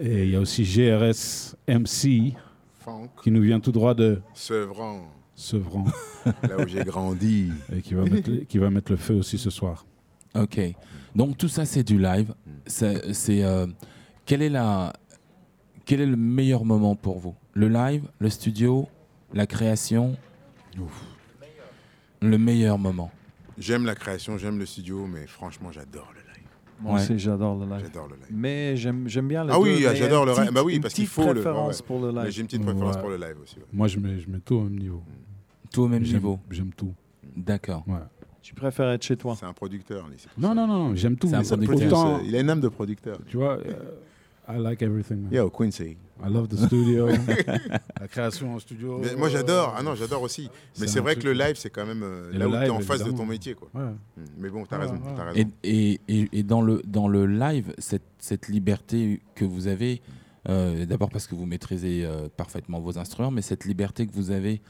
Et 0.00 0.24
il 0.24 0.30
y 0.30 0.36
a 0.36 0.40
aussi 0.40 0.62
GRS 0.64 1.56
MC 1.66 2.34
Funk. 2.78 3.08
qui 3.22 3.30
nous 3.32 3.40
vient 3.42 3.58
tout 3.58 3.72
droit 3.72 3.94
de 3.94 4.20
Sevran. 4.32 5.00
Sevran 5.38 5.84
Là 6.42 6.56
où 6.58 6.66
j'ai 6.66 6.82
grandi. 6.84 7.50
et 7.72 7.80
qui 7.80 7.94
va, 7.94 8.02
mettre, 8.02 8.28
le- 8.30 8.38
qui 8.40 8.58
va 8.58 8.70
mettre 8.70 8.90
le 8.90 8.98
feu 8.98 9.14
aussi 9.14 9.38
ce 9.38 9.50
soir. 9.50 9.86
Ok. 10.34 10.60
Donc 11.14 11.38
tout 11.38 11.48
ça, 11.48 11.64
c'est 11.64 11.84
du 11.84 11.98
live. 11.98 12.34
C'est, 12.66 13.14
c'est, 13.14 13.44
euh, 13.44 13.66
quel 14.26 14.42
est 14.42 14.48
la, 14.48 14.92
quel 15.84 16.00
est 16.00 16.06
le 16.06 16.16
meilleur 16.16 16.64
moment 16.64 16.96
pour 16.96 17.18
vous? 17.18 17.34
Le 17.54 17.68
live, 17.68 18.02
le 18.18 18.28
studio, 18.30 18.88
la 19.32 19.46
création? 19.46 20.16
Le 22.20 22.36
meilleur 22.38 22.78
moment. 22.78 23.10
J'aime 23.58 23.86
la 23.86 23.94
création, 23.94 24.38
j'aime 24.38 24.58
le 24.58 24.66
studio, 24.66 25.06
mais 25.06 25.26
franchement, 25.26 25.70
j'adore 25.72 26.12
le 26.14 26.20
live. 26.20 26.48
Moi 26.80 26.94
Ouais. 26.94 27.00
aussi, 27.00 27.18
j'adore 27.18 27.56
le 27.56 27.66
live. 27.66 27.80
J'adore 27.84 28.08
le 28.08 28.16
live. 28.16 28.26
Mais 28.30 28.76
j'aime 28.76 29.08
j'aime 29.08 29.28
bien 29.28 29.44
les 29.44 29.52
Ah 29.52 29.58
oui, 29.58 29.80
mais 29.84 29.96
j'adore 29.96 30.26
le 30.26 30.32
live. 30.32 30.50
Bah 30.52 30.62
oui, 30.64 30.78
parce 30.80 30.94
qu'il 30.94 31.06
faut 31.06 31.32
le- 31.32 31.42
le 31.42 32.30
j'ai 32.30 32.40
une 32.40 32.46
petite 32.46 32.62
préférence 32.62 32.96
Ouais. 32.96 33.00
pour 33.00 33.10
le 33.10 33.16
live 33.16 33.36
aussi. 33.42 33.56
ouais. 33.56 33.64
Moi, 33.72 33.88
je 33.88 33.98
mets, 33.98 34.18
je 34.20 34.28
mets 34.28 34.38
tout 34.40 34.56
au 34.56 34.62
même 34.64 34.78
niveau. 34.78 35.02
Tout 35.72 35.82
au 35.82 35.88
même 35.88 36.02
niveau. 36.02 36.38
J'aime 36.50 36.72
tout. 36.72 36.94
D'accord. 37.36 37.84
Ouais. 37.86 37.98
Tu 38.42 38.54
préfères 38.54 38.88
être 38.90 39.02
chez 39.02 39.16
toi. 39.16 39.36
C'est 39.38 39.44
un 39.46 39.52
producteur. 39.52 40.08
Non, 40.38 40.54
non, 40.54 40.66
non, 40.66 40.88
non, 40.88 40.94
j'aime 40.96 41.16
tout. 41.16 41.28
Un 41.34 41.42
pourtant, 41.42 42.20
Il 42.24 42.34
a 42.34 42.40
une 42.40 42.50
âme 42.50 42.60
de 42.60 42.68
producteur. 42.68 43.18
tu 43.26 43.36
vois, 43.36 43.58
euh, 43.58 43.72
I 44.48 44.58
like 44.58 44.80
everything. 44.80 45.24
man. 45.24 45.32
Yo, 45.32 45.50
Quincy. 45.50 45.96
I 46.24 46.28
love 46.32 46.48
the 46.48 46.56
studio. 46.56 47.08
la 48.00 48.08
création 48.08 48.54
en 48.54 48.58
studio. 48.58 48.98
Mais 48.98 49.14
moi, 49.14 49.28
j'adore. 49.28 49.74
Ah 49.76 49.82
non, 49.82 49.94
j'adore 49.94 50.22
aussi. 50.22 50.48
Mais 50.80 50.86
C'est 50.86 51.00
vrai 51.00 51.16
que 51.16 51.24
le 51.24 51.32
live, 51.34 51.56
c'est 51.56 51.68
quand 51.70 51.84
même 51.86 52.02
euh, 52.02 52.30
là 52.32 52.48
où 52.48 52.52
tu 52.52 52.56
es 52.64 52.70
en 52.70 52.80
face 52.80 53.04
de 53.04 53.10
ton 53.12 53.26
métier. 53.26 53.54
Quoi. 53.54 53.68
Ouais. 53.74 53.82
Mm. 54.16 54.24
Mais 54.38 54.48
bon, 54.48 54.64
t'as 54.64 54.78
Ouais, 54.78 54.82
raison. 54.84 54.94
ouais. 54.94 55.14
t'as 55.16 55.22
Et, 55.24 55.34
raison. 55.34 55.50
et, 55.64 56.00
et, 56.08 56.28
et 56.32 56.42
dans, 56.42 56.62
le, 56.62 56.82
dans 56.86 57.06
le 57.08 57.26
live, 57.26 57.74
cette, 57.78 58.02
cette 58.18 58.48
liberté 58.48 59.20
que 59.34 59.44
vous 59.44 59.66
avez, 59.68 60.00
euh, 60.48 60.86
d'abord 60.86 61.10
parce 61.10 61.26
que 61.26 61.34
vous 61.34 61.44
maîtrisez 61.46 62.04
euh, 62.06 62.28
parfaitement 62.34 62.80
vos 62.80 62.98
instruments, 62.98 63.30
mais 63.30 63.42
cette 63.42 63.64
liberté 63.66 64.06
que 64.06 64.12
vous 64.14 64.30
avez 64.30 64.62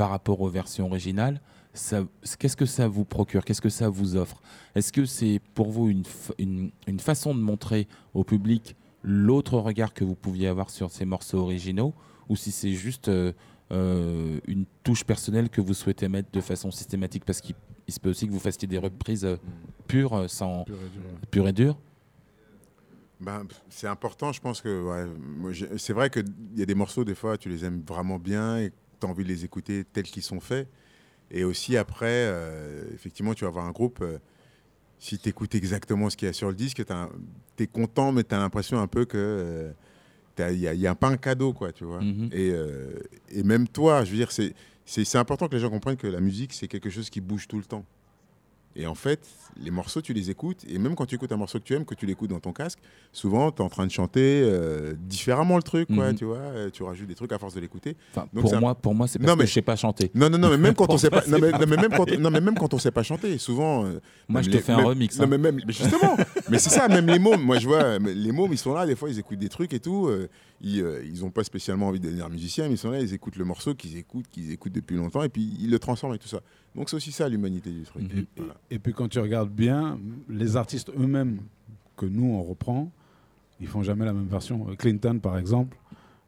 par 0.00 0.08
rapport 0.08 0.40
aux 0.40 0.48
versions 0.48 0.86
originales, 0.86 1.42
ça- 1.74 2.06
qu'est-ce 2.38 2.56
que 2.56 2.64
ça 2.64 2.88
vous 2.88 3.04
procure? 3.04 3.44
Qu'est-ce 3.44 3.60
que 3.60 3.68
ça 3.68 3.90
vous 3.90 4.16
offre? 4.16 4.40
Est-ce 4.74 4.94
que 4.94 5.04
c'est 5.04 5.42
pour 5.52 5.68
vous 5.70 5.90
une, 5.90 6.04
une, 6.38 6.70
une 6.86 7.00
façon 7.00 7.34
de 7.34 7.40
montrer 7.40 7.86
au 8.14 8.24
public 8.24 8.76
l'autre 9.02 9.58
regard 9.58 9.92
que 9.92 10.02
vous 10.02 10.14
pouviez 10.14 10.48
avoir 10.48 10.70
sur 10.70 10.90
ces 10.90 11.04
morceaux 11.04 11.40
originaux? 11.40 11.92
Ou 12.30 12.36
si 12.36 12.50
c'est 12.50 12.72
juste 12.72 13.08
euh, 13.08 13.34
euh, 13.72 14.40
une 14.46 14.64
touche 14.84 15.04
personnelle 15.04 15.50
que 15.50 15.60
vous 15.60 15.74
souhaitez 15.74 16.08
mettre 16.08 16.30
de 16.32 16.40
façon 16.40 16.70
systématique 16.70 17.26
parce 17.26 17.42
qu'il 17.42 17.54
il 17.86 17.92
se 17.92 18.00
peut 18.00 18.08
aussi 18.08 18.26
que 18.26 18.32
vous 18.32 18.38
fassiez 18.40 18.66
des 18.66 18.78
reprises 18.78 19.26
euh, 19.26 19.36
pures, 19.86 20.30
sans 20.30 20.64
Pur 20.64 20.76
et 20.76 20.88
dur, 20.88 21.02
ouais. 21.02 21.26
pure 21.30 21.48
et 21.48 21.52
dure. 21.52 21.78
Ben, 23.20 23.46
c'est 23.68 23.86
important, 23.86 24.32
je 24.32 24.40
pense 24.40 24.62
que 24.62 24.82
ouais, 25.44 25.54
c'est 25.76 25.92
vrai 25.92 26.08
qu'il 26.08 26.24
y 26.56 26.62
a 26.62 26.66
des 26.66 26.74
morceaux, 26.74 27.04
des 27.04 27.14
fois, 27.14 27.36
tu 27.36 27.50
les 27.50 27.66
aimes 27.66 27.82
vraiment 27.86 28.18
bien 28.18 28.56
et 28.60 28.72
tu 29.00 29.06
as 29.06 29.10
envie 29.10 29.24
de 29.24 29.28
les 29.28 29.44
écouter 29.44 29.84
tels 29.84 30.04
qu'ils 30.04 30.22
sont 30.22 30.40
faits. 30.40 30.68
Et 31.30 31.44
aussi, 31.44 31.76
après, 31.76 32.06
euh, 32.08 32.84
effectivement, 32.94 33.34
tu 33.34 33.44
vas 33.44 33.48
avoir 33.48 33.64
un 33.64 33.70
groupe, 33.70 34.00
euh, 34.02 34.18
si 34.98 35.18
tu 35.18 35.28
écoutes 35.28 35.54
exactement 35.54 36.10
ce 36.10 36.16
qu'il 36.16 36.26
y 36.26 36.28
a 36.28 36.32
sur 36.32 36.48
le 36.48 36.54
disque, 36.54 36.82
tu 37.56 37.62
es 37.62 37.66
content, 37.66 38.12
mais 38.12 38.24
tu 38.24 38.34
as 38.34 38.38
l'impression 38.38 38.78
un 38.80 38.86
peu 38.86 39.04
que 39.04 39.72
il 40.48 40.78
n'y 40.78 40.86
a, 40.86 40.94
pas 40.94 41.08
un 41.08 41.16
cadeau, 41.16 41.52
quoi, 41.52 41.72
tu 41.72 41.84
vois. 41.84 42.00
Mhm. 42.00 42.30
et, 42.32 42.50
euh, 42.50 42.94
et 43.30 43.42
même 43.42 43.68
toi, 43.68 44.04
je 44.04 44.10
veux 44.10 44.16
dire, 44.16 44.30
c'est 44.32 45.16
important 45.18 45.48
que 45.48 45.54
les 45.54 45.60
gens 45.60 45.70
comprennent 45.70 45.96
que 45.96 46.06
la 46.06 46.20
musique, 46.20 46.52
c'est 46.52 46.68
quelque 46.68 46.90
chose 46.90 47.10
qui 47.10 47.20
bouge 47.20 47.48
tout 47.48 47.58
le 47.58 47.64
temps. 47.64 47.84
Et 48.76 48.86
en 48.86 48.94
fait, 48.94 49.20
les 49.60 49.72
morceaux, 49.72 50.00
tu 50.00 50.12
les 50.12 50.30
écoutes, 50.30 50.64
et 50.68 50.78
même 50.78 50.94
quand 50.94 51.04
tu 51.04 51.16
écoutes 51.16 51.32
un 51.32 51.36
morceau 51.36 51.58
que 51.58 51.64
tu 51.64 51.74
aimes, 51.74 51.84
que 51.84 51.94
tu 51.96 52.06
l'écoutes 52.06 52.30
dans 52.30 52.38
ton 52.38 52.52
casque, 52.52 52.78
souvent, 53.12 53.50
tu 53.50 53.60
es 53.62 53.64
en 53.64 53.68
train 53.68 53.84
de 53.84 53.90
chanter 53.90 54.42
euh, 54.44 54.94
différemment 54.96 55.56
le 55.56 55.62
truc, 55.64 55.88
quoi, 55.92 56.10
Mhm. 56.12 56.14
tu 56.16 56.24
vois, 56.24 56.36
euh, 56.38 56.70
tu 56.70 56.84
rajoutes 56.84 57.08
des 57.08 57.16
trucs 57.16 57.32
à 57.32 57.38
force 57.38 57.54
de 57.54 57.60
l'écouter. 57.60 57.96
Enfin, 58.14 58.26
pour 58.32 58.54
moi, 58.60 58.74
pour 58.76 58.94
moi, 58.94 59.08
c'est 59.08 59.20
Non, 59.20 59.34
mais- 59.34 59.42
que 59.42 59.48
je 59.48 59.54
sais 59.54 59.62
pas 59.62 59.74
chanter. 59.74 60.12
Non, 60.14 60.30
non, 60.30 60.38
non, 60.38 60.50
mais 60.50 60.56
même 60.58 60.74
quand 60.76 60.88
on 60.92 60.98
sait 60.98 61.10
pas, 61.10 61.24
non, 61.26 61.38
mais, 61.40 61.50
non, 61.50 61.58
mais 61.68 61.76
même 61.76 61.90
quand, 61.96 62.08
non, 62.18 62.30
mais 62.30 62.40
même 62.40 62.54
quand 62.54 62.72
on 62.72 62.78
sait 62.78 62.92
pas 62.92 63.02
chanter, 63.02 63.36
souvent. 63.38 63.84
euh, 63.86 63.98
Moi, 64.28 64.42
je 64.42 64.50
te 64.50 64.56
les- 64.56 64.62
fais 64.62 64.72
un 64.72 64.84
remix. 64.84 65.18
Non, 65.18 65.24
hein. 65.24 65.26
mais 65.28 65.38
même, 65.38 65.56
mais 65.66 65.72
justement, 65.72 66.16
mais 66.50 66.58
c'est 66.58 66.70
ça, 66.70 66.88
même 66.88 67.06
les 67.06 67.18
mômes. 67.18 67.42
Moi, 67.42 67.58
je 67.58 67.66
vois, 67.66 67.98
les 67.98 68.32
mômes, 68.32 68.52
ils 68.52 68.58
sont 68.58 68.74
là, 68.74 68.86
des 68.86 68.96
fois, 68.96 69.08
ils 69.10 69.18
écoutent 69.18 69.38
des 69.38 69.48
trucs 69.48 69.72
et 69.72 69.80
tout. 69.80 70.06
euh, 70.08 70.28
ils, 70.60 70.80
euh, 70.82 71.02
ils 71.04 71.24
ont 71.24 71.30
pas 71.30 71.42
spécialement 71.44 71.88
envie 71.88 72.00
de 72.00 72.04
devenir 72.06 72.28
musiciens, 72.28 72.66
mais 72.68 72.74
ils 72.74 72.78
sont 72.78 72.90
là, 72.90 73.00
ils 73.00 73.14
écoutent 73.14 73.36
le 73.36 73.44
morceau 73.46 73.74
qu'ils 73.74 73.96
écoutent, 73.96 74.28
qu'ils 74.28 74.50
écoutent 74.52 74.72
depuis 74.74 74.96
longtemps, 74.96 75.22
et 75.22 75.28
puis 75.30 75.56
ils 75.60 75.70
le 75.70 75.78
transforment 75.78 76.14
et 76.14 76.18
tout 76.18 76.28
ça. 76.28 76.40
Donc 76.76 76.90
c'est 76.90 76.96
aussi 76.96 77.12
ça 77.12 77.28
l'humanité 77.28 77.70
du 77.70 77.82
truc. 77.82 78.02
Mhm. 78.12 78.26
Voilà. 78.36 78.54
Et 78.70 78.78
puis 78.78 78.92
quand 78.92 79.08
tu 79.08 79.18
regardes 79.20 79.50
bien, 79.50 79.98
les 80.28 80.56
artistes 80.56 80.90
eux-mêmes 80.90 81.40
que 81.96 82.04
nous 82.06 82.26
on 82.34 82.42
reprend, 82.42 82.90
ils 83.60 83.66
font 83.66 83.82
jamais 83.82 84.04
la 84.04 84.12
même 84.12 84.28
version. 84.28 84.66
Euh, 84.68 84.74
Clinton 84.76 85.18
par 85.18 85.38
exemple, 85.38 85.76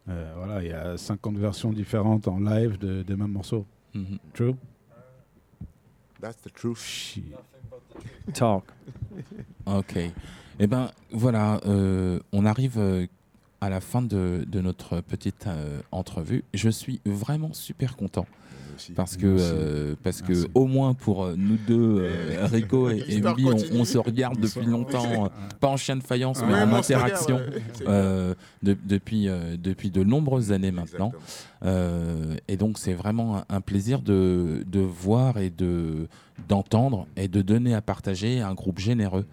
euh, 0.09 0.33
voilà, 0.35 0.63
il 0.63 0.69
y 0.69 0.73
a 0.73 0.97
50 0.97 1.37
versions 1.37 1.71
différentes 1.71 2.27
en 2.27 2.39
live 2.39 2.77
de- 2.79 3.03
des 3.03 3.15
mêmes 3.15 3.31
morceaux. 3.31 3.65
Mhm. 3.93 4.17
True? 4.33 4.55
That's 6.19 6.41
the 6.41 6.51
truth. 6.53 6.79
Shit. 6.79 7.25
Talk. 8.33 8.63
Ok. 9.65 9.97
Eh 10.59 10.67
ben 10.67 10.91
voilà, 11.11 11.59
euh, 11.65 12.19
on 12.31 12.45
arrive 12.45 12.77
euh, 12.77 13.07
à 13.61 13.69
la 13.69 13.81
fin 13.81 14.01
de, 14.01 14.45
de 14.47 14.61
notre 14.61 15.01
petite 15.01 15.47
euh, 15.47 15.79
entrevue. 15.91 16.43
Je 16.53 16.69
suis 16.69 17.01
vraiment 17.05 17.53
super 17.53 17.95
content 17.95 18.27
aussi. 18.75 18.91
parce 18.93 19.17
que 19.17 19.25
euh, 19.27 19.95
parce 20.03 20.21
que 20.21 20.33
au 20.53 20.65
moins 20.65 20.93
pour 20.93 21.23
euh, 21.25 21.35
nous 21.37 21.57
deux, 21.67 21.99
euh, 22.01 22.47
Rico 22.51 22.89
et, 22.89 23.03
et 23.07 23.21
Bibi, 23.21 23.45
on, 23.73 23.85
se 23.85 23.97
regarde 23.97 24.39
depuis 24.39 24.65
longtemps, 24.65 25.25
euh, 25.25 25.29
pas 25.59 25.67
en 25.69 25.77
chien 25.77 25.95
de 25.95 26.03
faïence, 26.03 26.39
mais 26.47 26.53
en 26.53 26.65
regarde, 26.65 26.73
interaction. 26.75 27.39
euh, 27.87 28.33
de- 28.61 28.77
depuis, 28.85 29.27
euh, 29.29 29.55
depuis 29.57 29.89
de 29.91 30.03
nombreuses 30.03 30.51
années 30.51 30.71
maintenant. 30.71 31.11
Euh, 31.65 32.35
et 32.47 32.57
donc 32.57 32.77
c'est 32.77 32.93
vraiment 32.93 33.37
un, 33.37 33.45
un 33.49 33.61
plaisir 33.61 34.01
de, 34.01 34.63
de 34.67 34.79
voir 34.79 35.37
et 35.37 35.49
de 35.49 36.07
d'entendre 36.49 37.07
et 37.15 37.27
de 37.27 37.41
donner 37.41 37.73
à 37.73 37.81
partager 37.81 38.41
un 38.41 38.53
groupe 38.53 38.79
généreux, 38.79 39.25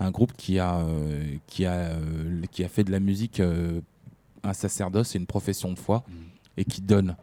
un 0.00 0.10
groupe 0.10 0.32
qui 0.36 0.58
a 0.58 0.76
euh, 0.80 1.22
qui 1.46 1.64
a 1.64 1.72
euh, 1.72 2.42
qui 2.50 2.64
a 2.64 2.68
fait 2.68 2.84
de 2.84 2.90
la 2.90 3.00
musique 3.00 3.40
euh, 3.40 3.80
un 4.42 4.52
sacerdoce 4.52 5.14
et 5.14 5.18
une 5.18 5.26
profession 5.26 5.72
de 5.72 5.78
foi 5.78 6.04
et 6.58 6.64
qui 6.64 6.82
donne. 6.82 7.16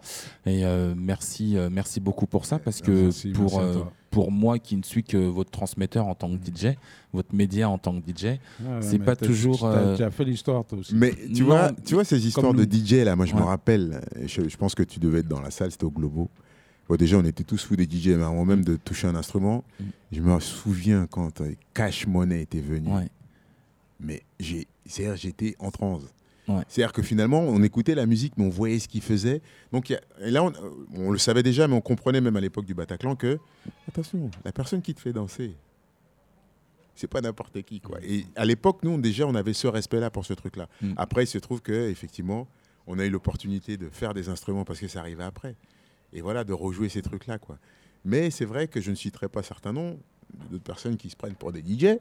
Et 0.46 0.66
euh, 0.66 0.94
merci 0.98 1.58
euh, 1.58 1.70
merci 1.72 2.00
beaucoup 2.00 2.26
pour 2.26 2.46
ça 2.46 2.58
parce 2.58 2.82
que 2.82 2.92
Merci, 3.06 3.32
pour 3.32 3.60
merci 3.60 3.78
euh, 3.80 3.84
pour 4.10 4.32
moi 4.32 4.60
qui 4.60 4.78
ne 4.78 4.84
suis 4.84 5.04
que 5.04 5.18
votre 5.18 5.52
transmetteur 5.52 6.08
en 6.08 6.16
tant 6.16 6.30
que 6.36 6.44
DJ, 6.44 6.76
votre 7.14 7.36
média 7.36 7.70
en 7.70 7.78
tant 7.78 8.00
que 8.00 8.10
DJ, 8.10 8.24
Ouais, 8.26 8.38
C'est 8.80 9.00
pas 9.00 9.16
toujours, 9.16 9.70
Tu 9.98 10.04
as 10.04 10.12
fait 10.12 10.24
l'histoire 10.24 10.64
toi 10.66 10.80
aussi. 10.80 10.96
Mais 10.96 11.14
tu 11.14 11.42
Non, 11.42 11.48
vois, 11.48 11.72
tu 11.86 11.94
vois 11.96 12.04
ces 12.06 12.26
histoires 12.26 12.54
de. 12.54 12.64
DJ 12.64 13.04
là, 13.04 13.16
moi 13.16 13.26
je 13.26 13.36
me 13.36 13.42
rappelle, 13.44 14.02
je, 14.26 14.48
je 14.48 14.58
pense 14.58 14.74
que 14.74 14.84
tu 14.84 15.00
devais 15.00 15.20
être 15.20 15.28
dans 15.28 15.42
la 15.42 15.52
salle, 15.52 15.72
c'était 15.72 15.84
au 15.84 15.92
Globo. 15.92 16.30
Bon, 16.88 16.96
déjà, 16.96 17.18
on 17.18 17.26
était 17.26 17.44
tous 17.44 17.64
fous 17.66 17.76
des 17.76 17.86
DJ, 17.90 18.10
mais 18.10 18.24
avant 18.24 18.46
même 18.46 18.64
de 18.64 18.76
toucher 18.76 19.08
un 19.08 19.16
instrument. 19.16 19.64
Mm. 19.80 19.84
Je 20.12 20.22
me 20.22 20.40
souviens 20.40 21.08
quand 21.08 21.42
euh, 21.42 21.54
Cash 21.74 22.06
Money 22.06 22.42
était 22.44 22.62
venu. 22.62 22.90
ouais. 22.90 23.10
mais 24.00 24.22
j'ai, 24.40 24.68
c'est-à-dire, 24.86 25.16
j'étais 25.16 25.56
en 25.60 25.72
transe. 25.72 26.04
Ouais. 26.48 26.62
C'est-à-dire 26.68 26.94
que 26.94 27.02
finalement, 27.02 27.40
on 27.42 27.62
écoutait 27.64 27.96
la 27.96 28.06
musique, 28.06 28.34
mais 28.38 28.46
on 28.46 28.50
voyait 28.50 28.78
ce 28.80 28.88
qu'il 28.88 29.02
faisait. 29.02 29.42
Donc, 29.72 29.90
il 29.90 29.94
y 29.94 29.96
a- 29.96 30.28
et 30.28 30.32
là, 30.32 30.44
on, 30.44 30.54
on 30.96 31.12
le 31.12 31.18
savait 31.18 31.42
déjà, 31.44 31.68
mais 31.68 31.74
on 31.76 31.82
comprenait 31.82 32.22
même 32.22 32.36
à 32.36 32.42
l'époque 32.42 32.66
du 32.66 32.74
Bataclan 32.76 33.16
que, 33.16 33.40
attention, 33.88 34.30
la 34.44 34.52
personne 34.52 34.82
qui 34.82 34.94
te 34.94 35.00
fait 35.02 35.14
danser, 35.14 35.56
c'est 36.96 37.08
pas 37.08 37.20
n'importe 37.22 37.62
qui, 37.64 37.82
quoi. 37.82 37.98
Et 38.04 38.26
à 38.36 38.46
l'époque, 38.46 38.80
nous, 38.84 39.00
déjà, 39.02 39.26
on 39.28 39.36
avait 39.36 39.54
ce 39.54 39.68
respect-là 39.68 40.10
pour 40.12 40.26
ce 40.26 40.34
truc-là. 40.34 40.70
Mm. 40.82 40.94
Après, 40.98 41.24
il 41.24 41.28
se 41.28 41.38
trouve 41.40 41.62
que, 41.62 41.90
effectivement, 41.90 42.48
on 42.88 43.00
a 43.00 43.06
eu 43.06 43.10
l'opportunité 43.10 43.76
de 43.78 43.90
faire 43.90 44.14
des 44.14 44.30
instruments 44.30 44.64
parce 44.64 44.80
que 44.80 44.88
ça 44.88 45.00
arrivait 45.00 45.24
après. 45.24 45.56
Et 46.14 46.22
voilà, 46.22 46.44
de 46.44 46.54
rejouer 46.54 46.88
ces 46.90 47.02
trucs-là, 47.02 47.40
quoi. 47.40 47.58
Mais 48.06 48.30
c'est 48.30 48.46
vrai 48.46 48.68
que 48.68 48.80
je 48.80 48.92
ne 48.92 48.96
citerai 48.96 49.28
pas 49.28 49.42
certains 49.44 49.74
noms 49.74 50.00
d'autres 50.52 50.64
personnes 50.64 50.96
qui 50.96 51.10
se 51.10 51.16
prennent 51.16 51.36
pour 51.36 51.52
des 51.52 51.62
DJ. 51.62 51.98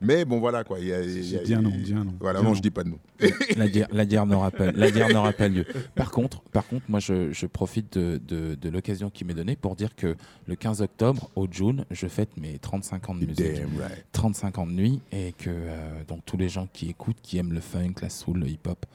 Mais 0.00 0.24
bon, 0.24 0.38
voilà, 0.40 0.64
quoi. 0.64 0.78
il 0.80 0.86
y 0.86 0.92
a- 0.94 1.02
y 1.02 1.36
a- 1.36 1.42
Dis 1.42 1.54
un 1.54 1.62
nom, 1.62 1.70
dis 1.70 1.92
un 1.92 2.04
nom. 2.04 2.14
Voilà, 2.20 2.40
non, 2.40 2.54
je 2.54 2.62
dis 2.62 2.70
pas 2.70 2.84
de 2.84 2.88
nom. 2.90 2.98
La 3.56 3.68
guerre, 3.68 3.88
la 3.92 4.06
guerre 4.06 4.24
n'aura 4.26 4.50
pas, 4.50 4.72
la 4.72 4.90
guerre 4.90 5.10
n'aura 5.10 5.32
pas 5.32 5.48
lieu. 5.48 5.66
Par 5.94 6.10
contre, 6.10 6.40
par 6.44 6.66
contre, 6.66 6.84
moi, 6.88 7.00
je, 7.00 7.32
je 7.32 7.46
profite 7.46 7.98
de, 7.98 8.18
de- 8.26 8.54
de 8.54 8.68
l'occasion 8.70 9.10
qui 9.10 9.24
m'est 9.24 9.34
donnée 9.34 9.56
pour 9.56 9.76
dire 9.76 9.94
que 9.94 10.16
le 10.46 10.56
15 10.56 10.80
octobre, 10.80 11.30
au 11.36 11.46
June, 11.50 11.84
je 11.90 12.06
fête 12.06 12.36
mes 12.38 12.58
35 12.58 13.10
ans 13.10 13.14
de 13.14 13.26
musique. 13.26 13.36
Damn 13.54 13.78
right. 13.78 14.06
35 14.12 14.58
ans 14.58 14.66
de 14.66 14.72
nuit 14.72 15.00
et 15.12 15.32
que 15.36 15.50
euh, 15.50 16.02
donc 16.08 16.20
tous 16.24 16.36
les 16.38 16.48
gens 16.48 16.66
qui 16.72 16.88
écoutent, 16.88 17.20
qui 17.22 17.36
aiment 17.38 17.52
le 17.52 17.60
funk, 17.60 17.94
la 18.00 18.08
soul, 18.08 18.38
le 18.40 18.48
hip-hop, 18.48 18.86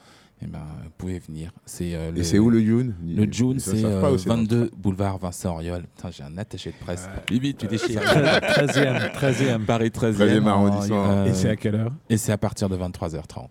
eh 0.42 0.48
ben, 0.48 0.60
vous 0.84 0.90
pouvez 0.98 1.20
venir. 1.20 1.52
C'est 1.66 1.96
euh, 1.96 2.12
Et 2.16 2.24
c'est 2.24 2.40
où 2.40 2.50
le 2.50 2.60
June 2.60 2.94
le 3.08 3.26
June, 3.32 3.58
c'est 3.60 3.78
savent 3.78 4.02
pas 4.02 4.12
euh, 4.12 4.18
22 4.18 4.72
boulevard 4.78 5.18
Vincent 5.18 5.54
Auriol. 5.54 5.84
Putain, 5.96 6.12
j'ai 6.12 6.24
un 6.24 6.38
attaché 6.38 6.72
de 6.72 6.76
presse. 6.84 7.08
Bibi, 7.28 7.56
tu 7.56 7.68
déchires. 7.68 8.02
13e, 8.02 9.14
13e. 9.14 9.66
Paris 9.66 9.90
13e. 9.90 10.14
13e 10.18 10.48
arrondissement. 10.48 11.06
Euh, 11.10 11.26
Et 11.26 11.34
c'est 11.34 11.50
à 11.50 11.56
quelle 11.56 11.76
heure 11.76 11.92
et 12.10 12.18
c'est 12.18 12.32
à 12.32 12.38
partir 12.38 12.68
de 12.70 12.78
23h30. 12.78 13.48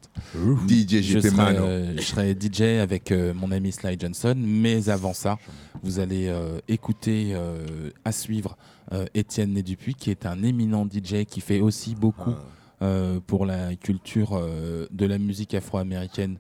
DJ 0.68 1.01
Je 1.03 1.18
JP 1.18 1.26
serai, 1.26 1.30
Mano. 1.37 1.64
euh, 1.64 1.95
je 1.97 2.03
serai 2.03 2.37
DJ 2.39 2.62
avec 2.80 3.11
euh, 3.12 3.32
mon 3.35 3.51
ami 3.51 3.72
Sly 3.72 3.97
Johnson, 3.99 4.35
mais 4.37 4.89
avant 4.89 5.14
ça, 5.14 5.39
vous 5.82 5.99
allez 6.01 6.28
euh, 6.28 6.59
écouter 6.68 7.30
euh, 7.35 7.91
à 8.05 8.12
suivre 8.12 8.57
euh, 8.93 9.07
Étienne 9.14 9.55
Né-Dupuis, 9.55 9.95
qui 9.95 10.11
est 10.11 10.26
un 10.26 10.43
éminent 10.43 10.85
DJ 10.87 11.24
qui 11.24 11.41
fait 11.41 11.61
aussi 11.61 11.95
beaucoup 11.95 12.32
Ah. 12.37 12.85
euh, 12.85 13.20
pour 13.26 13.47
la 13.47 13.74
culture 13.76 14.32
euh, 14.35 14.87
de 14.91 15.07
la 15.07 15.18
musique 15.18 15.55
afro-américaine, 15.55 16.37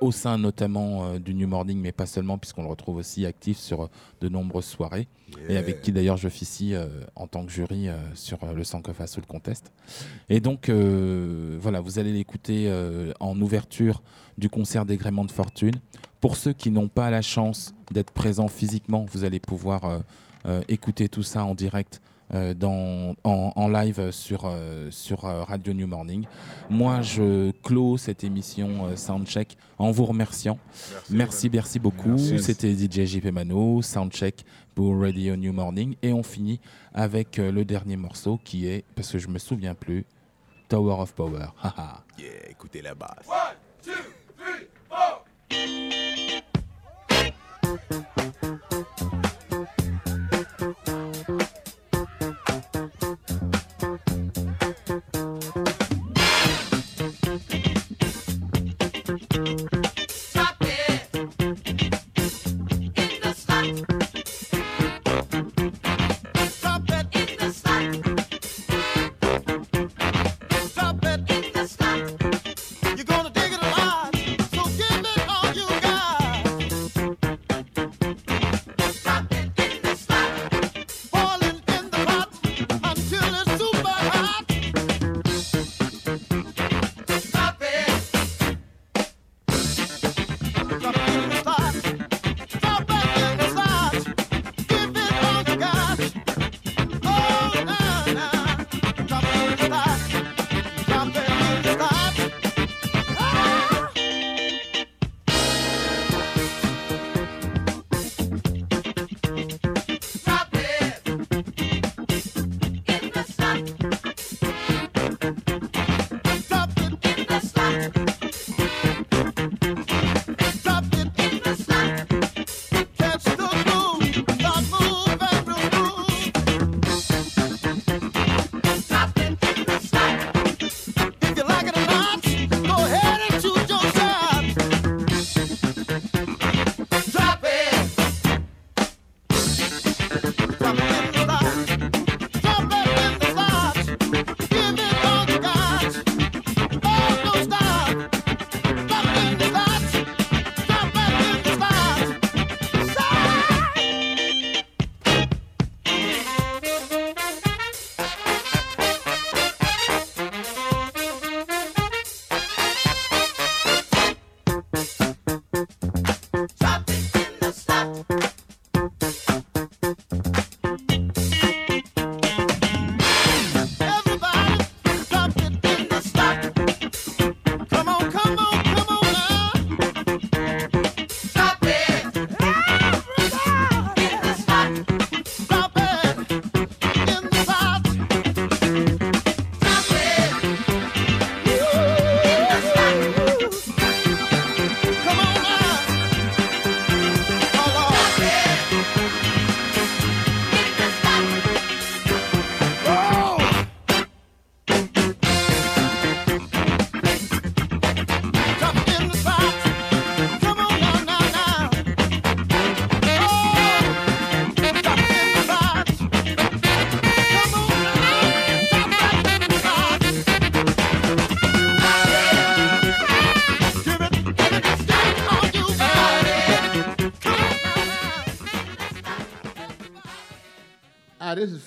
au 0.00 0.12
sein 0.12 0.38
notamment 0.38 1.04
euh, 1.04 1.18
du 1.18 1.34
New 1.34 1.48
Morning, 1.48 1.78
mais 1.78 1.92
pas 1.92 2.06
seulement, 2.06 2.38
puisqu'on 2.38 2.62
le 2.62 2.68
retrouve 2.68 2.96
aussi 2.96 3.26
actif 3.26 3.58
sur 3.58 3.82
euh, 3.82 3.90
de 4.20 4.28
nombreuses 4.28 4.64
soirées, 4.64 5.08
et 5.48 5.56
avec 5.56 5.82
qui 5.82 5.92
d'ailleurs 5.92 6.16
j'officie 6.16 6.74
euh, 6.74 6.86
en 7.14 7.26
tant 7.26 7.44
que 7.44 7.52
jury 7.52 7.88
euh, 7.88 7.96
sur 8.14 8.38
le 8.54 8.64
Sankofa 8.64 9.06
Soul 9.06 9.26
Contest. 9.26 9.72
Et 10.28 10.40
donc, 10.40 10.70
voilà, 10.70 11.80
vous 11.80 11.98
allez 11.98 12.12
l'écouter 12.12 12.70
en 13.20 13.40
ouverture 13.40 14.02
du 14.36 14.48
concert 14.48 14.84
des 14.84 14.96
Gréments 14.96 15.24
de 15.24 15.30
Fortune. 15.30 15.74
Pour 16.20 16.36
ceux 16.36 16.52
qui 16.52 16.70
n'ont 16.70 16.88
pas 16.88 17.10
la 17.10 17.22
chance 17.22 17.74
d'être 17.92 18.12
présents 18.12 18.48
physiquement, 18.48 19.06
vous 19.10 19.24
allez 19.24 19.40
pouvoir 19.40 20.02
écouter 20.68 21.08
tout 21.08 21.22
ça 21.22 21.44
en 21.44 21.54
direct 21.54 22.00
euh, 22.34 22.54
dans, 22.54 23.14
en, 23.24 23.52
en 23.54 23.68
live 23.68 24.10
sur, 24.10 24.42
euh, 24.44 24.90
sur 24.90 25.24
euh, 25.24 25.42
Radio 25.44 25.72
New 25.72 25.86
Morning. 25.86 26.26
Moi, 26.68 27.00
je 27.02 27.50
clôt 27.62 27.96
cette 27.96 28.24
émission 28.24 28.86
euh, 28.86 28.96
Soundcheck 28.96 29.56
en 29.78 29.90
vous 29.90 30.04
remerciant. 30.04 30.58
Merci, 31.10 31.48
merci, 31.50 31.78
beaucoup. 31.78 32.18
C'était 32.18 32.72
DJ 32.74 33.04
JP 33.04 33.26
Mano, 33.32 33.82
Soundcheck 33.82 34.44
pour 34.74 35.00
Radio 35.00 35.36
New 35.36 35.52
Morning. 35.52 35.96
Et 36.02 36.12
on 36.12 36.22
finit 36.22 36.60
avec 36.94 37.38
euh, 37.38 37.50
le 37.50 37.64
dernier 37.64 37.96
morceau 37.96 38.38
qui 38.44 38.66
est, 38.68 38.84
parce 38.94 39.10
que 39.12 39.18
je 39.18 39.28
me 39.28 39.38
souviens 39.38 39.74
plus, 39.74 40.04
Tower 40.68 41.00
of 41.00 41.14
Power. 41.14 41.46
Haha. 41.62 42.04
Yeah, 42.18 42.50
écoutez 42.50 42.82
la 42.82 42.94
basse. 42.94 43.26
You're 43.86 43.96